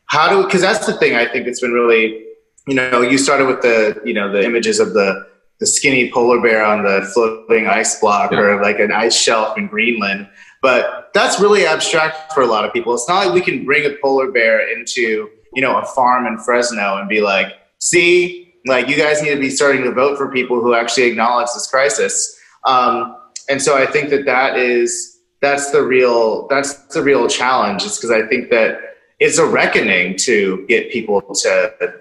how 0.08 0.30
do 0.30 0.44
because 0.44 0.62
that's 0.62 0.86
the 0.86 0.94
thing 0.94 1.16
i 1.16 1.26
think 1.26 1.48
it's 1.48 1.62
been 1.62 1.72
really 1.72 2.24
you 2.68 2.76
know 2.76 3.02
you 3.02 3.18
started 3.18 3.48
with 3.48 3.62
the 3.62 4.02
you 4.04 4.14
know 4.14 4.32
the 4.32 4.44
images 4.44 4.80
of 4.80 4.94
the 4.94 5.33
the 5.64 5.68
skinny 5.68 6.12
polar 6.12 6.42
bear 6.42 6.62
on 6.66 6.84
the 6.84 7.10
floating 7.14 7.68
ice 7.68 7.98
block 8.02 8.32
yeah. 8.32 8.40
or 8.40 8.62
like 8.62 8.80
an 8.80 8.92
ice 8.92 9.18
shelf 9.18 9.58
in 9.58 9.68
Greenland. 9.68 10.28
But 10.62 11.12
that's 11.14 11.40
really 11.40 11.66
abstract 11.66 12.34
for 12.34 12.42
a 12.42 12.48
lot 12.48 12.66
of 12.66 12.74
people. 12.74 12.94
It's 12.94 13.08
not 13.08 13.26
like 13.26 13.34
we 13.34 13.40
can 13.40 13.64
bring 13.64 13.86
a 13.86 13.96
polar 14.02 14.30
bear 14.30 14.78
into, 14.78 15.30
you 15.54 15.62
know, 15.62 15.78
a 15.78 15.86
farm 15.86 16.26
in 16.26 16.38
Fresno 16.38 16.98
and 16.98 17.08
be 17.08 17.22
like, 17.22 17.54
see, 17.80 18.54
like 18.66 18.90
you 18.90 18.98
guys 18.98 19.22
need 19.22 19.30
to 19.36 19.40
be 19.40 19.50
starting 19.50 19.84
to 19.84 19.92
vote 19.94 20.18
for 20.18 20.30
people 20.34 20.60
who 20.60 20.74
actually 20.74 21.04
acknowledge 21.04 21.48
this 21.54 21.68
crisis. 21.68 22.38
Um, 22.66 23.16
and 23.48 23.62
so 23.62 23.78
I 23.78 23.86
think 23.86 24.10
that 24.10 24.26
that 24.26 24.58
is, 24.58 25.22
that's 25.42 25.72
the 25.72 25.82
real, 25.82 26.46
that's 26.50 26.74
the 26.88 27.02
real 27.02 27.30
challenge 27.30 27.84
is 27.84 27.96
because 27.96 28.12
I 28.12 28.28
think 28.28 28.50
that 28.50 28.82
it's 29.20 29.38
a 29.38 29.46
reckoning 29.46 30.18
to 30.24 30.66
get 30.68 30.92
people 30.92 31.22
to 31.22 31.94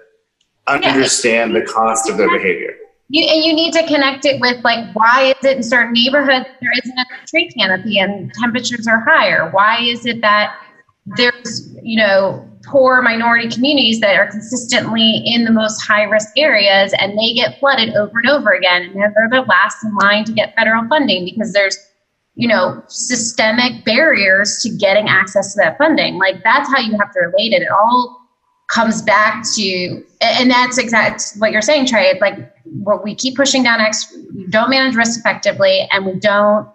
understand 0.67 1.55
the 1.55 1.61
cost 1.61 2.09
of 2.09 2.17
their 2.17 2.29
behavior 2.29 2.75
you, 3.13 3.23
and 3.27 3.45
you 3.45 3.53
need 3.53 3.71
to 3.73 3.85
connect 3.85 4.25
it 4.25 4.41
with 4.41 4.63
like 4.63 4.91
why 4.95 5.35
is 5.37 5.45
it 5.45 5.57
in 5.57 5.63
certain 5.63 5.93
neighborhoods 5.93 6.47
there 6.59 6.71
isn't 6.83 6.97
a 6.97 7.05
tree 7.27 7.47
canopy 7.51 7.99
and 7.99 8.33
temperatures 8.33 8.87
are 8.87 9.01
higher? 9.01 9.51
Why 9.51 9.79
is 9.81 10.07
it 10.07 10.21
that 10.21 10.59
there's 11.05 11.71
you 11.83 11.97
know 11.97 12.49
poor 12.65 13.03
minority 13.03 13.49
communities 13.49 13.99
that 13.99 14.15
are 14.15 14.31
consistently 14.31 15.21
in 15.25 15.43
the 15.45 15.51
most 15.51 15.79
high 15.81 16.03
risk 16.03 16.29
areas 16.37 16.91
and 16.97 17.15
they 17.15 17.33
get 17.33 17.59
flooded 17.59 17.93
over 17.93 18.17
and 18.17 18.29
over 18.31 18.51
again? 18.51 18.81
And 18.81 18.95
they're 18.95 19.29
the 19.29 19.41
last 19.41 19.83
in 19.83 19.95
line 19.97 20.23
to 20.25 20.33
get 20.33 20.55
federal 20.55 20.87
funding 20.89 21.23
because 21.23 21.53
there's 21.53 21.77
you 22.33 22.47
know 22.47 22.83
systemic 22.87 23.85
barriers 23.85 24.59
to 24.63 24.75
getting 24.75 25.07
access 25.07 25.53
to 25.53 25.61
that 25.61 25.77
funding. 25.77 26.17
Like 26.17 26.43
that's 26.43 26.67
how 26.73 26.79
you 26.79 26.97
have 26.97 27.11
to 27.11 27.19
relate 27.19 27.53
it. 27.53 27.61
It 27.61 27.69
all 27.69 28.22
comes 28.73 29.01
back 29.01 29.43
to 29.53 30.03
and 30.21 30.49
that's 30.49 30.77
exactly 30.77 31.39
what 31.39 31.51
you're 31.51 31.61
saying 31.61 31.85
trey 31.85 32.07
it's 32.07 32.21
like 32.21 32.53
what 32.65 33.03
we 33.03 33.15
keep 33.15 33.35
pushing 33.35 33.63
down 33.63 33.79
X, 33.79 34.15
we 34.33 34.47
don't 34.47 34.69
manage 34.69 34.95
risk 34.95 35.19
effectively, 35.19 35.87
and 35.91 36.05
we 36.05 36.19
don't 36.19 36.67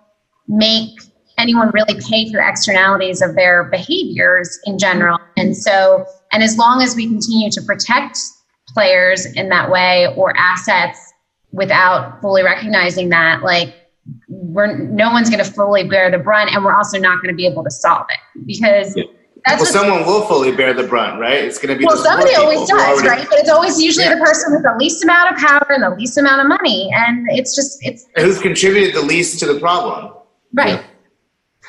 make 0.46 1.00
anyone 1.36 1.70
really 1.70 2.00
pay 2.00 2.30
for 2.30 2.40
externalities 2.40 3.22
of 3.22 3.34
their 3.34 3.64
behaviors 3.64 4.58
in 4.64 4.78
general. 4.78 5.18
And 5.36 5.56
so, 5.56 6.04
and 6.32 6.42
as 6.42 6.56
long 6.58 6.82
as 6.82 6.96
we 6.96 7.06
continue 7.06 7.50
to 7.50 7.62
protect 7.62 8.18
players 8.68 9.26
in 9.26 9.48
that 9.48 9.70
way 9.70 10.12
or 10.16 10.36
assets 10.36 10.98
without 11.52 12.20
fully 12.20 12.42
recognizing 12.42 13.08
that, 13.10 13.42
like 13.42 13.74
we're 14.28 14.76
no 14.76 15.10
one's 15.10 15.30
going 15.30 15.44
to 15.44 15.50
fully 15.50 15.84
bear 15.84 16.10
the 16.10 16.18
brunt, 16.18 16.52
and 16.54 16.64
we're 16.64 16.76
also 16.76 16.98
not 16.98 17.22
going 17.22 17.32
to 17.32 17.36
be 17.36 17.46
able 17.46 17.64
to 17.64 17.70
solve 17.70 18.06
it 18.10 18.46
because. 18.46 18.96
Yeah 18.96 19.04
that's 19.46 19.62
well, 19.62 19.72
someone 19.72 20.06
will 20.06 20.26
fully 20.26 20.52
bear 20.52 20.74
the 20.74 20.84
brunt, 20.84 21.20
right? 21.20 21.44
It's 21.44 21.58
going 21.58 21.74
to 21.74 21.78
be 21.78 21.84
well, 21.84 21.96
somebody 21.96 22.34
always 22.34 22.68
does, 22.68 22.70
already, 22.70 23.08
right? 23.08 23.26
But 23.28 23.38
it's 23.38 23.50
always 23.50 23.80
usually 23.80 24.06
yeah. 24.06 24.14
the 24.14 24.24
person 24.24 24.52
with 24.52 24.62
the 24.62 24.76
least 24.78 25.02
amount 25.04 25.32
of 25.32 25.38
power 25.38 25.66
and 25.70 25.82
the 25.82 25.90
least 25.90 26.18
amount 26.18 26.42
of 26.42 26.48
money, 26.48 26.90
and 26.94 27.28
it's 27.30 27.54
just 27.54 27.78
it's, 27.82 28.06
and 28.16 28.26
who's 28.26 28.40
contributed 28.40 28.94
the 28.94 29.02
least 29.02 29.38
to 29.40 29.52
the 29.52 29.58
problem, 29.60 30.12
right? 30.54 30.80
Yeah. 30.80 30.84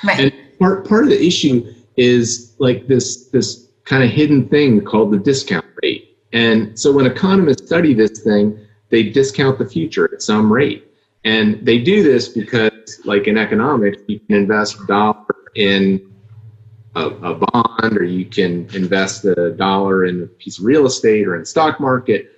Right. 0.03 0.19
And 0.19 0.33
part 0.59 0.87
part 0.87 1.03
of 1.03 1.09
the 1.09 1.23
issue 1.25 1.73
is 1.97 2.55
like 2.59 2.87
this 2.87 3.25
this 3.27 3.67
kind 3.85 4.03
of 4.03 4.09
hidden 4.09 4.47
thing 4.47 4.83
called 4.83 5.11
the 5.11 5.19
discount 5.19 5.65
rate, 5.83 6.17
and 6.33 6.77
so 6.79 6.91
when 6.91 7.05
economists 7.05 7.65
study 7.65 7.93
this 7.93 8.19
thing, 8.23 8.59
they 8.89 9.03
discount 9.03 9.59
the 9.59 9.65
future 9.67 10.09
at 10.13 10.21
some 10.21 10.51
rate, 10.51 10.91
and 11.23 11.65
they 11.65 11.79
do 11.79 12.03
this 12.03 12.29
because, 12.29 12.99
like 13.05 13.27
in 13.27 13.37
economics, 13.37 14.01
you 14.07 14.19
can 14.19 14.37
invest 14.37 14.79
a 14.81 14.85
dollar 14.87 15.25
in 15.55 16.08
a, 16.99 17.07
a, 17.31 17.35
bond 17.35 17.97
or 17.97 18.03
you 18.03 18.25
can 18.25 18.67
invest 18.73 19.25
a 19.25 19.51
dollar 19.51 20.05
in 20.05 20.23
a 20.23 20.27
piece 20.27 20.59
of 20.59 20.65
real 20.65 20.85
estate 20.85 21.27
or 21.27 21.35
in 21.35 21.45
stock 21.45 21.79
market. 21.79 22.31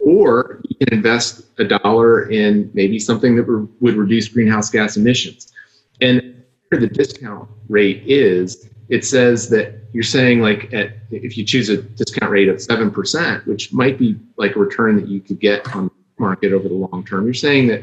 or 0.00 0.60
you 0.68 0.76
can 0.76 0.94
invest 0.94 1.42
a 1.58 1.64
dollar 1.64 2.30
in 2.30 2.70
maybe 2.72 2.98
something 2.98 3.36
that 3.36 3.42
re- 3.42 3.68
would 3.80 3.96
reduce 3.96 4.28
greenhouse 4.28 4.70
gas 4.70 4.96
emissions. 4.96 5.52
And 6.00 6.42
the 6.70 6.86
discount 6.86 7.48
rate 7.68 8.02
is, 8.06 8.68
it 8.88 9.04
says 9.04 9.50
that 9.50 9.74
you're 9.92 10.02
saying 10.02 10.40
like 10.40 10.72
at, 10.72 10.94
if 11.10 11.36
you 11.36 11.44
choose 11.44 11.68
a 11.68 11.78
discount 11.82 12.30
rate 12.30 12.48
of 12.48 12.56
7%, 12.56 13.46
which 13.46 13.72
might 13.72 13.98
be 13.98 14.18
like 14.36 14.56
a 14.56 14.58
return 14.58 14.96
that 14.96 15.08
you 15.08 15.20
could 15.20 15.40
get 15.40 15.74
on 15.74 15.86
the 15.86 15.92
market 16.18 16.52
over 16.52 16.68
the 16.68 16.74
long 16.74 17.04
term, 17.04 17.24
you're 17.24 17.34
saying 17.34 17.68
that 17.68 17.82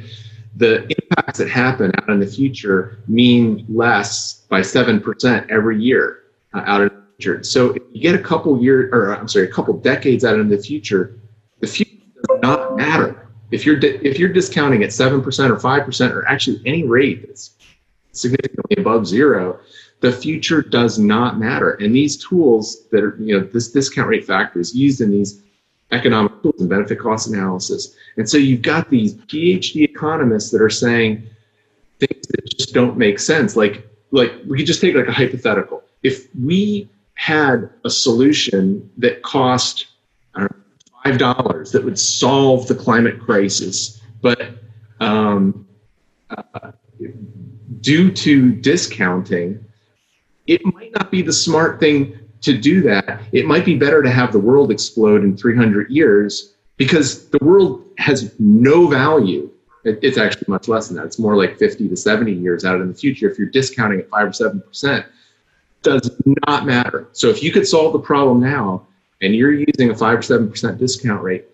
the 0.56 0.95
impacts 1.16 1.40
that 1.40 1.50
happen 1.50 1.92
out 1.98 2.10
in 2.10 2.20
the 2.20 2.28
future 2.28 3.00
mean 3.08 3.66
less 3.70 4.46
by 4.50 4.62
7% 4.62 5.50
every 5.50 5.82
year 5.82 6.24
uh, 6.54 6.64
out 6.66 6.82
in 6.82 6.88
the 6.88 7.04
future. 7.18 7.44
So 7.44 7.72
if 7.72 7.84
you 7.92 8.02
get 8.02 8.16
a 8.16 8.24
couple 8.24 8.62
years, 8.62 8.90
or 8.94 9.16
I'm 9.16 9.28
sorry, 9.28 9.48
a 9.48 9.52
couple 9.52 9.74
decades 9.76 10.26
out 10.26 10.40
in 10.40 10.50
the 10.50 10.58
future, 10.58 11.20
the 11.60 11.68
future 11.68 11.92
does 12.28 12.40
not 12.42 12.76
matter. 12.76 13.30
If 13.52 13.66
you're 13.66 13.78
di- 13.78 14.00
if 14.02 14.18
you're 14.20 14.34
discounting 14.34 14.84
at 14.84 14.92
seven 14.92 15.22
percent 15.22 15.52
or 15.52 15.60
five 15.60 15.86
percent 15.86 16.14
or 16.14 16.28
actually 16.28 16.62
any 16.66 16.84
rate 16.84 17.28
that's 17.28 17.52
significantly 18.12 18.76
above 18.78 19.06
zero, 19.08 19.60
the 20.02 20.12
future 20.12 20.62
does 20.62 20.98
not 20.98 21.38
matter. 21.38 21.74
And 21.76 21.96
these 21.96 22.18
tools 22.18 22.88
that 22.92 23.04
are 23.04 23.16
you 23.20 23.40
know 23.40 23.46
this 23.46 23.72
discount 23.72 24.10
rate 24.10 24.26
factor 24.26 24.60
is 24.60 24.76
used 24.76 25.00
in 25.00 25.12
these 25.12 25.44
economic 25.92 26.35
and 26.60 26.70
benefit 26.70 27.00
cost 27.00 27.28
analysis. 27.28 27.96
And 28.18 28.30
so 28.30 28.38
you've 28.38 28.62
got 28.62 28.90
these 28.90 29.16
PhD 29.16 29.84
economists 29.84 30.52
that 30.52 30.62
are 30.62 30.70
saying 30.70 31.28
things 32.00 32.28
that 32.28 32.50
just 32.58 32.74
don't 32.74 32.98
make 32.98 33.20
sense. 33.20 33.56
Like 33.56 33.88
like 34.12 34.34
we 34.48 34.58
could 34.58 34.68
just 34.68 34.82
take 34.82 34.96
like 34.96 35.08
a 35.08 35.12
hypothetical. 35.12 35.84
If 36.04 36.28
we 36.36 36.90
had 37.16 37.70
a 37.84 37.90
solution 37.90 38.90
that 38.98 39.24
cost 39.24 39.88
five 41.04 41.18
dollars 41.18 41.72
that 41.72 41.84
would 41.84 42.00
solve 42.00 42.68
the 42.68 42.76
climate 42.76 43.20
crisis, 43.20 44.02
but 44.22 44.50
um, 45.00 45.68
uh, 46.30 46.72
due 47.82 48.12
to 48.12 48.52
discounting, 48.54 49.64
it 50.48 50.66
might 50.66 50.92
not 50.94 51.12
be 51.12 51.22
the 51.22 51.34
smart 51.34 51.80
thing 51.80 52.18
to 52.46 52.58
do 52.58 52.82
that. 52.82 53.22
It 53.32 53.46
might 53.46 53.66
be 53.66 53.76
better 53.76 54.02
to 54.02 54.10
have 54.10 54.32
the 54.32 54.40
world 54.40 54.72
explode 54.72 55.24
in 55.24 55.36
300 55.36 55.90
years 55.90 56.54
because 56.78 57.28
the 57.30 57.40
world 57.42 57.84
has 57.98 58.34
no 58.40 58.88
value. 58.88 59.50
It, 59.84 60.00
it's 60.02 60.18
actually 60.18 60.46
much 60.48 60.68
less 60.68 60.88
than 60.88 60.98
that. 60.98 61.06
It's 61.06 61.20
more 61.20 61.36
like 61.36 61.58
50 61.58 61.90
to 61.90 61.96
70 61.96 62.34
years 62.34 62.64
out 62.64 62.82
in 62.82 62.88
the 62.88 62.94
future. 62.94 63.30
If 63.30 63.38
you're 63.38 63.50
discounting 63.50 64.00
at 64.00 64.10
five 64.10 64.28
or 64.28 64.34
seven 64.34 64.62
percent, 64.62 65.06
does 65.82 66.10
not 66.48 66.66
matter. 66.66 67.08
So 67.12 67.30
if 67.30 67.44
you 67.44 67.52
could 67.52 67.68
solve 67.68 67.94
the 67.94 68.00
problem 68.00 68.40
now, 68.40 68.88
and 69.22 69.36
you're 69.36 69.54
using 69.54 69.90
a 69.90 69.96
five 69.96 70.20
or 70.20 70.22
seven 70.22 70.50
percent 70.50 70.78
discount 70.78 71.22
rate, 71.24 71.46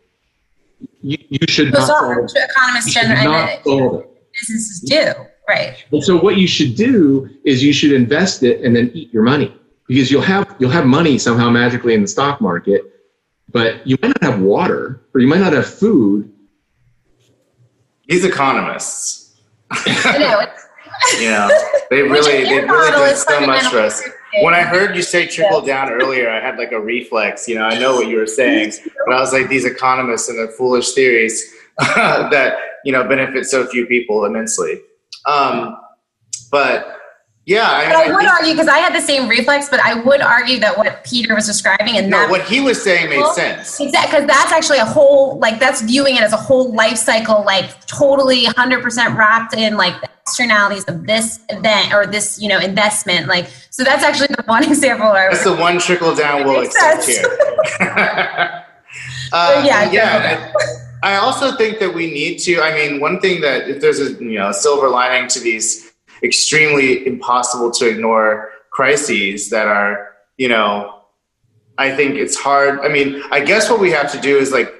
you, 1.01 1.17
you 1.29 1.47
should 1.47 1.71
not 1.71 1.87
solve, 1.87 2.29
economists 2.35 2.87
you 2.87 3.01
should 3.01 3.09
not 3.09 3.63
solve 3.63 4.01
it. 4.01 4.31
businesses 4.33 4.79
do 4.81 5.13
right. 5.47 5.85
And 5.91 6.03
so 6.03 6.17
what 6.17 6.37
you 6.37 6.47
should 6.47 6.75
do 6.75 7.29
is 7.43 7.63
you 7.63 7.73
should 7.73 7.91
invest 7.91 8.43
it 8.43 8.61
and 8.61 8.75
then 8.75 8.91
eat 8.93 9.13
your 9.13 9.23
money 9.23 9.55
because 9.87 10.11
you'll 10.11 10.21
have 10.21 10.55
you'll 10.59 10.69
have 10.69 10.85
money 10.85 11.17
somehow 11.17 11.49
magically 11.49 11.93
in 11.93 12.01
the 12.01 12.07
stock 12.07 12.41
market, 12.41 12.83
but 13.49 13.85
you 13.85 13.97
might 14.01 14.09
not 14.21 14.23
have 14.23 14.41
water 14.41 15.01
or 15.13 15.21
you 15.21 15.27
might 15.27 15.39
not 15.39 15.53
have 15.53 15.67
food. 15.67 16.31
These 18.07 18.25
economists. 18.25 19.41
I 19.71 20.17
know. 20.17 20.41
you 21.19 21.29
know, 21.29 21.49
they 21.89 22.01
really 22.01 22.43
they 22.43 22.63
really 22.63 22.91
did 22.91 23.17
so 23.17 23.45
much 23.45 23.65
for 23.67 23.79
us. 23.79 24.01
When 24.41 24.53
I 24.53 24.61
heard 24.61 24.95
you 24.95 25.01
say 25.01 25.27
trickle 25.27 25.61
down 25.61 25.89
earlier, 25.89 26.29
I 26.29 26.39
had 26.39 26.57
like 26.57 26.71
a 26.71 26.79
reflex. 26.79 27.47
You 27.47 27.55
know, 27.55 27.63
I 27.63 27.77
know 27.79 27.95
what 27.95 28.07
you 28.07 28.17
were 28.17 28.27
saying, 28.27 28.73
but 29.05 29.15
I 29.15 29.19
was 29.19 29.33
like, 29.33 29.49
these 29.49 29.65
economists 29.65 30.29
and 30.29 30.37
their 30.37 30.49
foolish 30.49 30.93
theories 30.93 31.53
that 31.77 32.55
you 32.85 32.91
know 32.91 33.07
benefit 33.07 33.45
so 33.45 33.65
few 33.67 33.85
people 33.87 34.25
immensely. 34.25 34.81
Um, 35.25 35.77
but 36.51 37.00
yeah, 37.45 37.69
I, 37.69 37.85
but 37.87 37.95
I, 37.95 38.03
I 38.03 38.15
would 38.15 38.25
argue 38.25 38.53
because 38.53 38.67
I 38.67 38.77
had 38.77 38.93
the 38.93 39.01
same 39.01 39.27
reflex, 39.27 39.67
but 39.67 39.79
I 39.79 39.95
would 39.95 40.21
argue 40.21 40.59
that 40.59 40.77
what 40.77 41.03
Peter 41.03 41.33
was 41.33 41.47
describing 41.47 41.97
and 41.97 42.09
no, 42.09 42.19
that 42.19 42.29
what 42.29 42.43
he 42.43 42.61
was 42.61 42.81
saying 42.81 43.09
made 43.09 43.25
sense. 43.33 43.79
Exactly, 43.79 44.11
because 44.11 44.27
that's 44.27 44.51
actually 44.51 44.77
a 44.77 44.85
whole 44.85 45.39
like 45.39 45.59
that's 45.59 45.81
viewing 45.81 46.15
it 46.15 46.21
as 46.21 46.33
a 46.33 46.37
whole 46.37 46.71
life 46.73 46.97
cycle, 46.97 47.43
like 47.43 47.83
totally 47.87 48.45
100% 48.45 49.17
wrapped 49.17 49.55
in 49.55 49.75
like 49.75 49.99
the 50.01 50.09
externalities 50.21 50.85
of 50.85 51.07
this 51.07 51.39
event 51.49 51.93
or 51.93 52.05
this 52.05 52.39
you 52.39 52.47
know 52.47 52.59
investment. 52.59 53.27
Like, 53.27 53.49
so 53.71 53.83
that's 53.83 54.03
actually 54.03 54.27
the 54.27 54.43
one 54.45 54.63
example. 54.69 55.11
Where 55.11 55.31
that's 55.31 55.43
the 55.43 55.55
one 55.55 55.79
trickle 55.79 56.13
down 56.13 56.45
we'll 56.45 56.61
accept 56.61 57.05
here. 57.05 57.23
uh, 59.33 59.63
yeah, 59.65 59.91
yeah. 59.91 60.53
I 61.01 61.15
also 61.15 61.55
think 61.55 61.79
that 61.79 61.91
we 61.91 62.11
need 62.11 62.37
to. 62.39 62.61
I 62.61 62.71
mean, 62.75 62.99
one 62.99 63.19
thing 63.19 63.41
that 63.41 63.67
if 63.67 63.81
there's 63.81 63.99
a 63.99 64.11
you 64.23 64.37
know 64.37 64.51
silver 64.51 64.89
lining 64.89 65.27
to 65.29 65.39
these 65.39 65.90
extremely 66.23 67.05
impossible 67.05 67.71
to 67.71 67.87
ignore 67.87 68.49
crises 68.69 69.49
that 69.49 69.67
are, 69.67 70.13
you 70.37 70.47
know, 70.47 71.01
I 71.77 71.95
think 71.95 72.15
it's 72.15 72.35
hard. 72.35 72.79
I 72.79 72.89
mean, 72.89 73.21
I 73.31 73.41
guess 73.41 73.69
what 73.69 73.79
we 73.79 73.91
have 73.91 74.11
to 74.11 74.19
do 74.19 74.37
is 74.37 74.51
like 74.51 74.73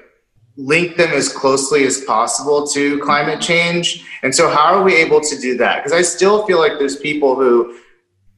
link 0.56 0.96
them 0.96 1.10
as 1.10 1.32
closely 1.32 1.84
as 1.84 2.02
possible 2.02 2.66
to 2.68 2.98
climate 3.00 3.40
change. 3.40 4.04
And 4.22 4.34
so, 4.34 4.48
how 4.48 4.74
are 4.74 4.82
we 4.82 4.94
able 4.96 5.20
to 5.20 5.38
do 5.38 5.56
that? 5.58 5.78
Because 5.78 5.92
I 5.92 6.02
still 6.02 6.46
feel 6.46 6.58
like 6.58 6.78
there's 6.78 6.96
people 6.96 7.34
who, 7.34 7.78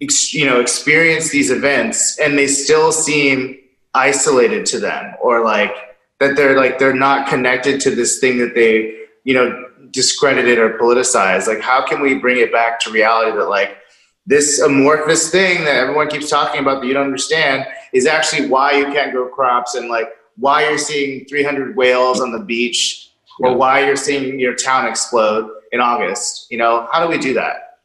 you 0.01 0.47
know, 0.47 0.61
experience 0.61 1.31
these 1.31 1.51
events 1.51 2.19
and 2.19 2.39
they 2.39 2.47
still 2.47 2.93
seem 2.93 3.59
isolated 3.95 4.67
to 4.67 4.81
them, 4.81 5.15
or 5.23 5.45
like 5.45 5.75
that 6.21 6.37
they're 6.37 6.57
like 6.57 6.79
they're 6.79 6.95
not 6.95 7.29
connected 7.29 7.81
to 7.83 7.95
this 7.95 8.19
thing 8.19 8.39
that 8.39 8.55
they, 8.55 8.97
you 9.25 9.35
know, 9.35 9.69
discredited 9.91 10.59
or 10.59 10.79
politicized 10.79 11.47
like 11.47 11.61
how 11.61 11.85
can 11.85 12.01
we 12.01 12.15
bring 12.15 12.39
it 12.39 12.53
back 12.53 12.81
to 12.81 12.91
reality 12.91 13.37
that 13.37 13.49
like 13.49 13.79
this 14.27 14.61
amorphous 14.61 15.31
thing 15.31 15.65
that 15.65 15.77
everyone 15.77 16.09
keeps 16.09 16.31
talking 16.31 16.61
about 16.61 16.81
that 16.81 16.87
you 16.87 16.95
don't 16.95 17.05
understand 17.05 17.67
is 17.93 18.07
actually 18.07 18.49
why 18.49 18.73
you 18.73 18.87
can't 18.87 19.13
grow 19.13 19.29
crops 19.29 19.75
and 19.75 19.89
like 19.89 20.09
why 20.37 20.67
you're 20.69 20.79
seeing 20.79 21.25
300 21.27 21.77
whales 21.77 22.21
on 22.21 22.33
the 22.33 22.41
beach 22.41 23.11
or 23.41 23.57
why 23.57 23.85
you're 23.85 23.97
seeing 23.97 24.39
your 24.39 24.55
town 24.55 24.87
explode 24.87 25.51
in 25.73 25.81
august 25.81 26.45
you 26.51 26.59
know? 26.59 26.89
How 26.93 27.05
do 27.05 27.11
we 27.11 27.19
do 27.19 27.35
that? 27.35 27.81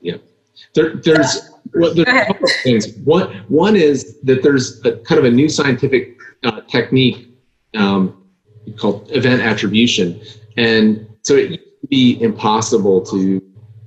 Yeah. 0.00 0.16
There, 0.74 0.96
there's 0.96 1.50
well, 1.72 1.94
there's 1.94 2.08
a 2.08 2.26
couple 2.26 2.44
of 2.44 2.50
things. 2.62 2.92
One 3.04 3.28
one 3.48 3.76
is 3.76 4.20
that 4.22 4.42
there's 4.42 4.84
a 4.84 4.96
kind 4.98 5.18
of 5.18 5.24
a 5.24 5.30
new 5.30 5.48
scientific 5.48 6.18
uh, 6.44 6.60
technique 6.62 7.28
um, 7.74 8.22
called 8.76 9.10
event 9.12 9.42
attribution. 9.42 10.20
And 10.56 11.06
so 11.22 11.34
it 11.36 11.50
used 11.50 11.80
to 11.80 11.86
be 11.88 12.20
impossible 12.22 13.04
to 13.06 13.40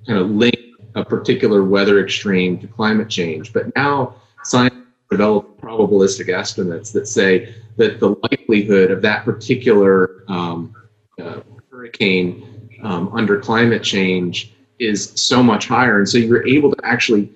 kind 0.08 0.20
of 0.20 0.30
link 0.30 0.58
a 0.96 1.04
particular 1.04 1.64
weather 1.64 2.04
extreme 2.04 2.60
to 2.60 2.68
climate 2.68 3.10
change, 3.10 3.52
but 3.54 3.76
now 3.76 4.16
science 4.44 4.76
developed 5.10 5.62
probabilistic 5.62 6.30
estimates 6.30 6.92
that 6.92 7.08
say 7.08 7.54
that 7.78 8.00
the 8.00 8.16
likelihood 8.24 8.92
of 8.92 9.02
that 9.02 9.26
particular 9.26 10.24
um, 10.28 10.74
uh, 11.22 11.40
hurricane 11.72 12.70
um, 12.84 13.10
under 13.14 13.40
climate 13.40 13.84
change 13.84 14.54
is 14.80 15.12
so 15.16 15.42
much 15.42 15.68
higher, 15.68 15.98
and 15.98 16.10
so 16.10 16.18
you're 16.18 16.46
able 16.48 16.72
to 16.72 16.86
actually 16.86 17.32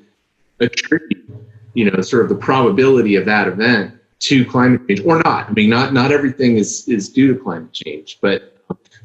attribute, 0.59 1.29
you 1.73 1.89
know, 1.89 2.01
sort 2.01 2.23
of 2.23 2.29
the 2.29 2.35
probability 2.35 3.15
of 3.15 3.25
that 3.25 3.47
event 3.47 3.93
to 4.19 4.43
climate 4.45 4.81
change 4.87 5.01
or 5.05 5.21
not. 5.23 5.49
I 5.49 5.53
mean, 5.53 5.69
not 5.69 5.93
not 5.93 6.11
everything 6.11 6.57
is 6.57 6.87
is 6.87 7.09
due 7.09 7.33
to 7.33 7.39
climate 7.39 7.71
change, 7.71 8.17
but 8.21 8.56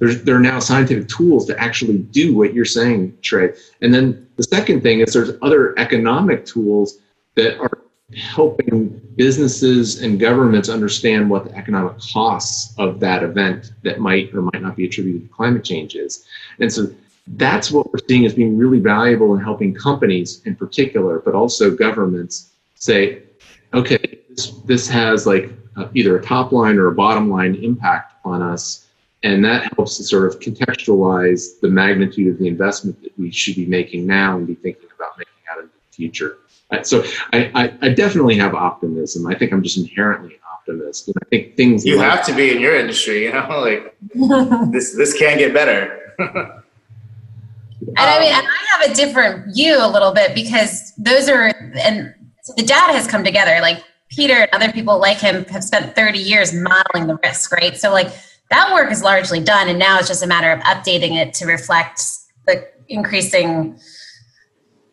there's, 0.03 0.25
there 0.25 0.35
are 0.35 0.41
now 0.41 0.59
scientific 0.59 1.07
tools 1.07 1.47
to 1.47 1.57
actually 1.61 1.99
do 1.99 2.37
what 2.37 2.53
you're 2.53 2.65
saying, 2.65 3.17
Trey. 3.23 3.53
And 3.83 3.95
then 3.95 4.29
the 4.35 4.43
second 4.43 4.83
thing 4.83 4.99
is 4.99 5.13
there's 5.13 5.31
other 5.43 5.79
economic 5.79 6.45
tools 6.45 6.99
that 7.37 7.57
are 7.61 7.79
helping 8.17 9.01
businesses 9.15 10.03
and 10.03 10.19
governments 10.19 10.69
understand 10.69 11.31
what 11.31 11.45
the 11.45 11.57
economic 11.57 12.01
costs 12.01 12.75
of 12.79 12.99
that 12.99 13.23
event 13.23 13.75
that 13.85 14.01
might 14.01 14.35
or 14.35 14.43
might 14.43 14.61
not 14.61 14.75
be 14.75 14.87
attributed 14.87 15.23
to 15.23 15.29
climate 15.33 15.63
change 15.63 15.95
is. 15.95 16.27
And 16.59 16.73
so 16.73 16.93
that's 17.37 17.71
what 17.71 17.93
we're 17.93 18.01
seeing 18.09 18.27
as 18.27 18.35
being 18.35 18.59
really 18.59 18.81
valuable 18.81 19.37
in 19.37 19.41
helping 19.41 19.73
companies 19.73 20.43
in 20.47 20.57
particular, 20.57 21.21
but 21.21 21.37
also 21.37 21.77
governments 21.77 22.51
say, 22.75 23.23
okay, 23.73 24.19
this, 24.31 24.49
this 24.65 24.89
has 24.89 25.29
like 25.29 25.49
uh, 25.77 25.87
either 25.95 26.19
a 26.19 26.23
top 26.25 26.51
line 26.51 26.77
or 26.77 26.89
a 26.89 26.93
bottom 26.93 27.31
line 27.31 27.55
impact 27.55 28.15
on 28.25 28.43
us 28.43 28.89
and 29.23 29.45
that 29.45 29.73
helps 29.75 29.97
to 29.99 30.05
sort 30.05 30.27
of 30.27 30.41
contextualize 30.41 31.61
the 31.61 31.69
magnitude 31.69 32.33
of 32.33 32.39
the 32.39 32.49
investment 32.49 33.01
that 33.03 33.17
we 33.19 33.31
should 33.31 33.55
be 33.55 33.67
making 33.67 34.07
now 34.07 34.37
and 34.37 34.47
be 34.47 34.55
thinking 34.55 34.89
about 34.97 35.17
making 35.19 35.33
out 35.51 35.59
in 35.59 35.67
the 35.67 35.97
future. 35.97 36.39
So 36.83 37.05
I, 37.33 37.51
I, 37.55 37.79
I 37.83 37.89
definitely 37.91 38.37
have 38.39 38.55
optimism. 38.55 39.27
I 39.27 39.35
think 39.35 39.53
I'm 39.53 39.63
just 39.63 39.77
inherently 39.77 40.35
an 40.35 40.41
optimist, 40.51 41.09
and 41.09 41.17
I 41.23 41.27
think 41.27 41.55
things. 41.55 41.85
You 41.85 41.99
like, 41.99 42.11
have 42.11 42.27
to 42.27 42.35
be 42.35 42.51
in 42.51 42.61
your 42.61 42.75
industry, 42.75 43.25
you 43.25 43.33
know, 43.33 43.47
like 43.61 43.95
this. 44.73 44.95
This 44.97 45.17
can 45.17 45.37
get 45.37 45.53
better. 45.53 46.15
and 46.19 46.63
I 47.97 48.19
mean, 48.21 48.33
um, 48.33 48.39
and 48.39 48.49
I 48.49 48.79
have 48.79 48.91
a 48.91 48.95
different 48.95 49.55
view 49.55 49.77
a 49.79 49.87
little 49.87 50.13
bit 50.13 50.35
because 50.35 50.95
those 50.97 51.29
are 51.29 51.53
and 51.75 52.15
the 52.57 52.63
data 52.63 52.95
has 52.95 53.07
come 53.07 53.23
together. 53.23 53.59
Like 53.61 53.85
Peter 54.09 54.35
and 54.35 54.49
other 54.53 54.73
people 54.73 54.99
like 54.99 55.19
him 55.19 55.45
have 55.47 55.65
spent 55.65 55.95
30 55.95 56.19
years 56.19 56.55
modeling 56.55 57.07
the 57.07 57.19
risk, 57.23 57.53
right? 57.53 57.77
So 57.77 57.93
like 57.93 58.09
that 58.53 58.73
work 58.73 58.91
is 58.93 59.03
largely 59.03 59.41
done. 59.41 59.69
And 59.69 59.79
now 59.79 59.99
it's 59.99 60.09
just 60.09 60.23
a 60.23 60.27
matter 60.27 60.53
of 60.53 60.61
updating 60.61 61.17
it 61.17 61.35
to 61.35 61.47
reflect 61.47 62.01
the 62.47 62.69
increasing 62.89 63.79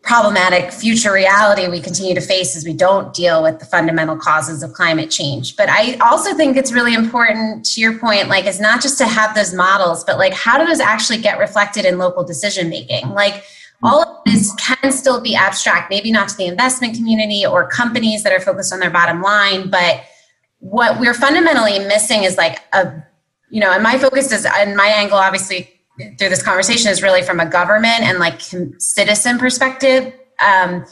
problematic 0.02 0.72
future 0.72 1.12
reality 1.12 1.68
we 1.68 1.80
continue 1.80 2.16
to 2.16 2.22
face 2.22 2.56
as 2.56 2.66
we 2.66 2.74
don't 2.74 3.14
deal 3.14 3.44
with 3.44 3.60
the 3.60 3.66
fundamental 3.66 4.18
causes 4.18 4.64
of 4.64 4.74
climate 4.74 5.12
change. 5.12 5.56
But 5.56 5.70
I 5.70 5.98
also 5.98 6.34
think 6.34 6.58
it's 6.58 6.72
really 6.72 6.96
important 6.96 7.66
to 7.68 7.82
your 7.82 8.00
point, 8.00 8.28
like, 8.28 8.46
it's 8.46 8.60
not 8.60 8.82
just 8.82 8.98
to 9.00 9.06
have 9.06 9.36
those 9.36 9.54
models, 9.54 10.04
but 10.04 10.18
like, 10.18 10.34
how 10.34 10.58
do 10.58 10.66
those 10.66 10.80
actually 10.80 11.22
get 11.22 11.38
reflected 11.38 11.86
in 11.86 11.98
local 11.98 12.24
decision 12.24 12.70
making? 12.70 13.10
Like, 13.10 13.44
all 13.84 14.02
of 14.02 14.24
this 14.26 14.54
can 14.56 14.92
still 14.92 15.22
be 15.22 15.36
abstract, 15.36 15.90
maybe 15.90 16.12
not 16.12 16.30
to 16.30 16.38
the 16.38 16.48
investment 16.48 16.96
community 16.96 17.46
or 17.46 17.68
companies 17.68 18.24
that 18.24 18.34
are 18.34 18.40
focused 18.40 18.74
on 18.74 18.80
their 18.80 18.90
bottom 18.90 19.22
line, 19.22 19.70
but 19.70 20.04
what 20.60 21.00
we're 21.00 21.14
fundamentally 21.14 21.80
missing 21.80 22.24
is 22.24 22.36
like 22.38 22.60
a, 22.74 23.04
you 23.50 23.60
know, 23.60 23.72
and 23.72 23.84
my 23.84 23.98
focus 23.98 24.32
is, 24.32 24.46
and 24.46 24.76
my 24.76 24.88
angle 24.88 25.18
obviously 25.18 25.70
through 26.18 26.30
this 26.30 26.42
conversation 26.42 26.92
is 26.92 27.04
really 27.04 27.22
from 27.22 27.40
a 27.40 27.46
government 27.46 28.02
and 28.02 28.20
like 28.20 28.42
citizen 28.78 29.38
perspective. 29.38 30.14
Um, 30.40 30.86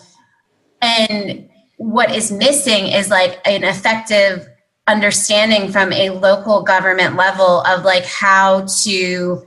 and 0.81 1.49
what 1.77 2.13
is 2.13 2.31
missing 2.31 2.87
is 2.87 3.09
like 3.09 3.39
an 3.45 3.63
effective 3.63 4.47
understanding 4.87 5.71
from 5.71 5.91
a 5.93 6.09
local 6.09 6.63
government 6.63 7.15
level 7.15 7.61
of 7.61 7.83
like 7.83 8.05
how 8.05 8.65
to 8.83 9.45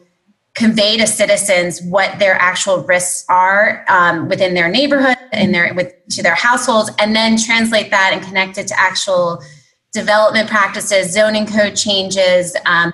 convey 0.55 0.97
to 0.97 1.07
citizens 1.07 1.81
what 1.83 2.19
their 2.19 2.35
actual 2.35 2.83
risks 2.85 3.25
are 3.29 3.85
um, 3.89 4.29
within 4.29 4.55
their 4.55 4.69
neighborhood 4.69 5.17
and 5.33 5.55
their 5.55 5.73
with 5.75 5.95
to 6.09 6.23
their 6.23 6.35
households 6.35 6.91
and 6.99 7.15
then 7.15 7.39
translate 7.39 7.91
that 7.91 8.11
and 8.13 8.23
connect 8.23 8.59
it 8.59 8.67
to 8.67 8.79
actual 8.79 9.43
development 9.93 10.49
practices 10.49 11.13
zoning 11.13 11.47
code 11.47 11.75
changes 11.75 12.57
um, 12.67 12.93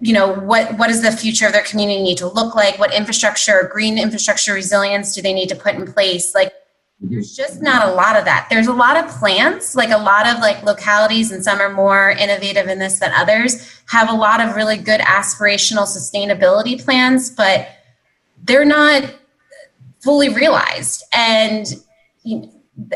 you 0.00 0.12
know 0.12 0.32
what 0.32 0.76
what 0.78 0.88
does 0.88 1.00
the 1.00 1.12
future 1.12 1.46
of 1.46 1.52
their 1.52 1.62
community 1.62 2.02
need 2.02 2.18
to 2.18 2.26
look 2.26 2.54
like? 2.54 2.78
What 2.78 2.92
infrastructure 2.92 3.68
green 3.72 3.98
infrastructure 3.98 4.52
resilience 4.52 5.14
do 5.14 5.22
they 5.22 5.32
need 5.32 5.48
to 5.48 5.54
put 5.54 5.76
in 5.76 5.90
place? 5.92 6.34
Like 6.34 6.52
there's 7.00 7.36
just 7.36 7.62
not 7.62 7.88
a 7.88 7.92
lot 7.92 8.16
of 8.16 8.24
that. 8.24 8.48
There's 8.50 8.66
a 8.66 8.72
lot 8.72 8.96
of 8.96 9.08
plans 9.10 9.76
like 9.76 9.90
a 9.90 9.98
lot 9.98 10.26
of 10.26 10.38
like 10.40 10.62
localities 10.64 11.30
and 11.30 11.44
some 11.44 11.60
are 11.60 11.72
more 11.72 12.10
innovative 12.10 12.66
in 12.66 12.80
this 12.80 12.98
than 12.98 13.12
others 13.12 13.80
have 13.86 14.10
a 14.10 14.14
lot 14.14 14.40
of 14.40 14.56
really 14.56 14.76
good 14.76 15.00
aspirational 15.00 15.86
sustainability 15.86 16.82
plans 16.82 17.30
but 17.30 17.68
they're 18.44 18.64
not 18.64 19.04
fully 20.00 20.28
realized. 20.28 21.04
And 21.12 21.66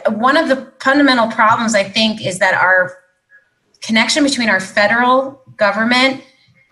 one 0.08 0.36
of 0.36 0.48
the 0.48 0.72
fundamental 0.80 1.28
problems 1.30 1.74
i 1.74 1.84
think 1.84 2.24
is 2.24 2.38
that 2.38 2.54
our 2.54 2.96
connection 3.86 4.24
between 4.24 4.48
our 4.48 4.60
federal 4.60 5.40
government 5.56 6.22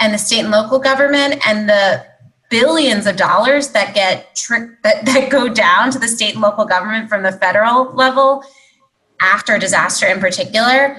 and 0.01 0.13
the 0.13 0.19
state 0.19 0.41
and 0.41 0.51
local 0.51 0.79
government 0.79 1.41
and 1.47 1.69
the 1.69 2.05
billions 2.51 3.07
of 3.07 3.17
dollars 3.17 3.69
that 3.69 3.95
get 3.95 4.35
trick 4.35 4.71
that, 4.83 5.05
that 5.07 5.31
go 5.31 5.49
down 5.49 5.91
to 5.91 5.99
the 5.99 6.09
state 6.09 6.35
and 6.35 6.43
local 6.43 6.65
government 6.65 7.09
from 7.09 7.23
the 7.23 7.33
federal 7.33 7.93
level 7.95 8.45
after 9.21 9.55
a 9.55 9.59
disaster 9.59 10.07
in 10.07 10.19
particular 10.19 10.99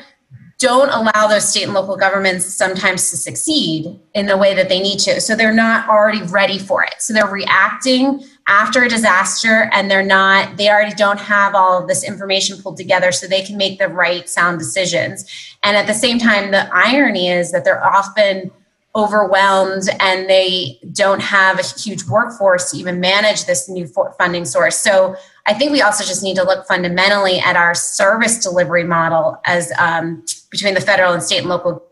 don't 0.58 0.90
allow 0.90 1.28
those 1.28 1.48
state 1.48 1.64
and 1.64 1.74
local 1.74 1.98
governments 1.98 2.46
sometimes 2.46 3.10
to 3.10 3.18
succeed 3.18 4.00
in 4.14 4.26
the 4.26 4.38
way 4.38 4.54
that 4.56 4.70
they 4.70 4.80
need 4.80 5.00
to. 5.00 5.20
So 5.20 5.36
they're 5.36 5.54
not 5.54 5.90
already 5.90 6.24
ready 6.24 6.58
for 6.58 6.84
it. 6.84 6.96
So 7.00 7.14
they're 7.14 7.28
reacting 7.28 8.24
after 8.48 8.84
a 8.84 8.90
disaster 8.90 9.70
and 9.72 9.90
they're 9.90 10.04
not, 10.04 10.58
they 10.58 10.70
already 10.70 10.94
don't 10.94 11.20
have 11.20 11.56
all 11.56 11.82
of 11.82 11.88
this 11.88 12.04
information 12.04 12.62
pulled 12.62 12.78
together 12.78 13.12
so 13.12 13.28
they 13.28 13.42
can 13.42 13.58
make 13.58 13.80
the 13.80 13.88
right 13.88 14.30
sound 14.30 14.60
decisions. 14.60 15.26
And 15.64 15.76
at 15.76 15.88
the 15.88 15.94
same 15.94 16.20
time, 16.20 16.52
the 16.52 16.70
irony 16.74 17.30
is 17.30 17.52
that 17.52 17.66
they're 17.66 17.84
often 17.84 18.52
overwhelmed 18.96 19.90
and 20.00 20.30
they 20.30 20.80
don't 20.94 21.22
have 21.22 21.60
a 21.60 21.64
huge 21.64 22.06
workforce 22.06 22.72
to 22.72 22.78
even 22.78 23.00
manage 23.00 23.46
this 23.46 23.68
new 23.68 23.88
funding 24.18 24.46
source. 24.46 24.78
So 24.78 25.16
I 25.48 25.54
think 25.54 25.72
we 25.72 25.82
also 25.82 26.04
just 26.04 26.24
need 26.24 26.36
to 26.36 26.44
look 26.44 26.66
fundamentally 26.68 27.40
at 27.40 27.56
our 27.56 27.76
service 27.76 28.40
delivery 28.40 28.84
model 28.84 29.42
as 29.46 29.74
um, 29.80 30.24
between 30.50 30.76
the 30.76 30.82
federal 30.82 31.14
and 31.14 31.22
state 31.22 31.40
and 31.40 31.50
local. 31.50 31.84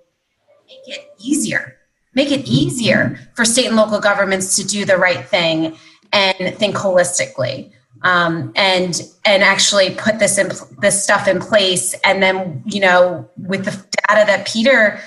Make 0.68 0.98
it 0.98 1.14
easier. 1.20 1.78
Make 2.14 2.32
it 2.32 2.48
easier 2.48 3.20
for 3.34 3.44
state 3.44 3.68
and 3.68 3.76
local 3.76 4.00
governments 4.00 4.56
to 4.58 4.66
do 4.66 4.86
the 4.86 4.98
right 4.98 5.26
thing 5.26 5.76
and 6.14 6.56
think 6.56 6.76
holistically. 6.76 7.72
Um, 8.04 8.52
and 8.56 9.02
and 9.26 9.44
actually 9.44 9.96
put 9.96 10.20
this 10.20 10.38
in 10.38 10.52
this 10.80 11.02
stuff 11.02 11.28
in 11.28 11.40
place 11.40 11.94
and 12.04 12.22
then 12.22 12.62
you 12.66 12.82
know 12.82 13.30
with 13.38 13.64
the 13.64 13.72
data 13.72 14.26
that 14.28 14.46
peter 14.46 15.00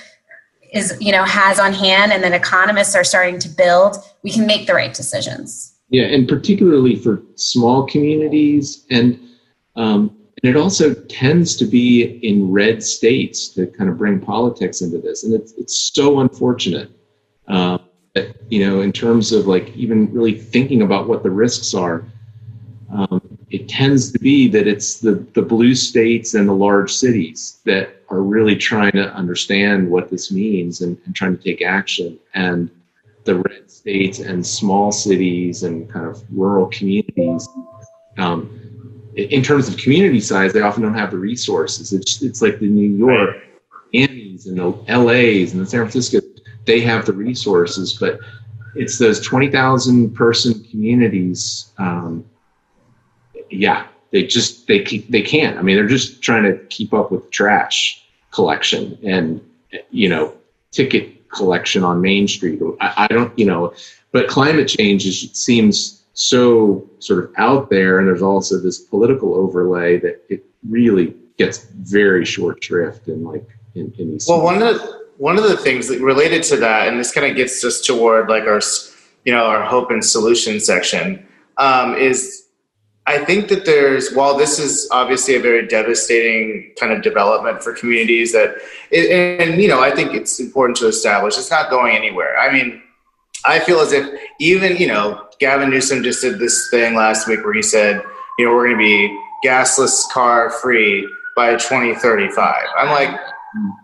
is 0.73 0.97
you 0.99 1.11
know 1.11 1.23
has 1.23 1.59
on 1.59 1.73
hand 1.73 2.11
and 2.11 2.23
then 2.23 2.33
economists 2.33 2.95
are 2.95 3.03
starting 3.03 3.37
to 3.37 3.49
build 3.49 3.97
we 4.23 4.31
can 4.31 4.47
make 4.47 4.65
the 4.65 4.73
right 4.73 4.95
decisions 4.95 5.75
yeah 5.89 6.05
and 6.05 6.27
particularly 6.27 6.95
for 6.95 7.21
small 7.35 7.85
communities 7.85 8.87
and 8.89 9.19
um, 9.75 10.17
and 10.41 10.55
it 10.55 10.57
also 10.59 10.95
tends 10.95 11.55
to 11.57 11.65
be 11.65 12.19
in 12.27 12.51
red 12.51 12.81
states 12.81 13.49
to 13.49 13.67
kind 13.67 13.91
of 13.91 13.97
bring 13.99 14.19
politics 14.19 14.81
into 14.81 14.97
this 14.97 15.23
and 15.23 15.35
it's, 15.35 15.53
it's 15.53 15.91
so 15.93 16.19
unfortunate 16.19 16.89
that 17.47 17.76
you 18.49 18.65
know 18.65 18.81
in 18.81 18.91
terms 18.91 19.31
of 19.31 19.47
like 19.47 19.75
even 19.75 20.11
really 20.13 20.37
thinking 20.37 20.81
about 20.81 21.07
what 21.07 21.23
the 21.23 21.29
risks 21.29 21.73
are 21.73 22.05
um, 22.91 23.21
it 23.49 23.69
tends 23.69 24.11
to 24.11 24.19
be 24.19 24.47
that 24.49 24.67
it's 24.67 24.99
the, 24.99 25.25
the 25.33 25.41
blue 25.41 25.73
states 25.73 26.33
and 26.33 26.47
the 26.47 26.53
large 26.53 26.93
cities 26.93 27.59
that 27.65 28.01
are 28.09 28.21
really 28.21 28.55
trying 28.55 28.91
to 28.93 29.13
understand 29.13 29.89
what 29.89 30.09
this 30.09 30.31
means 30.31 30.81
and, 30.81 30.97
and 31.05 31.15
trying 31.15 31.37
to 31.37 31.43
take 31.43 31.61
action. 31.61 32.19
And 32.33 32.69
the 33.23 33.35
red 33.35 33.69
states 33.69 34.19
and 34.19 34.45
small 34.45 34.91
cities 34.91 35.63
and 35.63 35.89
kind 35.89 36.05
of 36.05 36.23
rural 36.29 36.67
communities, 36.67 37.47
um, 38.17 38.59
in 39.15 39.41
terms 39.41 39.67
of 39.67 39.77
community 39.77 40.19
size, 40.19 40.53
they 40.53 40.61
often 40.61 40.83
don't 40.83 40.93
have 40.93 41.11
the 41.11 41.17
resources. 41.17 41.91
It's, 41.93 42.21
it's 42.21 42.41
like 42.41 42.59
the 42.59 42.67
New 42.67 42.89
York, 42.89 43.37
Annie's, 43.93 44.47
and 44.47 44.57
the 44.57 44.69
LA's 44.95 45.53
and 45.53 45.61
the 45.61 45.65
San 45.65 45.81
Francisco, 45.81 46.19
they 46.67 46.79
have 46.81 47.05
the 47.07 47.13
resources, 47.13 47.93
but 47.99 48.19
it's 48.75 48.99
those 48.99 49.19
20,000 49.21 50.13
person 50.13 50.63
communities 50.65 51.71
um, 51.79 52.23
yeah, 53.49 53.87
they 54.11 54.23
just 54.23 54.67
they 54.67 54.81
keep 54.83 55.09
they 55.09 55.21
can't. 55.21 55.57
I 55.57 55.61
mean, 55.61 55.75
they're 55.75 55.87
just 55.87 56.21
trying 56.21 56.43
to 56.43 56.57
keep 56.65 56.93
up 56.93 57.11
with 57.11 57.29
trash 57.31 58.05
collection 58.31 58.97
and 59.03 59.41
you 59.89 60.09
know 60.09 60.33
ticket 60.71 61.29
collection 61.29 61.83
on 61.83 62.01
Main 62.01 62.27
Street. 62.27 62.61
I, 62.79 63.07
I 63.09 63.13
don't, 63.13 63.37
you 63.37 63.45
know, 63.45 63.73
but 64.11 64.27
climate 64.27 64.67
change 64.67 65.05
is, 65.05 65.29
seems 65.33 66.03
so 66.13 66.89
sort 66.99 67.23
of 67.23 67.31
out 67.37 67.69
there, 67.69 67.99
and 67.99 68.07
there's 68.07 68.21
also 68.21 68.59
this 68.59 68.79
political 68.79 69.35
overlay 69.35 69.99
that 69.99 70.23
it 70.29 70.45
really 70.67 71.13
gets 71.37 71.65
very 71.65 72.25
short 72.25 72.63
shrift 72.63 73.07
in 73.07 73.23
like 73.23 73.47
in, 73.75 73.93
in 73.97 74.11
these. 74.11 74.27
Well, 74.27 74.41
one 74.41 74.61
of 74.61 74.61
the 74.61 75.06
one 75.17 75.37
of 75.37 75.43
the 75.43 75.57
things 75.57 75.87
that 75.87 75.99
related 76.01 76.43
to 76.43 76.57
that, 76.57 76.87
and 76.87 76.99
this 76.99 77.11
kind 77.11 77.27
of 77.27 77.35
gets 77.35 77.63
us 77.63 77.81
toward 77.81 78.29
like 78.29 78.43
our 78.43 78.61
you 79.25 79.33
know 79.33 79.45
our 79.45 79.63
hope 79.63 79.91
and 79.91 80.03
solution 80.03 80.59
section 80.59 81.25
um, 81.57 81.95
is 81.95 82.47
I 83.07 83.23
think 83.23 83.47
that 83.47 83.63
there's, 83.63 84.13
while 84.13 84.37
this 84.37 84.59
is 84.59 84.89
obviously 84.91 85.35
a 85.35 85.39
very 85.39 85.65
devastating 85.65 86.73
kind 86.77 86.91
of 86.91 87.01
development 87.01 87.63
for 87.63 87.73
communities, 87.73 88.33
that, 88.33 88.57
it, 88.91 89.09
and 89.09 89.61
you 89.61 89.69
know, 89.69 89.81
I 89.81 89.91
think 89.91 90.13
it's 90.13 90.41
important 90.41 90.77
to 90.79 90.87
establish 90.87 91.37
it's 91.37 91.49
not 91.49 91.69
going 91.69 91.95
anywhere. 91.95 92.37
I 92.37 92.51
mean, 92.51 92.83
I 93.45 93.59
feel 93.59 93.79
as 93.79 93.93
if 93.93 94.19
even, 94.41 94.75
you 94.75 94.87
know, 94.87 95.25
Gavin 95.39 95.69
Newsom 95.69 96.03
just 96.03 96.21
did 96.21 96.37
this 96.37 96.67
thing 96.69 96.95
last 96.95 97.29
week 97.29 97.45
where 97.45 97.53
he 97.53 97.61
said, 97.61 98.03
you 98.37 98.45
know, 98.45 98.53
we're 98.53 98.67
going 98.67 98.77
to 98.77 98.83
be 98.83 99.19
gasless 99.45 100.03
car 100.11 100.49
free 100.49 101.07
by 101.37 101.51
2035. 101.51 102.55
I'm 102.75 102.89
like, 102.89 103.17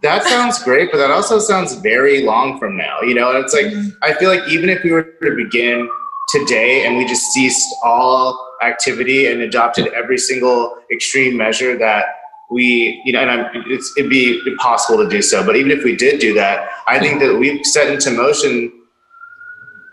that 0.01 0.23
sounds 0.23 0.61
great, 0.63 0.91
but 0.91 0.97
that 0.97 1.11
also 1.11 1.39
sounds 1.39 1.75
very 1.75 2.23
long 2.23 2.59
from 2.59 2.77
now, 2.77 3.01
you 3.01 3.15
know? 3.15 3.29
And 3.29 3.43
it's 3.43 3.53
like, 3.53 3.67
mm-hmm. 3.67 3.89
I 4.01 4.13
feel 4.13 4.29
like 4.29 4.47
even 4.49 4.69
if 4.69 4.83
we 4.83 4.91
were 4.91 5.03
to 5.03 5.35
begin 5.35 5.89
today 6.29 6.85
and 6.85 6.97
we 6.97 7.05
just 7.05 7.31
ceased 7.31 7.73
all 7.83 8.55
activity 8.61 9.27
and 9.27 9.41
adopted 9.41 9.87
every 9.93 10.17
single 10.17 10.77
extreme 10.91 11.37
measure 11.37 11.77
that 11.77 12.05
we, 12.49 13.01
you 13.05 13.13
know, 13.13 13.19
and 13.19 13.31
I'm, 13.31 13.71
it'd 13.97 14.09
be 14.09 14.41
impossible 14.45 15.03
to 15.03 15.09
do 15.09 15.21
so. 15.21 15.45
But 15.45 15.55
even 15.55 15.71
if 15.71 15.83
we 15.83 15.95
did 15.95 16.19
do 16.19 16.33
that, 16.35 16.69
I 16.87 16.99
think 16.99 17.19
that 17.21 17.37
we've 17.39 17.65
set 17.65 17.91
into 17.91 18.11
motion 18.11 18.71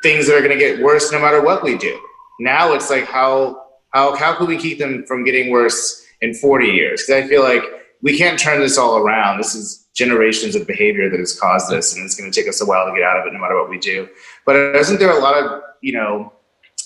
things 0.02 0.26
that 0.26 0.36
are 0.36 0.40
going 0.40 0.56
to 0.56 0.58
get 0.58 0.82
worse 0.82 1.12
no 1.12 1.20
matter 1.20 1.42
what 1.42 1.62
we 1.62 1.76
do. 1.76 1.98
Now 2.40 2.72
it's 2.72 2.90
like 2.90 3.04
how 3.04 3.64
how 3.90 4.14
how 4.16 4.34
can 4.34 4.46
we 4.46 4.56
keep 4.56 4.78
them 4.78 5.04
from 5.06 5.24
getting 5.24 5.50
worse 5.50 6.04
in 6.20 6.34
40 6.34 6.66
years? 6.68 7.02
Because 7.02 7.24
I 7.24 7.28
feel 7.28 7.42
like 7.42 7.62
we 8.02 8.16
can't 8.16 8.38
turn 8.38 8.60
this 8.60 8.78
all 8.78 8.98
around. 8.98 9.38
This 9.38 9.54
is 9.54 9.88
generations 9.94 10.54
of 10.54 10.66
behavior 10.66 11.10
that 11.10 11.18
has 11.18 11.38
caused 11.38 11.70
this, 11.70 11.94
and 11.94 12.04
it's 12.04 12.14
going 12.14 12.30
to 12.30 12.40
take 12.40 12.48
us 12.48 12.60
a 12.60 12.66
while 12.66 12.86
to 12.86 12.92
get 12.92 13.02
out 13.02 13.18
of 13.18 13.26
it, 13.26 13.32
no 13.32 13.38
matter 13.38 13.56
what 13.56 13.68
we 13.68 13.78
do. 13.78 14.08
But 14.46 14.56
isn't 14.76 14.98
there 14.98 15.10
a 15.10 15.20
lot 15.20 15.34
of 15.34 15.62
you 15.82 15.92
know 15.92 16.32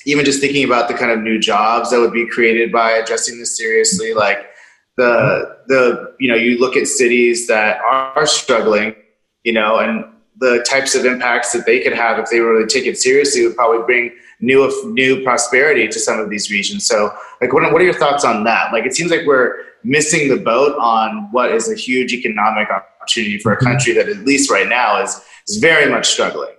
even 0.06 0.24
just 0.24 0.40
thinking 0.40 0.64
about 0.64 0.88
the 0.88 0.94
kind 0.94 1.10
of 1.10 1.20
new 1.20 1.38
jobs 1.38 1.90
that 1.90 1.98
would 1.98 2.12
be 2.12 2.26
created 2.26 2.70
by 2.70 2.92
addressing 2.92 3.38
this 3.38 3.56
seriously, 3.56 4.14
like 4.14 4.50
the 4.96 5.56
the 5.68 6.14
you 6.18 6.28
know 6.28 6.36
you 6.36 6.58
look 6.58 6.76
at 6.76 6.86
cities 6.86 7.46
that 7.46 7.80
are 7.80 8.26
struggling, 8.26 8.94
you 9.44 9.52
know, 9.52 9.78
and 9.78 10.04
the 10.38 10.64
types 10.68 10.94
of 10.94 11.04
impacts 11.04 11.52
that 11.52 11.64
they 11.64 11.80
could 11.80 11.92
have 11.92 12.18
if 12.18 12.28
they 12.28 12.40
really 12.40 12.66
take 12.66 12.86
it 12.86 12.98
seriously 12.98 13.46
would 13.46 13.56
probably 13.56 13.84
bring 13.84 14.10
new 14.44 14.60
new 14.92 15.22
prosperity 15.22 15.88
to 15.88 15.98
some 15.98 16.18
of 16.18 16.28
these 16.30 16.50
regions. 16.50 16.86
So, 16.86 16.98
like, 17.40 17.52
what, 17.52 17.62
what 17.72 17.80
are 17.80 17.84
your 17.84 18.00
thoughts 18.04 18.24
on 18.24 18.44
that? 18.44 18.72
Like, 18.72 18.84
it 18.84 18.94
seems 18.94 19.10
like 19.10 19.26
we're 19.26 19.56
missing 19.82 20.28
the 20.28 20.36
boat 20.36 20.76
on 20.78 21.28
what 21.32 21.52
is 21.52 21.70
a 21.70 21.74
huge 21.74 22.12
economic 22.12 22.68
opportunity 22.70 23.38
for 23.38 23.52
a 23.52 23.56
mm-hmm. 23.56 23.66
country 23.66 23.92
that, 23.94 24.08
at 24.08 24.18
least 24.24 24.50
right 24.50 24.68
now, 24.68 25.02
is 25.02 25.20
is 25.48 25.58
very 25.58 25.90
much 25.90 26.06
struggling. 26.06 26.54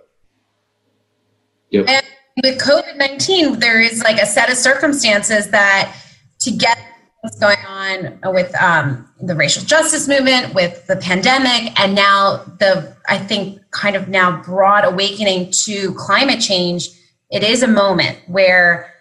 Yep. 1.70 1.86
And 1.88 2.06
with 2.44 2.60
COVID 2.60 2.96
nineteen, 2.96 3.58
there 3.58 3.80
is 3.80 4.02
like 4.02 4.20
a 4.20 4.26
set 4.26 4.50
of 4.50 4.56
circumstances 4.56 5.50
that 5.50 5.94
to 6.40 6.50
get 6.50 6.78
what's 7.22 7.38
going 7.38 7.64
on 7.66 8.20
with 8.34 8.54
um, 8.62 9.08
the 9.20 9.34
racial 9.34 9.64
justice 9.64 10.06
movement, 10.06 10.54
with 10.54 10.86
the 10.86 10.96
pandemic, 10.96 11.78
and 11.80 11.94
now 11.94 12.44
the 12.60 12.94
I 13.08 13.18
think 13.18 13.60
kind 13.70 13.96
of 13.96 14.08
now 14.08 14.42
broad 14.42 14.84
awakening 14.84 15.50
to 15.64 15.94
climate 15.94 16.40
change. 16.40 16.90
It 17.30 17.42
is 17.42 17.62
a 17.62 17.68
moment 17.68 18.18
where 18.26 18.94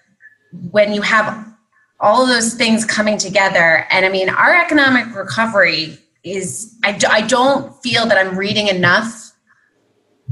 when 0.72 0.94
you 0.94 1.02
have 1.02 1.46
all 2.00 2.26
those 2.26 2.54
things 2.54 2.86
coming 2.86 3.18
together, 3.18 3.86
and 3.92 4.06
I 4.06 4.10
mean, 4.10 4.30
our 4.30 4.56
economic 4.56 5.16
recovery 5.16 5.98
is 6.24 6.76
I, 6.84 7.00
I 7.10 7.22
don't 7.22 7.76
feel 7.84 8.06
that 8.08 8.18
I'm 8.18 8.38
reading 8.38 8.68
enough 8.68 9.34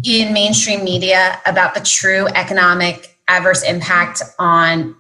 in 0.04 0.34
mainstream 0.34 0.84
media 0.84 1.40
about 1.46 1.76
the 1.76 1.82
true 1.82 2.28
economic 2.30 3.18
adverse 3.28 3.64
impact 3.64 4.22
on 4.40 4.96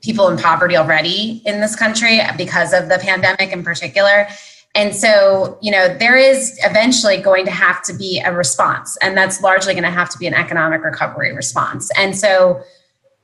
people 0.00 0.28
in 0.28 0.38
poverty 0.38 0.76
already 0.76 1.42
in 1.44 1.60
this 1.60 1.76
country 1.76 2.20
because 2.36 2.72
of 2.72 2.88
the 2.88 2.98
pandemic 2.98 3.52
in 3.52 3.62
particular. 3.62 4.26
And 4.74 4.94
so, 4.96 5.58
you 5.60 5.70
know, 5.70 5.94
there 5.98 6.16
is 6.16 6.58
eventually 6.64 7.18
going 7.18 7.44
to 7.44 7.50
have 7.50 7.82
to 7.84 7.92
be 7.92 8.22
a 8.24 8.32
response, 8.32 8.96
and 9.02 9.16
that's 9.16 9.42
largely 9.42 9.74
going 9.74 9.84
to 9.84 9.90
have 9.90 10.08
to 10.10 10.18
be 10.18 10.26
an 10.26 10.34
economic 10.34 10.82
recovery 10.82 11.34
response. 11.34 11.90
And 11.96 12.16
so, 12.16 12.62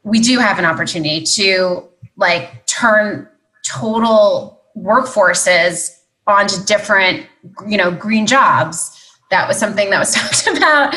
we 0.05 0.21
do 0.21 0.39
have 0.39 0.59
an 0.59 0.65
opportunity 0.65 1.23
to 1.23 1.85
like 2.17 2.67
turn 2.67 3.29
total 3.65 4.63
workforces 4.77 5.91
onto 6.27 6.63
different, 6.65 7.27
you 7.67 7.77
know, 7.77 7.91
green 7.91 8.27
jobs 8.27 8.95
that 9.31 9.47
was 9.47 9.59
something 9.59 9.91
that 9.91 9.99
was 9.99 10.15
talked 10.15 10.47
about 10.57 10.95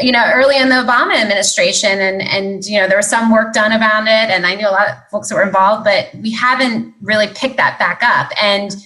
you 0.00 0.12
know 0.12 0.30
early 0.34 0.56
in 0.56 0.68
the 0.68 0.76
obama 0.76 1.20
administration 1.20 2.00
and 2.00 2.22
and 2.22 2.64
you 2.64 2.78
know 2.78 2.86
there 2.86 2.96
was 2.96 3.08
some 3.08 3.32
work 3.32 3.52
done 3.52 3.72
about 3.72 4.02
it 4.02 4.30
and 4.30 4.46
i 4.46 4.54
knew 4.54 4.68
a 4.68 4.70
lot 4.70 4.88
of 4.88 4.94
folks 5.10 5.28
that 5.28 5.34
were 5.34 5.42
involved 5.42 5.84
but 5.84 6.08
we 6.20 6.30
haven't 6.30 6.94
really 7.00 7.26
picked 7.34 7.56
that 7.56 7.78
back 7.78 8.00
up 8.02 8.30
and 8.40 8.76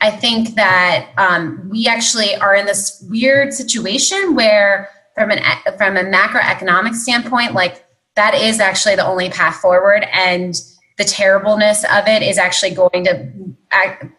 i 0.00 0.10
think 0.10 0.54
that 0.54 1.10
um, 1.18 1.68
we 1.70 1.86
actually 1.86 2.34
are 2.36 2.54
in 2.54 2.66
this 2.66 3.04
weird 3.08 3.52
situation 3.52 4.34
where 4.34 4.88
from 5.14 5.30
an 5.30 5.40
from 5.76 5.96
a 5.96 6.02
macroeconomic 6.02 6.94
standpoint 6.94 7.54
like 7.54 7.84
that 8.14 8.34
is 8.34 8.60
actually 8.60 8.96
the 8.96 9.06
only 9.06 9.28
path 9.28 9.56
forward 9.56 10.06
and 10.12 10.60
the 10.96 11.04
terribleness 11.04 11.84
of 11.84 12.06
it 12.06 12.22
is 12.22 12.38
actually 12.38 12.70
going 12.70 13.04
to 13.04 13.30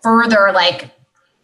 further 0.01 0.51
like 0.53 0.91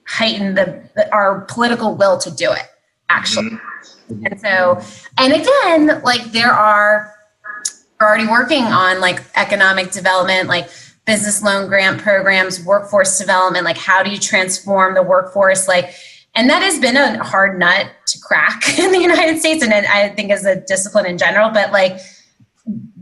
heighten 0.08 0.56
the, 0.56 1.10
our 1.12 1.42
political 1.42 1.96
will 1.96 2.18
to 2.18 2.32
do 2.32 2.52
it 2.52 2.68
actually. 3.10 3.52
Mm-hmm. 3.52 4.26
And 4.26 4.42
so, 4.42 4.82
and 5.18 5.34
again, 5.34 6.02
like 6.04 6.24
there 6.32 6.52
are, 6.52 7.14
we're 8.00 8.08
already 8.08 8.28
working 8.28 8.64
on 8.64 9.00
like 9.00 9.22
economic 9.36 9.92
development, 9.92 10.50
like 10.50 10.70
business 11.06 11.43
loan 11.43 11.68
grant 11.68 12.01
programs, 12.01 12.64
workforce 12.64 13.18
development, 13.18 13.66
like 13.66 13.78
how 13.78 14.04
do 14.04 14.10
you 14.10 14.18
transform 14.18 14.93
the 14.93 15.04
workforce? 15.04 15.68
Like, 15.68 15.93
and 16.36 16.49
that 16.49 16.64
has 16.64 16.80
been 16.80 16.97
a 16.97 17.24
hard 17.24 17.60
nut 17.60 17.91
to 18.08 18.20
crack 18.20 18.62
in 18.80 18.91
the 18.91 18.99
United 18.99 19.39
States, 19.39 19.64
and 19.64 19.74
I 19.74 20.10
think 20.10 20.32
as 20.32 20.45
a 20.45 20.60
discipline 20.62 21.06
in 21.06 21.18
general. 21.18 21.49
But 21.49 21.72
like, 21.72 21.99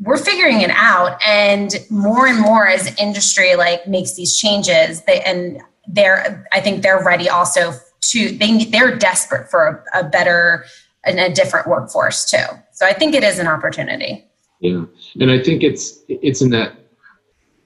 we're 0.01 0.17
figuring 0.17 0.61
it 0.61 0.71
out, 0.71 1.21
and 1.25 1.75
more 1.89 2.27
and 2.27 2.39
more 2.39 2.67
as 2.67 2.93
industry 2.99 3.55
like 3.55 3.87
makes 3.87 4.15
these 4.15 4.35
changes, 4.35 5.03
they, 5.03 5.21
and 5.21 5.61
they're 5.87 6.45
I 6.51 6.59
think 6.59 6.81
they're 6.81 7.03
ready 7.03 7.29
also 7.29 7.73
to 8.01 8.37
they 8.37 8.65
they're 8.65 8.97
desperate 8.97 9.49
for 9.49 9.85
a, 9.93 9.99
a 9.99 10.09
better 10.09 10.65
and 11.03 11.19
a 11.19 11.31
different 11.31 11.67
workforce 11.67 12.29
too. 12.29 12.45
So 12.71 12.85
I 12.85 12.93
think 12.93 13.13
it 13.13 13.23
is 13.23 13.39
an 13.39 13.47
opportunity. 13.47 14.25
Yeah, 14.59 14.85
and 15.19 15.31
I 15.31 15.41
think 15.41 15.63
it's 15.63 15.99
it's 16.07 16.41
in 16.41 16.49
that 16.51 16.73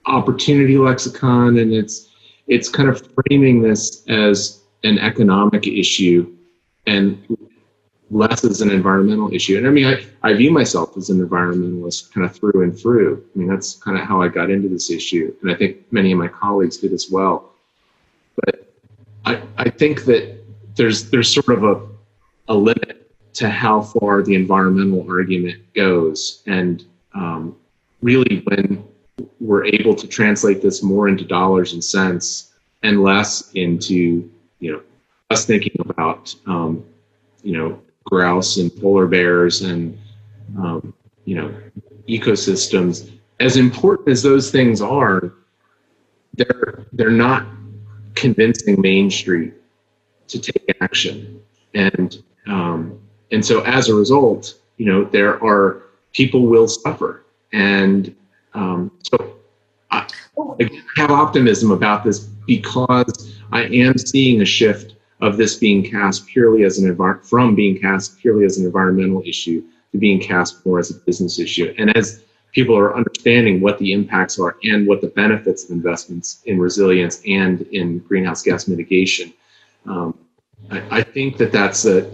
opportunity 0.08 0.78
lexicon, 0.78 1.58
and 1.58 1.74
it's 1.74 2.10
it's 2.48 2.70
kind 2.70 2.90
of 2.90 3.08
framing 3.16 3.62
this 3.62 4.08
as 4.08 4.62
an 4.84 5.00
economic 5.00 5.68
issue 5.68 6.32
and 6.86 7.18
less 8.12 8.44
as 8.44 8.62
an 8.62 8.70
environmental 8.70 9.34
issue. 9.34 9.58
And 9.58 9.66
I 9.66 9.72
mean, 9.72 9.88
I, 9.88 10.06
I 10.22 10.34
view 10.34 10.52
myself 10.52 10.96
as 10.96 11.10
an 11.10 11.28
environmentalist 11.28 12.14
kind 12.14 12.26
of 12.26 12.36
through 12.36 12.64
and 12.64 12.80
through. 12.80 13.24
I 13.36 13.40
mean, 13.40 13.48
that's 13.48 13.76
kind 13.76 13.98
of 13.98 14.04
how 14.04 14.22
I 14.22 14.28
got 14.28 14.52
into 14.52 14.70
this 14.70 14.92
issue. 14.92 15.34
And 15.42 15.52
I 15.52 15.56
think 15.56 15.92
many 15.92 16.12
of 16.12 16.20
my 16.20 16.28
colleagues 16.28 16.78
did 16.78 16.94
as 16.94 17.10
well. 17.10 17.52
But 18.36 18.72
I, 19.26 19.42
I 19.58 19.70
think 19.70 20.06
that 20.06 20.38
there's 20.76 21.10
there's 21.10 21.34
sort 21.34 21.50
of 21.50 21.64
a 21.64 21.88
a 22.48 22.54
limit 22.54 23.12
to 23.34 23.50
how 23.50 23.82
far 23.82 24.22
the 24.22 24.36
environmental 24.36 25.06
argument 25.10 25.62
goes, 25.74 26.44
and 26.46 26.86
um, 27.16 27.56
really 28.02 28.44
when 28.46 28.65
we're 29.46 29.66
able 29.66 29.96
to 29.96 30.08
translate 30.08 30.62
this 30.62 30.82
more 30.82 31.08
into 31.08 31.24
dollars 31.24 31.74
and 31.74 31.84
cents 31.84 32.54
and 32.84 33.04
less 33.04 33.52
into 33.54 34.30
you 34.60 34.72
know 34.72 34.82
us 35.30 35.46
thinking 35.46 35.76
about 35.80 36.34
um, 36.48 36.84
you 37.44 37.58
know 37.58 37.80
grouse 38.06 38.58
and 38.58 38.76
polar 38.78 39.08
bears 39.08 39.62
and 39.62 39.98
um, 40.58 40.94
you 41.26 41.36
know 41.36 41.54
ecosystems 42.08 43.12
as 43.40 43.58
important 43.58 44.10
as 44.10 44.22
those 44.22 44.52
things 44.52 44.82
are 44.82 45.34
they're 46.38 46.86
they're 46.94 47.10
not 47.10 47.46
convincing 48.16 48.80
Main 48.82 49.10
Street 49.12 49.54
to 50.28 50.40
take 50.40 50.76
action. 50.82 51.42
And 51.74 52.24
um, 52.48 53.00
and 53.32 53.46
so 53.46 53.62
as 53.64 53.90
a 53.90 53.96
result, 53.96 54.56
you 54.78 54.86
know, 54.86 55.04
there 55.04 55.44
are 55.44 55.84
people 56.14 56.42
will 56.48 56.68
suffer. 56.68 57.24
And 57.54 58.16
um, 58.56 58.92
so 59.04 59.36
I, 59.92 60.08
I 60.38 60.70
have 60.96 61.12
optimism 61.12 61.72
about 61.72 62.04
this 62.04 62.20
because 62.20 63.36
I 63.52 63.64
am 63.66 63.98
seeing 63.98 64.42
a 64.42 64.46
shift 64.46 64.96
of 65.22 65.38
this 65.38 65.56
being 65.56 65.90
cast 65.90 66.26
purely 66.28 66.64
as 66.64 66.80
an 66.80 66.94
envir- 66.94 67.24
from 67.26 67.56
being 67.56 67.80
cast 67.80 68.18
purely 68.20 68.46
as 68.46 68.58
an 68.58 68.66
environmental 68.66 69.22
issue 69.26 69.64
to 69.92 69.98
being 69.98 70.20
cast 70.20 70.66
more 70.66 70.80
as 70.80 70.92
a 70.92 70.96
business 70.96 71.40
issue. 71.40 71.74
And 71.78 71.96
as 71.96 72.24
people 72.54 72.78
are 72.78 72.96
understanding 72.96 73.60
what 73.60 73.78
the 73.80 73.92
impacts 73.92 74.40
are 74.40 74.56
and 74.64 74.88
what 74.88 75.02
the 75.02 75.08
benefits 75.08 75.66
of 75.66 75.72
investments 75.72 76.42
in 76.46 76.58
resilience 76.58 77.22
and 77.28 77.62
in 77.74 78.00
greenhouse 78.00 78.42
gas 78.42 78.68
mitigation. 78.68 79.34
Um, 79.86 80.18
I, 80.72 81.00
I, 81.00 81.04
think 81.04 81.38
that 81.38 81.52
that's 81.52 81.86
a. 81.86 82.10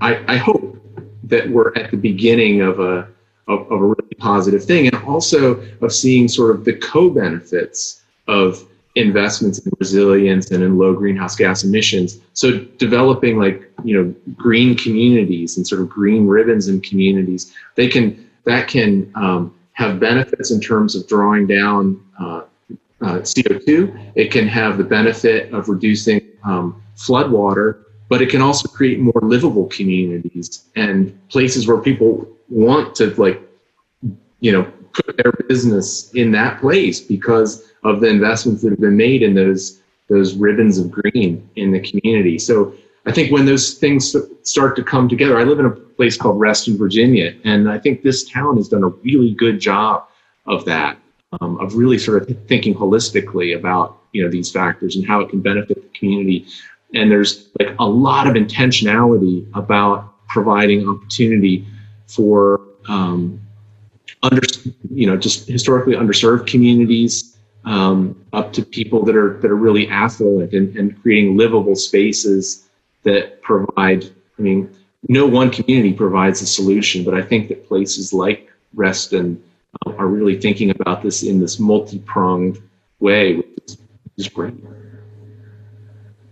I, 0.00 0.22
I 0.34 0.36
hope 0.36 0.76
that 1.24 1.48
we're 1.48 1.74
at 1.74 1.90
the 1.90 1.96
beginning 1.96 2.60
of 2.60 2.78
a 2.78 3.08
of, 3.50 3.70
of 3.70 3.80
a 3.80 3.84
really 3.84 4.14
positive 4.18 4.64
thing, 4.64 4.86
and 4.86 4.96
also 5.04 5.60
of 5.80 5.92
seeing 5.92 6.28
sort 6.28 6.50
of 6.54 6.64
the 6.64 6.74
co-benefits 6.74 8.02
of 8.28 8.64
investments 8.96 9.58
in 9.58 9.72
resilience 9.78 10.50
and 10.50 10.62
in 10.62 10.76
low 10.76 10.94
greenhouse 10.94 11.36
gas 11.36 11.64
emissions. 11.64 12.20
So 12.32 12.58
developing 12.78 13.38
like 13.38 13.70
you 13.84 13.96
know 13.96 14.14
green 14.36 14.76
communities 14.76 15.56
and 15.56 15.66
sort 15.66 15.80
of 15.80 15.88
green 15.88 16.26
ribbons 16.26 16.68
in 16.68 16.80
communities, 16.80 17.52
they 17.74 17.88
can 17.88 18.30
that 18.44 18.68
can 18.68 19.10
um, 19.14 19.54
have 19.72 20.00
benefits 20.00 20.50
in 20.50 20.60
terms 20.60 20.94
of 20.94 21.06
drawing 21.08 21.46
down 21.46 22.02
uh, 22.18 22.42
uh, 23.02 23.18
CO2. 23.20 24.12
It 24.14 24.30
can 24.30 24.46
have 24.46 24.78
the 24.78 24.84
benefit 24.84 25.52
of 25.52 25.68
reducing 25.68 26.20
um, 26.44 26.82
floodwater, 26.96 27.84
but 28.08 28.20
it 28.20 28.28
can 28.28 28.42
also 28.42 28.68
create 28.68 29.00
more 29.00 29.20
livable 29.22 29.66
communities 29.66 30.64
and 30.76 31.16
places 31.28 31.66
where 31.66 31.78
people 31.78 32.28
want 32.50 32.94
to 32.96 33.14
like, 33.20 33.40
you 34.40 34.52
know, 34.52 34.70
put 34.92 35.16
their 35.16 35.32
business 35.48 36.12
in 36.14 36.32
that 36.32 36.60
place 36.60 37.00
because 37.00 37.70
of 37.84 38.00
the 38.00 38.08
investments 38.08 38.62
that 38.62 38.70
have 38.70 38.80
been 38.80 38.96
made 38.96 39.22
in 39.22 39.34
those 39.34 39.80
those 40.08 40.34
ribbons 40.34 40.76
of 40.76 40.90
green 40.90 41.48
in 41.54 41.70
the 41.70 41.78
community. 41.80 42.36
So 42.36 42.74
I 43.06 43.12
think 43.12 43.30
when 43.30 43.46
those 43.46 43.74
things 43.74 44.14
start 44.42 44.74
to 44.76 44.82
come 44.82 45.08
together, 45.08 45.38
I 45.38 45.44
live 45.44 45.60
in 45.60 45.66
a 45.66 45.70
place 45.70 46.16
called 46.16 46.40
Reston, 46.40 46.76
Virginia, 46.76 47.34
and 47.44 47.70
I 47.70 47.78
think 47.78 48.02
this 48.02 48.28
town 48.28 48.56
has 48.56 48.68
done 48.68 48.82
a 48.82 48.88
really 48.88 49.32
good 49.34 49.60
job 49.60 50.08
of 50.46 50.64
that, 50.64 50.98
um, 51.40 51.58
of 51.60 51.76
really 51.76 51.96
sort 51.96 52.28
of 52.28 52.46
thinking 52.48 52.74
holistically 52.74 53.56
about 53.56 53.98
you 54.12 54.22
know 54.22 54.28
these 54.28 54.50
factors 54.50 54.96
and 54.96 55.06
how 55.06 55.20
it 55.20 55.30
can 55.30 55.40
benefit 55.40 55.80
the 55.80 55.98
community. 55.98 56.46
And 56.92 57.08
there's 57.10 57.48
like 57.60 57.76
a 57.78 57.86
lot 57.86 58.26
of 58.26 58.34
intentionality 58.34 59.48
about 59.54 60.26
providing 60.26 60.88
opportunity 60.88 61.64
for 62.14 62.60
um, 62.88 63.40
under 64.22 64.42
you 64.90 65.06
know 65.06 65.16
just 65.16 65.48
historically 65.48 65.94
underserved 65.94 66.46
communities 66.46 67.36
um, 67.64 68.20
up 68.32 68.52
to 68.54 68.64
people 68.64 69.04
that 69.04 69.16
are 69.16 69.38
that 69.40 69.50
are 69.50 69.56
really 69.56 69.88
affluent 69.88 70.52
and, 70.52 70.76
and 70.76 71.00
creating 71.02 71.36
livable 71.36 71.76
spaces 71.76 72.68
that 73.02 73.40
provide, 73.42 74.04
I 74.38 74.42
mean, 74.42 74.74
no 75.08 75.26
one 75.26 75.50
community 75.50 75.92
provides 75.92 76.42
a 76.42 76.46
solution, 76.46 77.04
but 77.04 77.14
I 77.14 77.22
think 77.22 77.48
that 77.48 77.66
places 77.66 78.12
like 78.12 78.50
Reston 78.74 79.42
uh, 79.86 79.92
are 79.96 80.06
really 80.06 80.38
thinking 80.38 80.70
about 80.70 81.02
this 81.02 81.22
in 81.22 81.40
this 81.40 81.58
multi-pronged 81.58 82.58
way, 82.98 83.36
which 83.36 83.46
is, 83.66 83.76
which 83.76 84.12
is 84.16 84.28
great. 84.28 84.54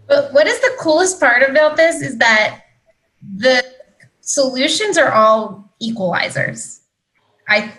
But 0.06 0.32
what 0.32 0.46
is 0.46 0.58
the 0.60 0.76
coolest 0.80 1.20
part 1.20 1.48
about 1.48 1.76
this 1.76 2.00
is 2.00 2.16
that 2.18 2.62
the 3.36 3.64
solutions 4.20 4.96
are 4.96 5.12
all 5.12 5.67
equalizers. 5.82 6.80
I 7.48 7.72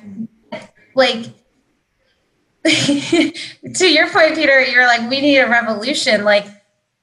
like 0.95 1.27
to 2.65 3.87
your 3.87 4.09
point, 4.09 4.35
Peter, 4.35 4.61
you're 4.61 4.85
like, 4.85 5.09
we 5.09 5.21
need 5.21 5.37
a 5.37 5.49
revolution. 5.49 6.23
Like 6.23 6.45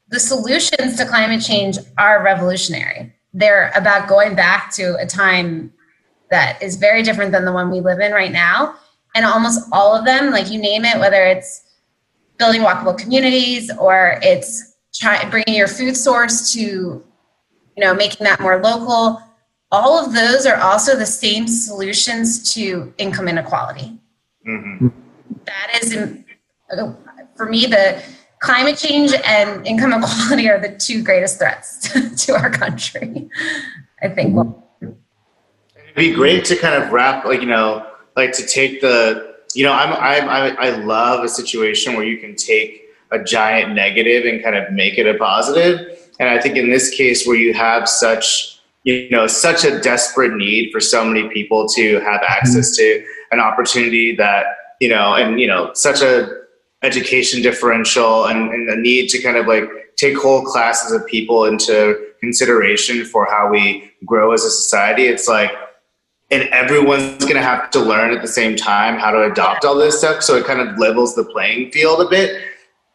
the 0.08 0.20
solutions 0.20 0.96
to 0.96 1.06
climate 1.06 1.42
change 1.42 1.78
are 1.98 2.22
revolutionary. 2.22 3.14
They're 3.32 3.72
about 3.74 4.08
going 4.08 4.34
back 4.34 4.72
to 4.74 4.96
a 4.96 5.06
time 5.06 5.72
that 6.30 6.60
is 6.62 6.76
very 6.76 7.02
different 7.02 7.32
than 7.32 7.44
the 7.44 7.52
one 7.52 7.70
we 7.70 7.80
live 7.80 8.00
in 8.00 8.12
right 8.12 8.32
now. 8.32 8.74
And 9.14 9.24
almost 9.24 9.66
all 9.72 9.94
of 9.94 10.04
them, 10.04 10.30
like 10.30 10.50
you 10.50 10.60
name 10.60 10.84
it, 10.84 10.98
whether 10.98 11.24
it's 11.24 11.62
building 12.38 12.60
walkable 12.60 12.98
communities 12.98 13.70
or 13.78 14.18
it's 14.22 14.76
try, 14.94 15.28
bringing 15.30 15.54
your 15.54 15.68
food 15.68 15.96
source 15.96 16.52
to, 16.52 16.60
you 16.60 17.04
know, 17.78 17.94
making 17.94 18.24
that 18.24 18.40
more 18.40 18.60
local, 18.62 19.22
all 19.70 20.04
of 20.04 20.14
those 20.14 20.46
are 20.46 20.56
also 20.56 20.96
the 20.96 21.06
same 21.06 21.48
solutions 21.48 22.54
to 22.54 22.92
income 22.98 23.28
inequality. 23.28 23.98
Mm-hmm. 24.46 24.88
That 25.44 25.82
is, 25.82 25.94
for 27.36 27.46
me, 27.46 27.66
the 27.66 28.02
climate 28.40 28.78
change 28.78 29.12
and 29.24 29.66
income 29.66 29.92
inequality 29.92 30.48
are 30.48 30.60
the 30.60 30.76
two 30.76 31.02
greatest 31.02 31.38
threats 31.38 31.88
to 32.26 32.34
our 32.34 32.50
country. 32.50 33.28
I 34.02 34.08
think. 34.08 34.36
It'd 34.80 35.94
be 35.94 36.12
great 36.12 36.44
to 36.46 36.56
kind 36.56 36.82
of 36.82 36.92
wrap, 36.92 37.24
like 37.24 37.40
you 37.40 37.46
know, 37.46 37.86
like 38.16 38.32
to 38.32 38.46
take 38.46 38.80
the, 38.80 39.36
you 39.54 39.64
know, 39.64 39.72
I'm, 39.72 39.92
I'm 39.92 40.28
I, 40.28 40.66
I 40.66 40.70
love 40.76 41.24
a 41.24 41.28
situation 41.28 41.94
where 41.94 42.04
you 42.04 42.18
can 42.18 42.36
take 42.36 42.82
a 43.10 43.22
giant 43.22 43.74
negative 43.74 44.24
and 44.24 44.42
kind 44.42 44.56
of 44.56 44.72
make 44.72 44.98
it 44.98 45.06
a 45.06 45.18
positive. 45.18 45.98
And 46.18 46.28
I 46.28 46.40
think 46.40 46.56
in 46.56 46.70
this 46.70 46.90
case, 46.90 47.26
where 47.26 47.36
you 47.36 47.54
have 47.54 47.88
such, 47.88 48.55
you 48.86 49.10
know, 49.10 49.26
such 49.26 49.64
a 49.64 49.80
desperate 49.80 50.36
need 50.36 50.70
for 50.70 50.78
so 50.78 51.04
many 51.04 51.28
people 51.28 51.68
to 51.68 51.98
have 52.00 52.20
mm-hmm. 52.20 52.32
access 52.32 52.74
to 52.76 53.04
an 53.32 53.40
opportunity 53.40 54.14
that, 54.14 54.46
you 54.80 54.88
know, 54.88 55.14
and 55.14 55.40
you 55.40 55.46
know, 55.46 55.72
such 55.74 56.00
a 56.00 56.28
education 56.82 57.42
differential 57.42 58.26
and, 58.26 58.52
and 58.52 58.68
the 58.68 58.76
need 58.76 59.08
to 59.08 59.20
kind 59.20 59.36
of 59.36 59.46
like 59.46 59.68
take 59.96 60.16
whole 60.16 60.42
classes 60.42 60.92
of 60.92 61.04
people 61.06 61.46
into 61.46 62.12
consideration 62.20 63.04
for 63.04 63.26
how 63.28 63.50
we 63.50 63.90
grow 64.04 64.32
as 64.32 64.44
a 64.44 64.50
society. 64.50 65.06
It's 65.06 65.26
like, 65.26 65.50
and 66.30 66.44
everyone's 66.50 67.24
going 67.24 67.36
to 67.36 67.42
have 67.42 67.70
to 67.70 67.80
learn 67.80 68.12
at 68.14 68.22
the 68.22 68.28
same 68.28 68.54
time 68.54 68.98
how 68.98 69.10
to 69.10 69.24
adopt 69.24 69.64
all 69.64 69.74
this 69.74 69.98
stuff. 69.98 70.22
So 70.22 70.36
it 70.36 70.46
kind 70.46 70.60
of 70.60 70.78
levels 70.78 71.16
the 71.16 71.24
playing 71.24 71.72
field 71.72 72.00
a 72.02 72.08
bit. 72.08 72.40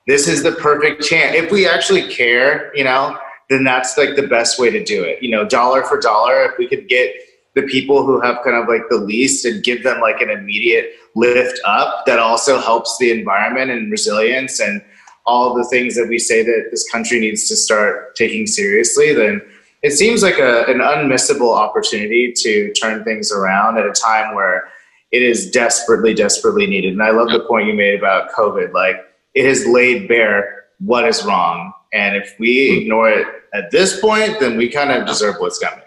This 0.07 0.27
is 0.27 0.41
the 0.41 0.53
perfect 0.53 1.03
chance. 1.03 1.35
If 1.35 1.51
we 1.51 1.67
actually 1.67 2.07
care, 2.07 2.71
you 2.75 2.85
know, 2.85 3.17
then 3.51 3.63
that's 3.63 3.97
like 3.97 4.15
the 4.15 4.27
best 4.27 4.57
way 4.57 4.69
to 4.71 4.83
do 4.83 5.03
it. 5.03 5.21
You 5.21 5.29
know, 5.31 5.45
dollar 5.45 5.83
for 5.83 5.99
dollar, 5.99 6.43
if 6.45 6.57
we 6.57 6.67
could 6.67 6.87
get 6.87 7.13
the 7.53 7.63
people 7.63 8.05
who 8.05 8.21
have 8.21 8.37
kind 8.43 8.55
of 8.55 8.67
like 8.67 8.83
the 8.89 8.97
least 8.97 9.45
and 9.45 9.63
give 9.63 9.83
them 9.83 9.99
like 9.99 10.21
an 10.21 10.29
immediate 10.29 10.93
lift 11.15 11.59
up 11.65 12.05
that 12.05 12.19
also 12.19 12.59
helps 12.59 12.97
the 12.97 13.11
environment 13.11 13.69
and 13.69 13.91
resilience 13.91 14.59
and 14.59 14.81
all 15.25 15.53
the 15.53 15.65
things 15.65 15.95
that 15.95 16.07
we 16.07 16.17
say 16.17 16.43
that 16.43 16.69
this 16.71 16.89
country 16.89 17.19
needs 17.19 17.47
to 17.47 17.55
start 17.55 18.15
taking 18.15 18.47
seriously, 18.47 19.13
then 19.13 19.41
it 19.83 19.91
seems 19.91 20.23
like 20.23 20.39
a, 20.39 20.65
an 20.65 20.79
unmissable 20.79 21.55
opportunity 21.55 22.33
to 22.35 22.71
turn 22.73 23.03
things 23.03 23.31
around 23.31 23.77
at 23.77 23.85
a 23.85 23.91
time 23.91 24.33
where 24.33 24.69
it 25.11 25.21
is 25.21 25.51
desperately, 25.51 26.13
desperately 26.13 26.67
needed. 26.67 26.93
And 26.93 27.03
I 27.03 27.11
love 27.11 27.29
the 27.29 27.41
point 27.41 27.67
you 27.67 27.73
made 27.73 27.97
about 27.99 28.31
COVID. 28.31 28.73
Like 28.73 28.95
it 29.33 29.45
has 29.45 29.67
laid 29.67 30.07
bare 30.07 30.65
what 30.79 31.07
is 31.07 31.23
wrong. 31.25 31.73
And 31.93 32.15
if 32.15 32.35
we 32.39 32.77
ignore 32.77 33.09
it 33.09 33.27
at 33.53 33.71
this 33.71 33.99
point, 33.99 34.39
then 34.39 34.57
we 34.57 34.69
kind 34.69 34.91
of 34.91 35.05
deserve 35.05 35.35
what's 35.39 35.59
coming. 35.59 35.83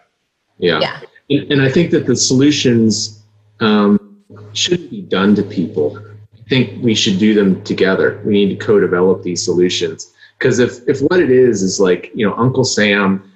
Yeah. 0.59 0.81
yeah. 0.81 1.01
And, 1.31 1.53
and 1.53 1.63
I 1.63 1.71
think 1.71 1.91
that 1.93 2.07
the 2.07 2.17
solutions 2.17 3.23
um, 3.61 4.23
shouldn't 4.53 4.91
be 4.91 5.03
done 5.03 5.35
to 5.37 5.43
people. 5.43 5.99
I 6.35 6.49
think 6.49 6.83
we 6.83 6.95
should 6.95 7.19
do 7.19 7.35
them 7.35 7.63
together. 7.65 8.21
We 8.25 8.33
need 8.33 8.59
to 8.59 8.65
co-develop 8.65 9.23
these 9.23 9.43
solutions. 9.43 10.13
Because 10.39 10.59
if, 10.59 10.87
if 10.87 11.01
what 11.01 11.21
it 11.21 11.31
is 11.31 11.63
is 11.63 11.81
like, 11.81 12.11
you 12.15 12.29
know, 12.29 12.35
Uncle 12.35 12.65
Sam 12.65 13.33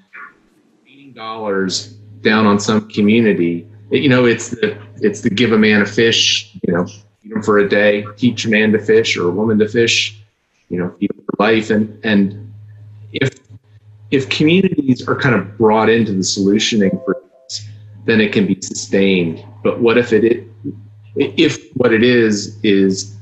feeding 0.85 1.12
dollars 1.12 1.95
down 2.21 2.47
on 2.47 2.61
some 2.61 2.89
community, 2.89 3.66
it, 3.91 4.03
you 4.03 4.09
know, 4.09 4.27
it's 4.27 4.51
the 4.51 4.77
it's 4.97 5.21
the 5.23 5.31
give 5.31 5.53
a 5.53 5.59
man 5.59 5.81
a 5.81 5.87
fish, 5.87 6.55
you 6.66 6.75
know, 6.75 6.87
feed 6.87 7.33
him 7.33 7.43
for 7.43 7.59
a 7.59 7.69
day, 7.69 8.05
teach 8.16 8.45
a 8.45 8.51
man 8.51 8.73
to 8.73 8.79
fish 8.79 9.16
or 9.16 9.29
a 9.29 9.31
woman 9.31 9.59
to 9.61 9.69
fish, 9.69 10.21
you 10.69 10.79
know, 10.79 10.95
feed 10.99 11.11
for 11.14 11.43
life. 11.43 11.71
And 11.71 11.99
and 12.05 12.47
if 13.13 13.31
if 14.11 14.29
communities 14.31 15.07
are 15.07 15.15
kind 15.15 15.35
of 15.35 15.59
brought 15.59 15.91
into 15.91 16.13
the 16.13 16.21
solutioning 16.21 16.91
for 17.05 17.19
then 18.09 18.23
it 18.23 18.33
can 18.33 18.47
be 18.47 18.59
sustained. 18.61 19.45
But 19.63 19.81
what 19.81 19.99
if 19.99 20.15
it, 20.15 20.49
if 21.15 21.71
what 21.75 21.93
it 21.93 22.03
is 22.03 22.59
is 22.65 23.15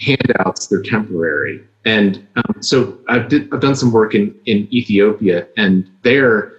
handouts, 0.00 0.66
they're 0.66 0.82
temporary. 0.82 1.64
And 1.86 2.26
um, 2.36 2.62
so 2.62 2.98
I've, 3.08 3.28
did, 3.28 3.52
I've 3.54 3.60
done 3.60 3.74
some 3.74 3.90
work 3.92 4.14
in, 4.14 4.34
in 4.44 4.68
Ethiopia, 4.72 5.46
and 5.56 5.88
there, 6.02 6.52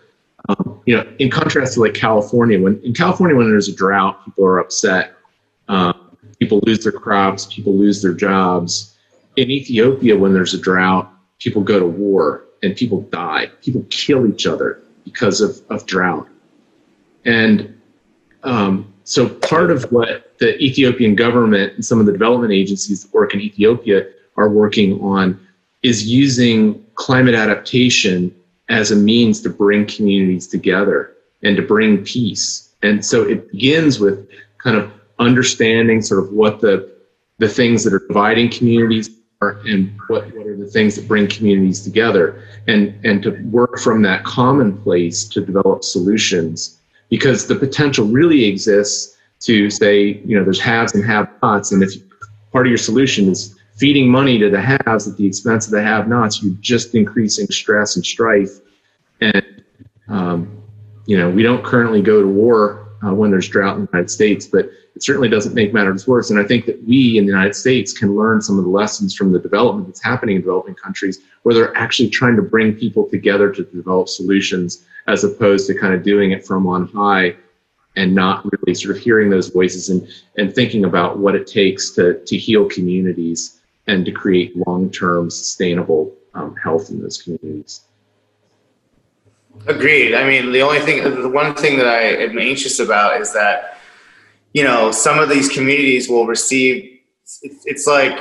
um, 0.50 0.82
you 0.88 0.96
know, 0.96 1.06
in 1.20 1.30
contrast 1.30 1.76
to 1.76 1.82
like 1.82 1.94
California, 1.94 2.60
when 2.60 2.82
in 2.84 2.94
California 2.94 3.36
when 3.36 3.50
there's 3.50 3.68
a 3.68 3.76
drought, 3.76 4.26
people 4.26 4.46
are 4.46 4.60
upset. 4.60 5.14
Um, 5.68 6.18
people 6.40 6.60
lose 6.66 6.84
their 6.84 6.94
crops, 6.94 7.46
people 7.46 7.78
lose 7.78 8.02
their 8.02 8.14
jobs. 8.14 8.96
In 9.36 9.52
Ethiopia, 9.52 10.18
when 10.18 10.34
there's 10.34 10.56
a 10.56 10.60
drought, 10.60 11.14
people 11.40 11.62
go 11.62 11.80
to 11.80 11.86
war 11.86 12.46
and 12.64 12.76
people 12.76 13.02
die. 13.02 13.48
People 13.62 13.86
kill 13.90 14.28
each 14.28 14.48
other 14.48 14.82
because 15.04 15.42
of, 15.42 15.62
of 15.70 15.86
drought. 15.86 16.28
And 17.26 17.80
um, 18.44 18.94
so 19.04 19.30
part 19.30 19.72
of 19.72 19.92
what 19.92 20.38
the 20.40 20.58
Ethiopian 20.62 21.16
government 21.16 21.74
and 21.74 21.86
some 21.86 22.00
of 22.00 22.06
the 22.06 22.12
development 22.12 22.54
agencies 22.54 23.04
that 23.04 23.14
work 23.14 23.34
in 23.34 23.42
Ethiopia 23.42 24.08
are 24.36 24.50
working 24.50 25.00
on 25.02 25.40
is 25.84 26.08
using 26.08 26.84
climate 26.96 27.36
adaptation 27.36 28.34
as 28.70 28.92
a 28.92 28.96
means 28.96 29.42
to 29.42 29.50
bring 29.50 29.86
communities 29.86 30.48
together 30.48 31.14
and 31.44 31.56
to 31.56 31.62
bring 31.62 32.04
peace. 32.04 32.74
And 32.84 33.04
so 33.06 33.24
it 33.24 33.52
begins 33.52 34.00
with 34.00 34.30
kind 34.58 34.76
of 34.76 34.92
understanding 35.20 36.02
sort 36.02 36.24
of 36.24 36.32
what 36.32 36.60
the 36.62 36.96
the 37.40 37.48
things 37.48 37.84
that 37.84 37.94
are 37.94 38.06
dividing 38.08 38.50
communities 38.50 39.10
are 39.42 39.60
and 39.66 39.96
what, 40.08 40.26
what 40.36 40.48
are 40.48 40.58
the 40.58 40.66
things 40.66 40.96
that 40.96 41.08
bring 41.08 41.28
communities 41.28 41.84
together 41.84 42.44
and 42.68 42.94
and 43.06 43.22
to 43.22 43.32
work 43.52 43.78
from 43.80 44.02
that 44.02 44.24
common 44.24 44.76
place 44.82 45.26
to 45.26 45.46
develop 45.46 45.84
solutions 45.84 46.80
because 47.10 47.48
the 47.48 47.56
potential 47.56 48.06
really 48.06 48.46
exists 48.46 49.18
to 49.40 49.70
say, 49.70 50.22
you 50.26 50.38
know, 50.38 50.44
there's 50.44 50.60
haves 50.60 50.94
and 50.96 51.06
have-nots, 51.06 51.72
and 51.72 51.84
if 51.84 51.94
part 52.52 52.66
of 52.66 52.72
your 52.72 52.78
solution 52.78 53.30
is 53.30 53.56
feeding 53.76 54.10
money 54.10 54.40
to 54.40 54.50
the 54.50 54.60
haves 54.60 55.08
at 55.08 55.16
the 55.18 55.26
expense 55.26 55.66
of 55.66 55.72
the 55.72 55.82
have-nots, 55.82 56.42
you're 56.42 56.56
just 56.60 56.96
increasing 56.96 57.46
stress 57.48 57.96
and 57.96 58.06
strife. 58.06 58.60
And 59.22 59.64
um, 60.08 60.64
you 61.06 61.18
know, 61.18 61.30
we 61.30 61.44
don't 61.44 61.64
currently 61.64 62.02
go 62.02 62.22
to 62.22 62.28
war 62.28 62.87
uh, 63.04 63.14
when 63.14 63.32
there's 63.32 63.48
drought 63.48 63.76
in 63.76 63.86
the 63.86 63.90
United 63.92 64.10
States, 64.10 64.46
but 64.46 64.66
it 64.96 65.04
certainly 65.04 65.30
doesn't 65.30 65.54
make 65.54 65.74
matters 65.74 66.08
worse. 66.08 66.32
And 66.32 66.40
I 66.40 66.44
think 66.44 66.66
that 66.66 66.84
we 66.84 67.18
in 67.18 67.26
the 67.26 67.32
United 67.32 67.56
States 67.56 67.94
can 67.94 68.16
learn 68.16 68.42
some 68.42 68.58
of 68.58 68.64
the 68.64 68.72
lessons 68.72 69.16
from 69.16 69.32
the 69.32 69.40
development 69.40 69.88
that's 69.88 70.04
happening 70.04 70.36
in 70.36 70.42
developing 70.42 70.76
countries, 70.76 71.20
where 71.44 71.54
they're 71.54 71.78
actually 71.78 72.10
trying 72.10 72.36
to 72.36 72.42
bring 72.42 72.74
people 72.74 73.08
together 73.08 73.52
to 73.52 73.64
develop 73.64 74.10
solutions 74.10 74.86
as 75.08 75.24
opposed 75.24 75.68
to 75.68 75.74
kind 75.74 75.94
of 75.94 76.04
doing 76.04 76.32
it 76.32 76.46
from 76.46 76.68
on 76.68 76.88
high 76.88 77.36
and 77.96 78.14
not 78.14 78.44
really 78.46 78.76
sort 78.76 78.96
of 78.96 79.02
hearing 79.02 79.30
those 79.30 79.48
voices 79.50 79.90
and, 79.90 80.08
and 80.38 80.54
thinking 80.54 80.86
about 80.86 81.18
what 81.18 81.36
it 81.36 81.48
takes 81.48 81.92
to, 81.92 82.20
to 82.26 82.38
heal 82.38 82.68
communities 82.70 83.60
and 83.88 84.06
to 84.06 84.12
create 84.12 84.56
long-term 84.68 85.30
sustainable 85.30 86.14
um, 86.34 86.56
health 86.56 86.90
in 86.90 87.02
those 87.02 87.22
communities. 87.22 87.82
Agreed. 89.66 90.14
I 90.14 90.26
mean, 90.26 90.52
the 90.52 90.62
only 90.62 90.80
thing, 90.80 91.04
the 91.04 91.30
one 91.30 91.56
thing 91.56 91.78
that 91.78 91.88
I 91.88 92.02
am 92.02 92.38
anxious 92.38 92.80
about 92.80 93.20
is 93.20 93.34
that, 93.34 93.78
you 94.54 94.64
know, 94.64 94.92
some 94.92 95.20
of 95.20 95.30
these 95.30 95.50
communities 95.50 96.10
will 96.10 96.26
receive, 96.26 97.00
it's, 97.44 97.88
like 97.88 98.18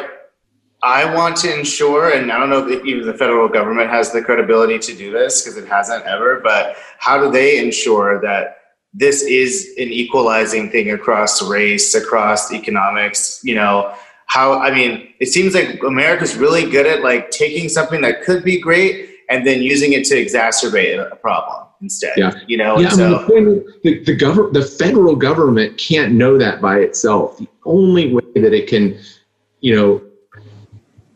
I 0.83 1.15
want 1.15 1.37
to 1.39 1.57
ensure, 1.57 2.11
and 2.11 2.33
I 2.33 2.39
don't 2.39 2.51
know 2.51 2.67
if 2.67 2.85
even 2.85 3.07
the 3.07 3.15
federal 3.15 3.49
government 3.49 3.91
has 3.91 4.13
the 4.13 4.23
credibility 4.23 4.79
to 4.79 4.95
do 4.95 5.13
this 5.13 5.43
because 5.43 5.57
it 5.57 5.69
hasn't 5.69 6.05
ever, 6.05 6.41
but 6.41 6.77
how 6.99 7.23
do 7.23 7.31
they 7.31 7.59
ensure 7.59 8.21
that 8.23 8.59
this 8.93 9.23
is 9.23 9.75
an 9.79 9.89
equalizing 9.89 10.71
thing 10.71 10.91
across 10.91 11.43
race, 11.43 11.95
across 11.95 12.53
economics? 12.53 13.41
You 13.45 13.55
know, 13.55 13.95
how, 14.27 14.61
I 14.61 14.73
mean, 14.73 15.15
it 15.21 15.27
seems 15.27 15.55
like 15.55 15.83
America's 15.83 16.37
really 16.37 16.69
good 16.69 16.87
at 16.87 17.03
like 17.03 17.31
taking 17.31 17.69
something 17.69 18.01
that 18.01 18.23
could 18.23 18.43
be 18.43 18.61
great 18.61 19.11
and 19.29 19.47
then 19.47 19.63
using 19.63 19.93
it 19.93 20.05
to 20.07 20.15
exacerbate 20.15 21.11
a 21.11 21.17
problem. 21.17 21.67
instead. 21.81 22.15
Yeah. 22.17 22.33
You 22.47 22.57
know, 22.57 22.79
Yeah, 22.79 22.93
and 22.93 23.15
I 23.15 23.27
mean, 23.29 23.45
the, 23.45 23.81
the, 23.83 24.05
the, 24.05 24.15
govern, 24.15 24.53
the 24.53 24.63
federal 24.63 25.17
government 25.17 25.79
can't 25.79 26.13
know 26.15 26.39
that 26.39 26.61
by 26.61 26.79
itself. 26.79 27.39
The 27.39 27.49
only 27.65 28.15
way 28.15 28.23
that 28.37 28.53
it 28.55 28.69
can, 28.69 28.99
you 29.61 29.75
know, 29.77 30.03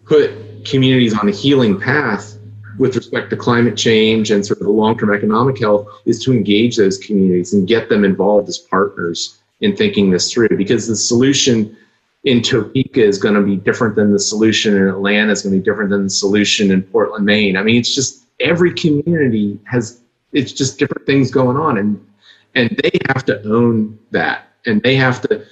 put 0.04 0.32
communities 0.64 1.16
on 1.18 1.28
a 1.28 1.32
healing 1.32 1.80
path 1.80 2.36
with 2.78 2.96
respect 2.96 3.30
to 3.30 3.36
climate 3.36 3.76
change 3.76 4.30
and 4.30 4.44
sort 4.44 4.58
of 4.58 4.66
the 4.66 4.72
long-term 4.72 5.12
economic 5.12 5.58
health 5.58 5.86
is 6.06 6.22
to 6.24 6.32
engage 6.32 6.76
those 6.76 6.98
communities 6.98 7.52
and 7.52 7.68
get 7.68 7.88
them 7.88 8.04
involved 8.04 8.48
as 8.48 8.58
partners 8.58 9.38
in 9.60 9.76
thinking 9.76 10.10
this 10.10 10.32
through. 10.32 10.48
Because 10.56 10.86
the 10.86 10.96
solution 10.96 11.76
in 12.24 12.42
Topeka 12.42 13.02
is 13.02 13.18
going 13.18 13.34
to 13.34 13.40
be 13.40 13.56
different 13.56 13.96
than 13.96 14.12
the 14.12 14.18
solution 14.18 14.76
in 14.76 14.88
Atlanta 14.88 15.32
is 15.32 15.42
going 15.42 15.54
to 15.54 15.58
be 15.58 15.64
different 15.64 15.90
than 15.90 16.04
the 16.04 16.10
solution 16.10 16.70
in 16.70 16.82
Portland, 16.82 17.24
Maine. 17.24 17.56
I 17.56 17.62
mean, 17.62 17.76
it's 17.76 17.94
just 17.94 18.26
every 18.40 18.74
community 18.74 19.58
has 19.64 20.00
it's 20.32 20.52
just 20.52 20.78
different 20.78 21.06
things 21.06 21.30
going 21.30 21.56
on, 21.56 21.78
and 21.78 22.06
and 22.54 22.70
they 22.82 22.98
have 23.08 23.24
to 23.26 23.42
own 23.44 23.98
that, 24.10 24.48
and 24.66 24.82
they 24.82 24.96
have 24.96 25.22
to. 25.22 25.44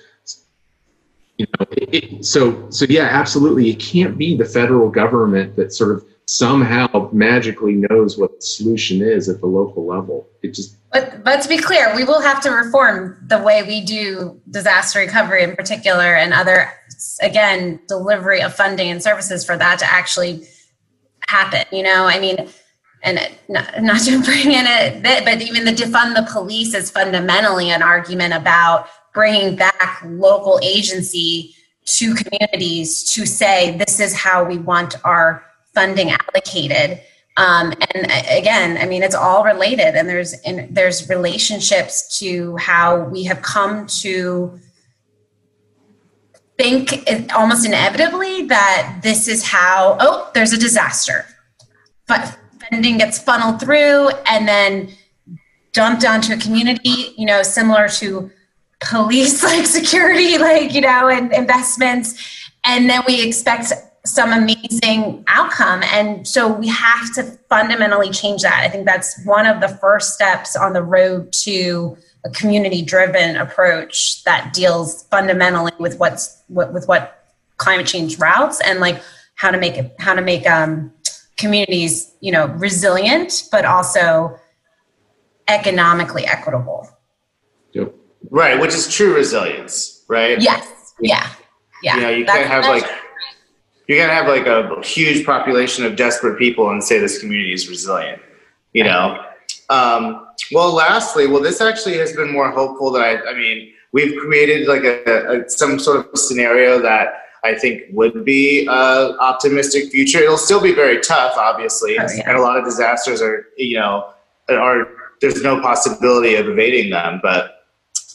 You 1.38 1.46
know, 1.58 1.66
it, 1.70 1.94
it, 1.94 2.24
so 2.24 2.68
so 2.70 2.84
yeah, 2.88 3.04
absolutely. 3.04 3.70
It 3.70 3.78
can't 3.80 4.18
be 4.18 4.36
the 4.36 4.44
federal 4.44 4.90
government 4.90 5.56
that 5.56 5.72
sort 5.72 5.92
of 5.92 6.04
somehow 6.28 7.08
magically 7.10 7.72
knows 7.72 8.18
what 8.18 8.38
the 8.38 8.42
solution 8.42 9.00
is 9.00 9.30
at 9.30 9.40
the 9.40 9.46
local 9.46 9.86
level. 9.86 10.28
It 10.42 10.52
just 10.52 10.76
But 10.92 11.40
to 11.42 11.48
be 11.48 11.56
clear, 11.56 11.96
we 11.96 12.04
will 12.04 12.20
have 12.20 12.42
to 12.42 12.50
reform 12.50 13.16
the 13.28 13.38
way 13.38 13.62
we 13.62 13.80
do 13.80 14.38
disaster 14.50 14.98
recovery 14.98 15.42
in 15.42 15.56
particular 15.56 16.14
and 16.16 16.34
other 16.34 16.70
again 17.22 17.80
delivery 17.88 18.42
of 18.42 18.54
funding 18.54 18.90
and 18.90 19.02
services 19.02 19.42
for 19.42 19.56
that 19.56 19.78
to 19.78 19.86
actually 19.86 20.46
happen. 21.28 21.64
You 21.72 21.82
know, 21.82 22.04
I 22.04 22.20
mean, 22.20 22.46
and 23.02 23.18
not, 23.48 23.82
not 23.82 24.00
to 24.02 24.22
bring 24.22 24.52
in 24.52 24.66
it, 24.66 25.02
but 25.02 25.40
even 25.40 25.64
the 25.64 25.72
defund 25.72 26.14
the 26.14 26.28
police 26.30 26.74
is 26.74 26.90
fundamentally 26.90 27.70
an 27.70 27.82
argument 27.82 28.34
about 28.34 28.86
bringing 29.14 29.56
back 29.56 30.02
local 30.04 30.60
agency 30.62 31.54
to 31.86 32.14
communities 32.14 33.02
to 33.14 33.24
say 33.24 33.78
this 33.78 33.98
is 33.98 34.14
how 34.14 34.44
we 34.44 34.58
want 34.58 34.94
our 35.06 35.47
funding 35.78 36.10
allocated. 36.10 37.00
Um, 37.36 37.72
and 37.94 38.10
again, 38.28 38.78
I 38.78 38.84
mean, 38.84 39.04
it's 39.04 39.14
all 39.14 39.44
related, 39.44 39.94
and 39.94 40.08
there's 40.08 40.32
and 40.44 40.74
there's 40.74 41.08
relationships 41.08 42.18
to 42.18 42.56
how 42.56 43.04
we 43.04 43.22
have 43.24 43.42
come 43.42 43.86
to 44.02 44.58
think 46.58 47.08
almost 47.32 47.64
inevitably 47.64 48.46
that 48.46 48.98
this 49.04 49.28
is 49.28 49.46
how. 49.46 49.96
Oh, 50.00 50.28
there's 50.34 50.52
a 50.52 50.58
disaster, 50.58 51.26
but 52.08 52.36
funding 52.68 52.98
gets 52.98 53.20
funneled 53.20 53.60
through 53.60 54.10
and 54.26 54.48
then 54.48 54.88
dumped 55.72 56.04
onto 56.04 56.32
a 56.32 56.38
community. 56.38 57.14
You 57.16 57.26
know, 57.26 57.44
similar 57.44 57.86
to 58.00 58.32
police 58.80 59.44
like 59.50 59.64
security, 59.64 60.38
like 60.38 60.74
you 60.74 60.80
know, 60.80 61.06
and 61.06 61.32
investments, 61.32 62.50
and 62.64 62.90
then 62.90 63.02
we 63.06 63.24
expect 63.24 63.72
some 64.04 64.32
amazing 64.32 65.24
outcome. 65.28 65.82
And 65.92 66.26
so 66.26 66.50
we 66.50 66.68
have 66.68 67.12
to 67.14 67.24
fundamentally 67.48 68.10
change 68.10 68.42
that. 68.42 68.62
I 68.64 68.68
think 68.68 68.86
that's 68.86 69.22
one 69.24 69.46
of 69.46 69.60
the 69.60 69.68
first 69.68 70.14
steps 70.14 70.56
on 70.56 70.72
the 70.72 70.82
road 70.82 71.32
to 71.44 71.96
a 72.24 72.30
community 72.30 72.82
driven 72.82 73.36
approach 73.36 74.24
that 74.24 74.52
deals 74.52 75.04
fundamentally 75.04 75.72
with 75.78 75.98
what's 75.98 76.42
what, 76.48 76.72
with 76.72 76.88
what 76.88 77.26
climate 77.58 77.86
change 77.86 78.18
routes 78.18 78.60
and 78.60 78.80
like 78.80 79.02
how 79.34 79.50
to 79.50 79.58
make 79.58 79.76
it 79.76 79.94
how 79.98 80.14
to 80.14 80.22
make 80.22 80.48
um, 80.48 80.92
communities 81.36 82.12
you 82.20 82.32
know 82.32 82.46
resilient 82.58 83.44
but 83.52 83.64
also 83.64 84.38
economically 85.48 86.26
equitable 86.26 86.88
yep. 87.72 87.94
right 88.30 88.60
which 88.60 88.74
is 88.74 88.92
true 88.92 89.14
resilience 89.14 90.04
right 90.08 90.40
yes 90.40 90.94
yeah 91.00 91.30
yeah 91.82 91.94
you 91.94 92.02
know 92.02 92.10
you 92.10 92.24
can't 92.24 92.48
have 92.48 92.64
like 92.64 92.84
you 93.88 93.96
can't 93.96 94.12
have 94.12 94.28
like 94.28 94.46
a 94.46 94.80
huge 94.84 95.24
population 95.26 95.84
of 95.84 95.96
desperate 95.96 96.38
people 96.38 96.70
and 96.70 96.82
say 96.82 96.98
this 96.98 97.18
community 97.18 97.52
is 97.52 97.68
resilient 97.68 98.20
you 98.72 98.84
know 98.84 99.24
um, 99.70 100.26
well 100.52 100.72
lastly 100.72 101.26
well 101.26 101.42
this 101.42 101.60
actually 101.60 101.96
has 101.96 102.12
been 102.12 102.30
more 102.30 102.50
hopeful 102.50 102.90
than 102.90 103.02
i 103.02 103.20
i 103.28 103.34
mean 103.34 103.72
we've 103.92 104.16
created 104.20 104.68
like 104.68 104.84
a, 104.84 105.42
a 105.44 105.48
some 105.48 105.78
sort 105.78 106.06
of 106.12 106.18
scenario 106.18 106.80
that 106.80 107.24
I 107.44 107.54
think 107.54 107.84
would 107.92 108.24
be 108.24 108.66
a 108.66 109.16
optimistic 109.20 109.90
future. 109.90 110.18
It'll 110.18 110.36
still 110.36 110.60
be 110.60 110.74
very 110.74 111.00
tough, 111.00 111.36
obviously, 111.36 111.98
Oh, 111.98 112.06
yeah. 112.14 112.28
and 112.28 112.36
a 112.36 112.40
lot 112.40 112.56
of 112.56 112.64
disasters 112.64 113.22
are, 113.22 113.46
you 113.56 113.78
know, 113.78 114.10
are 114.48 114.88
there's 115.20 115.42
no 115.42 115.60
possibility 115.60 116.34
of 116.34 116.48
evading 116.48 116.90
them. 116.90 117.20
But 117.22 117.64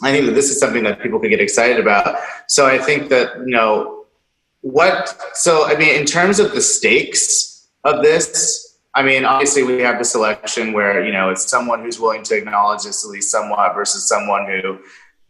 I 0.02 0.12
think 0.12 0.26
that 0.26 0.34
this 0.34 0.50
is 0.50 0.60
something 0.60 0.84
that 0.84 1.02
people 1.02 1.20
can 1.20 1.30
get 1.30 1.40
excited 1.40 1.80
about. 1.80 2.18
So 2.48 2.66
I 2.66 2.78
think 2.78 3.10
that 3.10 3.38
you 3.40 3.56
know 3.56 4.03
what. 4.64 5.16
So 5.36 5.66
I 5.66 5.76
mean, 5.76 5.96
in 5.96 6.06
terms 6.06 6.40
of 6.40 6.54
the 6.54 6.62
stakes 6.62 7.68
of 7.84 8.02
this, 8.02 8.80
I 8.96 9.04
mean, 9.04 9.26
obviously 9.26 9.64
we 9.64 9.82
have 9.82 10.00
this 10.00 10.16
election 10.16 10.74
where 10.74 11.06
you 11.06 11.12
know 11.12 11.30
it's 11.30 11.48
someone 11.50 11.82
who's 11.82 12.00
willing 12.00 12.24
to 12.24 12.36
acknowledge 12.36 12.84
this 12.84 13.06
at 13.06 13.12
least 13.12 13.30
somewhat 13.30 13.76
versus 13.76 14.08
someone 14.08 14.48
who 14.48 14.80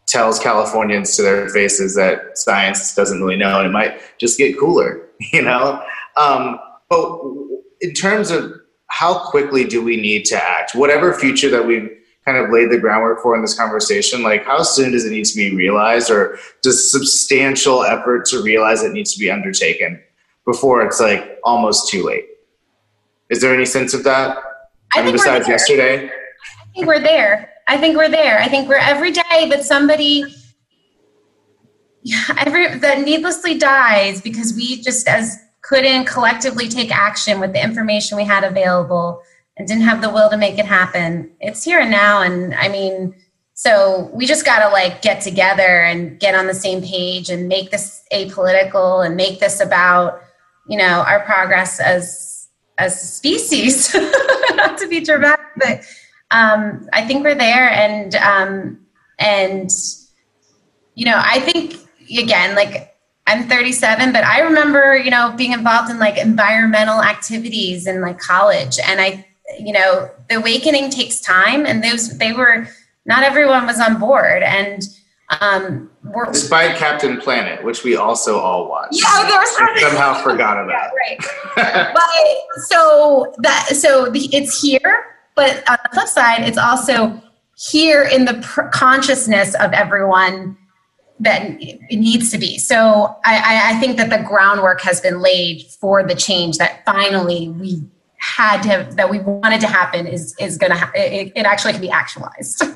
tells 0.08 0.40
Californians 0.40 1.16
to 1.16 1.22
their 1.22 1.50
faces 1.50 1.96
that 1.96 2.38
science 2.38 2.96
doesn't 2.96 3.22
really 3.22 3.38
know, 3.38 3.60
and 3.60 3.68
it 3.68 3.72
might 3.72 4.00
just 4.20 4.38
get 4.38 4.58
cooler, 4.58 5.10
you 5.34 5.42
know. 5.42 5.84
Um, 6.16 6.60
but 6.90 7.20
in 7.82 7.94
terms 7.94 8.32
of 8.32 8.54
how 8.88 9.28
quickly 9.30 9.66
do 9.66 9.84
we 9.84 9.98
need 9.98 10.26
to 10.26 10.36
act, 10.36 10.76
whatever 10.76 11.14
future 11.14 11.50
that 11.50 11.66
we've 11.66 11.90
kind 12.26 12.38
of 12.38 12.50
laid 12.52 12.72
the 12.72 12.78
groundwork 12.78 13.22
for 13.22 13.36
in 13.36 13.42
this 13.42 13.58
conversation, 13.58 14.24
like 14.24 14.46
how 14.46 14.64
soon 14.64 14.92
does 14.92 15.06
it 15.06 15.12
need 15.12 15.26
to 15.26 15.36
be 15.36 15.56
realized, 15.56 16.10
or 16.10 16.38
does 16.62 16.92
substantial 16.92 17.84
effort 17.84 18.26
to 18.26 18.42
realize 18.42 18.84
it 18.84 18.94
needs 18.94 19.14
to 19.14 19.20
be 19.20 19.30
undertaken 19.30 20.02
before 20.46 20.86
it's 20.86 21.00
like 21.00 21.40
almost 21.44 21.90
too 21.90 22.04
late? 22.04 22.26
Is 23.30 23.42
there 23.42 23.54
any 23.54 23.66
sense 23.66 23.94
of 23.94 24.04
that? 24.04 24.38
I 24.94 25.00
mean, 25.00 25.06
think 25.06 25.18
besides 25.18 25.48
yesterday. 25.48 26.08
I 26.08 26.74
think 26.74 26.88
we're 26.88 27.00
there. 27.00 27.52
I 27.68 27.78
think 27.78 27.98
we're 27.98 28.10
there. 28.10 28.40
I 28.40 28.48
think 28.48 28.70
we're 28.70 28.76
every 28.76 29.12
day 29.12 29.50
that 29.50 29.64
somebody 29.64 30.26
every 32.38 32.78
that 32.80 33.02
needlessly 33.02 33.58
dies 33.58 34.22
because 34.22 34.54
we 34.54 34.82
just 34.82 35.08
as 35.08 35.38
couldn't 35.62 36.06
collectively 36.06 36.68
take 36.68 36.92
action 36.92 37.40
with 37.40 37.54
the 37.54 37.64
information 37.64 38.18
we 38.18 38.26
had 38.26 38.44
available 38.44 39.22
and 39.58 39.68
didn't 39.68 39.84
have 39.84 40.02
the 40.02 40.10
will 40.10 40.30
to 40.30 40.38
make 40.38 40.58
it 40.58 40.66
happen. 40.66 41.32
It's 41.40 41.64
here 41.64 41.80
and 41.80 41.92
now 41.92 42.22
and 42.22 42.54
I 42.56 42.70
mean 42.70 43.16
so 43.56 44.10
we 44.14 44.26
just 44.26 44.46
got 44.46 44.68
to 44.68 44.74
like 44.74 45.04
get 45.04 45.22
together 45.22 45.82
and 45.84 46.20
get 46.20 46.34
on 46.34 46.48
the 46.48 46.56
same 46.56 46.82
page 46.82 47.30
and 47.30 47.48
make 47.48 47.70
this 47.70 48.04
apolitical 48.12 49.06
and 49.06 49.16
make 49.16 49.40
this 49.40 49.60
about 49.60 50.22
you 50.68 50.78
know 50.78 51.04
our 51.08 51.20
progress 51.22 51.80
as 51.80 52.48
as 52.80 52.96
a 52.96 53.06
species 53.06 53.94
not 54.56 54.78
to 54.80 54.88
be 54.88 55.00
dramatic 55.00 55.46
but 55.58 55.84
um, 56.34 56.90
I 56.92 57.06
think 57.06 57.24
we're 57.24 57.36
there, 57.36 57.70
and 57.70 58.16
um, 58.16 58.80
and 59.20 59.70
you 60.96 61.06
know, 61.06 61.22
I 61.24 61.40
think 61.40 61.76
again, 62.18 62.56
like 62.56 62.96
I'm 63.28 63.48
37, 63.48 64.12
but 64.12 64.24
I 64.24 64.42
remember 64.42 64.98
you 64.98 65.12
know 65.12 65.34
being 65.38 65.54
involved 65.54 65.92
in 65.92 66.00
like 66.00 66.18
environmental 66.18 67.02
activities 67.02 67.86
in 67.86 68.02
like 68.02 68.18
college, 68.18 68.80
and 68.84 69.00
I, 69.00 69.26
you 69.60 69.74
know, 69.74 70.10
the 70.30 70.36
awakening 70.36 70.90
takes 70.90 71.20
time, 71.20 71.66
and 71.66 71.84
those 71.84 72.18
they 72.18 72.34
were 72.34 72.68
not 73.06 73.24
everyone 73.24 73.66
was 73.66 73.80
on 73.80 74.00
board, 74.00 74.44
and 74.44 74.84
um, 75.42 75.90
we're 76.04 76.26
Despite 76.26 76.78
Captain 76.78 77.18
Planet, 77.18 77.64
which 77.64 77.84
we 77.84 77.96
also 77.96 78.40
all 78.40 78.70
watched. 78.70 79.02
Yeah, 79.02 79.28
there 79.28 79.40
was 79.40 79.82
somehow 79.82 80.22
forgot 80.22 80.58
yeah, 80.58 80.64
about. 80.66 80.92
right. 81.58 81.94
but 81.94 82.64
so 82.68 83.34
that 83.40 83.68
so 83.68 84.10
the, 84.10 84.30
it's 84.36 84.62
here 84.62 85.06
but 85.36 85.68
on 85.70 85.78
the 85.84 85.90
flip 85.94 86.08
side 86.08 86.44
it's 86.44 86.58
also 86.58 87.22
here 87.56 88.04
in 88.04 88.26
the 88.26 88.36
pr- 88.36 88.64
consciousness 88.70 89.56
of 89.56 89.72
everyone 89.74 90.58
that 91.20 91.42
it 91.60 91.98
needs 91.98 92.32
to 92.32 92.38
be 92.38 92.58
so 92.58 93.16
I, 93.26 93.72
I 93.74 93.80
think 93.80 93.98
that 93.98 94.10
the 94.10 94.24
groundwork 94.28 94.82
has 94.82 95.00
been 95.00 95.22
laid 95.22 95.64
for 95.80 96.04
the 96.04 96.16
change 96.16 96.58
that 96.58 96.84
finally 96.86 97.50
we 97.50 97.84
had 98.24 98.62
to 98.64 98.70
have, 98.70 98.96
that 98.96 99.10
we 99.10 99.20
wanted 99.20 99.60
to 99.60 99.68
happen 99.68 100.08
is 100.08 100.34
is 100.40 100.58
gonna 100.58 100.78
ha- 100.78 100.92
it, 100.96 101.34
it 101.36 101.46
actually 101.46 101.74
can 101.74 101.82
be 101.82 101.90
actualized 101.90 102.64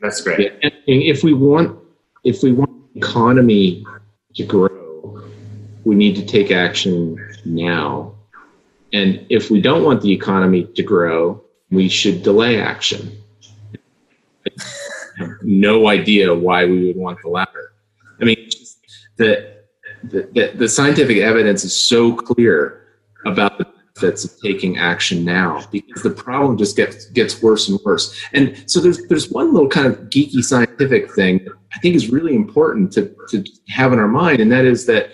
That's 0.00 0.20
great. 0.20 0.40
Yeah, 0.40 0.50
and 0.62 1.02
if 1.02 1.24
we 1.24 1.32
want 1.32 1.78
if 2.24 2.42
we 2.42 2.52
want 2.52 2.70
economy 2.94 3.84
to 4.34 4.44
grow, 4.44 5.22
we 5.84 5.94
need 5.94 6.16
to 6.16 6.26
take 6.26 6.50
action 6.50 7.16
now. 7.44 8.14
And 8.92 9.24
if 9.30 9.50
we 9.50 9.60
don't 9.60 9.82
want 9.82 10.02
the 10.02 10.12
economy 10.12 10.64
to 10.64 10.82
grow, 10.82 11.42
we 11.70 11.88
should 11.88 12.22
delay 12.22 12.60
action. 12.60 13.10
I 14.46 14.50
have 15.18 15.30
no 15.42 15.88
idea 15.88 16.34
why 16.34 16.66
we 16.66 16.86
would 16.86 16.96
want 16.96 17.18
the 17.22 17.30
latter. 17.30 17.72
I 18.20 18.24
mean, 18.24 18.50
the 19.16 19.56
the, 20.04 20.28
the, 20.32 20.52
the 20.54 20.68
scientific 20.68 21.18
evidence 21.18 21.64
is 21.64 21.74
so 21.74 22.14
clear 22.14 22.86
about 23.24 23.58
the 23.58 23.66
benefits 23.96 24.24
of 24.24 24.40
taking 24.40 24.78
action 24.78 25.24
now 25.24 25.64
because 25.70 26.02
the 26.02 26.10
problem 26.10 26.56
just 26.56 26.76
gets 26.76 27.06
gets 27.06 27.42
worse 27.42 27.68
and 27.68 27.80
worse. 27.84 28.18
And 28.32 28.62
so 28.70 28.80
there's 28.80 29.06
there's 29.08 29.30
one 29.30 29.52
little 29.52 29.68
kind 29.68 29.86
of 29.86 29.98
geeky 30.10 30.42
scientific 30.42 31.12
thing 31.12 31.38
that 31.44 31.52
I 31.74 31.78
think 31.78 31.94
is 31.94 32.10
really 32.10 32.34
important 32.34 32.92
to, 32.92 33.14
to 33.30 33.44
have 33.68 33.92
in 33.92 33.98
our 33.98 34.08
mind, 34.08 34.40
and 34.40 34.50
that 34.52 34.64
is 34.64 34.86
that 34.86 35.10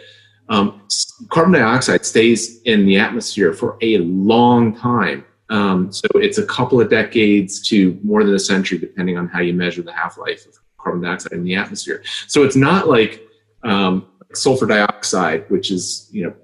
um, 0.49 0.87
carbon 1.31 1.53
dioxide 1.53 2.05
stays 2.05 2.61
in 2.63 2.85
the 2.87 2.99
atmosphere 2.99 3.53
for 3.53 3.79
a 3.81 3.99
long 3.99 4.77
time. 4.77 5.25
Um, 5.49 5.93
so 5.93 6.09
it's 6.15 6.39
a 6.39 6.47
couple 6.47 6.81
of 6.81 6.89
decades 6.89 7.61
to 7.69 7.99
more 8.03 8.25
than 8.25 8.35
a 8.35 8.39
century, 8.39 8.79
depending 8.79 9.19
on 9.19 9.29
how 9.29 9.41
you 9.41 9.53
measure 9.53 9.83
the 9.83 9.93
half 9.93 10.19
life 10.19 10.47
of 10.47 10.55
carbon 10.79 11.03
dioxide 11.03 11.33
in 11.33 11.45
the 11.45 11.55
atmosphere. 11.55 12.03
So 12.27 12.43
it's 12.43 12.57
not 12.57 12.89
like 12.89 13.23
um, 13.65 14.09
sulfur 14.33 14.67
dioxide, 14.67 15.49
which 15.51 15.71
is 15.71 16.09
you 16.11 16.25
know 16.25 16.35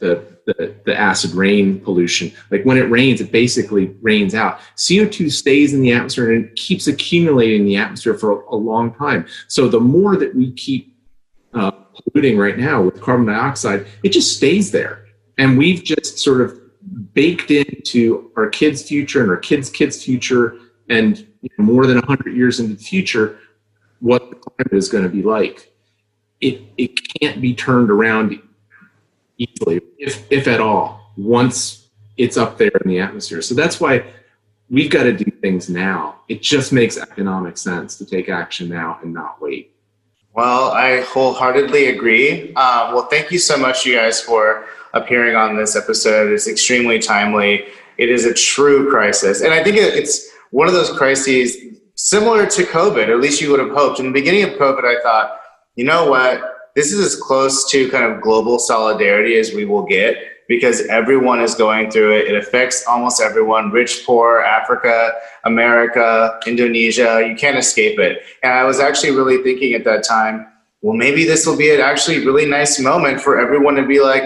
the, 0.00 0.24
the, 0.46 0.74
the 0.84 0.98
acid 0.98 1.32
rain 1.32 1.78
pollution. 1.80 2.32
Like 2.50 2.64
when 2.64 2.78
it 2.78 2.90
rains, 2.90 3.20
it 3.20 3.30
basically 3.30 3.94
rains 4.00 4.34
out. 4.34 4.60
CO2 4.76 5.30
stays 5.30 5.72
in 5.72 5.82
the 5.82 5.92
atmosphere 5.92 6.32
and 6.32 6.46
it 6.46 6.56
keeps 6.56 6.86
accumulating 6.86 7.60
in 7.60 7.66
the 7.66 7.76
atmosphere 7.76 8.14
for 8.14 8.42
a, 8.42 8.54
a 8.54 8.56
long 8.56 8.92
time. 8.94 9.26
So 9.46 9.68
the 9.68 9.80
more 9.80 10.16
that 10.16 10.34
we 10.34 10.52
keep 10.52 10.96
uh, 11.54 11.70
polluting 11.70 12.38
right 12.38 12.58
now 12.58 12.82
with 12.82 13.00
carbon 13.00 13.26
dioxide, 13.26 13.86
it 14.02 14.10
just 14.10 14.36
stays 14.36 14.70
there. 14.70 15.06
And 15.38 15.56
we've 15.56 15.84
just 15.84 16.18
sort 16.18 16.40
of 16.40 16.58
baked 17.14 17.50
into 17.50 18.32
our 18.36 18.48
kids' 18.48 18.82
future 18.82 19.22
and 19.22 19.30
our 19.30 19.36
kids' 19.36 19.70
kids' 19.70 20.02
future, 20.02 20.56
and 20.88 21.18
you 21.42 21.50
know, 21.58 21.64
more 21.64 21.86
than 21.86 21.96
100 21.96 22.36
years 22.36 22.60
into 22.60 22.74
the 22.74 22.82
future, 22.82 23.38
what 24.00 24.30
the 24.30 24.36
climate 24.36 24.72
is 24.72 24.88
going 24.88 25.04
to 25.04 25.10
be 25.10 25.22
like. 25.22 25.72
It, 26.40 26.62
it 26.78 26.98
can't 27.20 27.40
be 27.40 27.54
turned 27.54 27.90
around 27.90 28.40
easily, 29.40 29.80
if, 29.98 30.30
if 30.30 30.46
at 30.46 30.60
all, 30.60 31.12
once 31.16 31.88
it's 32.16 32.36
up 32.36 32.58
there 32.58 32.70
in 32.84 32.90
the 32.90 33.00
atmosphere. 33.00 33.42
So 33.42 33.54
that's 33.54 33.80
why 33.80 34.04
we've 34.68 34.90
got 34.90 35.04
to 35.04 35.12
do 35.12 35.30
things 35.40 35.68
now. 35.68 36.20
It 36.28 36.42
just 36.42 36.72
makes 36.72 36.98
economic 36.98 37.56
sense 37.56 37.96
to 37.98 38.06
take 38.06 38.28
action 38.28 38.68
now 38.68 38.98
and 39.02 39.12
not 39.12 39.40
wait. 39.40 39.74
Well, 40.32 40.70
I 40.70 41.00
wholeheartedly 41.00 41.86
agree. 41.86 42.54
Um, 42.54 42.94
well, 42.94 43.06
thank 43.06 43.32
you 43.32 43.38
so 43.38 43.56
much, 43.56 43.84
you 43.84 43.96
guys, 43.96 44.20
for 44.20 44.66
appearing 44.94 45.34
on 45.34 45.56
this 45.56 45.74
episode. 45.74 46.32
It's 46.32 46.46
extremely 46.46 46.98
timely. 46.98 47.64
It 47.98 48.10
is 48.10 48.26
a 48.26 48.34
true 48.34 48.90
crisis. 48.90 49.40
And 49.40 49.52
I 49.52 49.64
think 49.64 49.76
it's 49.76 50.28
one 50.50 50.68
of 50.68 50.74
those 50.74 50.90
crises 50.96 51.56
similar 51.94 52.46
to 52.46 52.62
COVID, 52.62 53.08
at 53.08 53.20
least 53.20 53.40
you 53.40 53.50
would 53.50 53.60
have 53.60 53.70
hoped. 53.70 53.98
In 53.98 54.06
the 54.06 54.12
beginning 54.12 54.44
of 54.44 54.50
COVID, 54.50 54.84
I 54.84 55.02
thought, 55.02 55.40
you 55.74 55.84
know 55.84 56.08
what? 56.08 56.59
This 56.74 56.92
is 56.92 57.00
as 57.00 57.20
close 57.20 57.70
to 57.70 57.88
kind 57.90 58.04
of 58.04 58.20
global 58.20 58.58
solidarity 58.58 59.38
as 59.38 59.52
we 59.52 59.64
will 59.64 59.84
get 59.84 60.16
because 60.50 60.84
everyone 60.86 61.40
is 61.40 61.54
going 61.54 61.90
through 61.92 62.16
it. 62.16 62.26
It 62.26 62.34
affects 62.34 62.84
almost 62.86 63.20
everyone 63.22 63.70
rich, 63.70 64.04
poor, 64.04 64.40
Africa, 64.40 65.12
America, 65.44 66.40
Indonesia. 66.44 67.24
You 67.24 67.36
can't 67.36 67.56
escape 67.56 68.00
it. 68.00 68.22
And 68.42 68.52
I 68.52 68.64
was 68.64 68.80
actually 68.80 69.12
really 69.12 69.42
thinking 69.44 69.74
at 69.74 69.84
that 69.84 70.02
time, 70.02 70.48
well, 70.82 70.96
maybe 70.96 71.24
this 71.24 71.46
will 71.46 71.56
be 71.56 71.72
an 71.72 71.80
actually 71.80 72.24
really 72.26 72.46
nice 72.46 72.80
moment 72.80 73.20
for 73.20 73.38
everyone 73.38 73.76
to 73.76 73.86
be 73.86 74.00
like, 74.00 74.24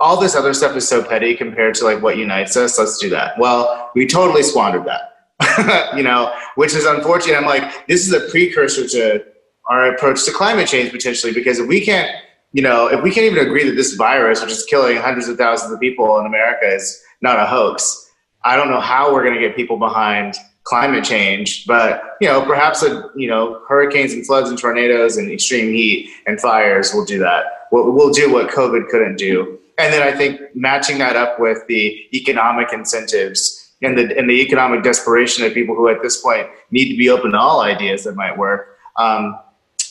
all 0.00 0.18
this 0.18 0.34
other 0.34 0.54
stuff 0.54 0.76
is 0.76 0.88
so 0.88 1.02
petty 1.02 1.34
compared 1.36 1.74
to 1.74 1.84
like 1.84 2.02
what 2.02 2.16
unites 2.16 2.56
us. 2.56 2.78
Let's 2.78 2.98
do 2.98 3.10
that. 3.10 3.38
Well, 3.38 3.90
we 3.94 4.06
totally 4.06 4.42
squandered 4.42 4.86
that, 4.86 5.92
you 5.96 6.02
know, 6.02 6.34
which 6.54 6.74
is 6.74 6.86
unfortunate. 6.86 7.36
I'm 7.36 7.44
like, 7.44 7.86
this 7.86 8.06
is 8.06 8.12
a 8.14 8.30
precursor 8.30 8.88
to 8.88 9.24
our 9.66 9.94
approach 9.94 10.24
to 10.24 10.32
climate 10.32 10.68
change 10.68 10.90
potentially 10.90 11.32
because 11.32 11.58
if 11.58 11.68
we 11.68 11.80
can't 11.80 12.10
you 12.52 12.62
know 12.62 12.86
if 12.86 13.02
we 13.02 13.10
can't 13.10 13.26
even 13.26 13.44
agree 13.44 13.64
that 13.64 13.74
this 13.74 13.94
virus 13.94 14.40
which 14.42 14.50
is 14.50 14.64
killing 14.64 14.96
hundreds 14.96 15.28
of 15.28 15.36
thousands 15.36 15.72
of 15.72 15.80
people 15.80 16.18
in 16.18 16.26
america 16.26 16.66
is 16.66 17.02
not 17.20 17.38
a 17.38 17.46
hoax 17.46 18.10
i 18.44 18.56
don't 18.56 18.70
know 18.70 18.80
how 18.80 19.12
we're 19.12 19.22
going 19.22 19.34
to 19.34 19.40
get 19.40 19.56
people 19.56 19.76
behind 19.76 20.34
climate 20.64 21.04
change 21.04 21.66
but 21.66 22.16
you 22.20 22.28
know 22.28 22.44
perhaps 22.44 22.82
a, 22.82 23.10
you 23.16 23.28
know 23.28 23.60
hurricanes 23.68 24.12
and 24.12 24.26
floods 24.26 24.48
and 24.48 24.58
tornadoes 24.58 25.16
and 25.16 25.30
extreme 25.30 25.72
heat 25.72 26.08
and 26.26 26.40
fires 26.40 26.94
will 26.94 27.04
do 27.04 27.18
that 27.18 27.68
we'll, 27.70 27.90
we'll 27.92 28.12
do 28.12 28.32
what 28.32 28.50
covid 28.50 28.88
couldn't 28.88 29.16
do. 29.16 29.58
And 29.76 29.92
then 29.92 30.02
i 30.02 30.16
think 30.16 30.40
matching 30.54 30.98
that 30.98 31.16
up 31.16 31.40
with 31.40 31.66
the 31.66 32.06
economic 32.14 32.72
incentives 32.72 33.72
and 33.82 33.98
the, 33.98 34.16
and 34.16 34.30
the 34.30 34.40
economic 34.40 34.82
desperation 34.82 35.44
of 35.44 35.52
people 35.52 35.74
who 35.74 35.88
at 35.88 36.00
this 36.00 36.22
point 36.22 36.46
need 36.70 36.90
to 36.90 36.96
be 36.96 37.10
open 37.10 37.32
to 37.32 37.38
all 37.38 37.60
ideas 37.60 38.04
that 38.04 38.14
might 38.14 38.38
work 38.38 38.78
um, 38.96 39.38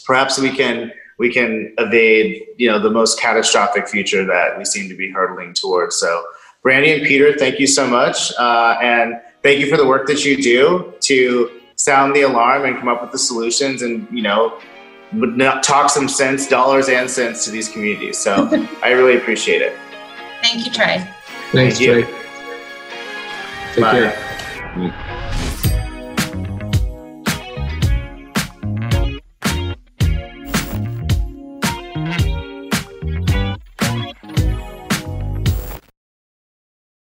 perhaps 0.06 0.40
we 0.40 0.52
can 0.52 0.92
we 1.20 1.32
can 1.32 1.74
evade 1.78 2.46
you 2.58 2.70
know 2.70 2.80
the 2.80 2.90
most 2.90 3.20
catastrophic 3.20 3.88
future 3.88 4.26
that 4.26 4.58
we 4.58 4.66
seem 4.66 4.90
to 4.90 4.96
be 4.96 5.12
hurtling 5.12 5.54
towards. 5.54 5.96
So, 5.96 6.26
Brandy 6.62 6.94
and 6.94 7.04
Peter, 7.06 7.34
thank 7.38 7.60
you 7.60 7.68
so 7.68 7.88
much, 7.88 8.32
uh, 8.40 8.78
and 8.82 9.16
thank 9.42 9.60
you 9.60 9.70
for 9.70 9.78
the 9.78 9.86
work 9.86 10.08
that 10.08 10.26
you 10.26 10.42
do 10.42 10.94
to 11.02 11.60
sound 11.76 12.16
the 12.16 12.22
alarm 12.22 12.66
and 12.66 12.78
come 12.78 12.88
up 12.88 13.02
with 13.02 13.12
the 13.12 13.20
solutions, 13.20 13.82
and 13.82 14.08
you 14.12 14.24
know 14.24 14.60
talk 15.62 15.90
some 15.90 16.10
sense, 16.10 16.48
dollars 16.48 16.90
and 16.90 17.10
cents 17.10 17.46
to 17.46 17.52
these 17.52 17.70
communities. 17.70 18.18
So, 18.18 18.50
I 18.84 18.92
really 18.92 19.18
appreciate 19.18 19.62
it. 19.62 19.78
Thank 20.42 20.66
you, 20.66 20.72
Trey. 20.72 21.08
Thanks, 21.52 21.78
Thank 21.78 22.06
Trey. 22.06 22.24
Take 23.74 23.82
Bye. 23.82 23.92
care. 23.92 25.00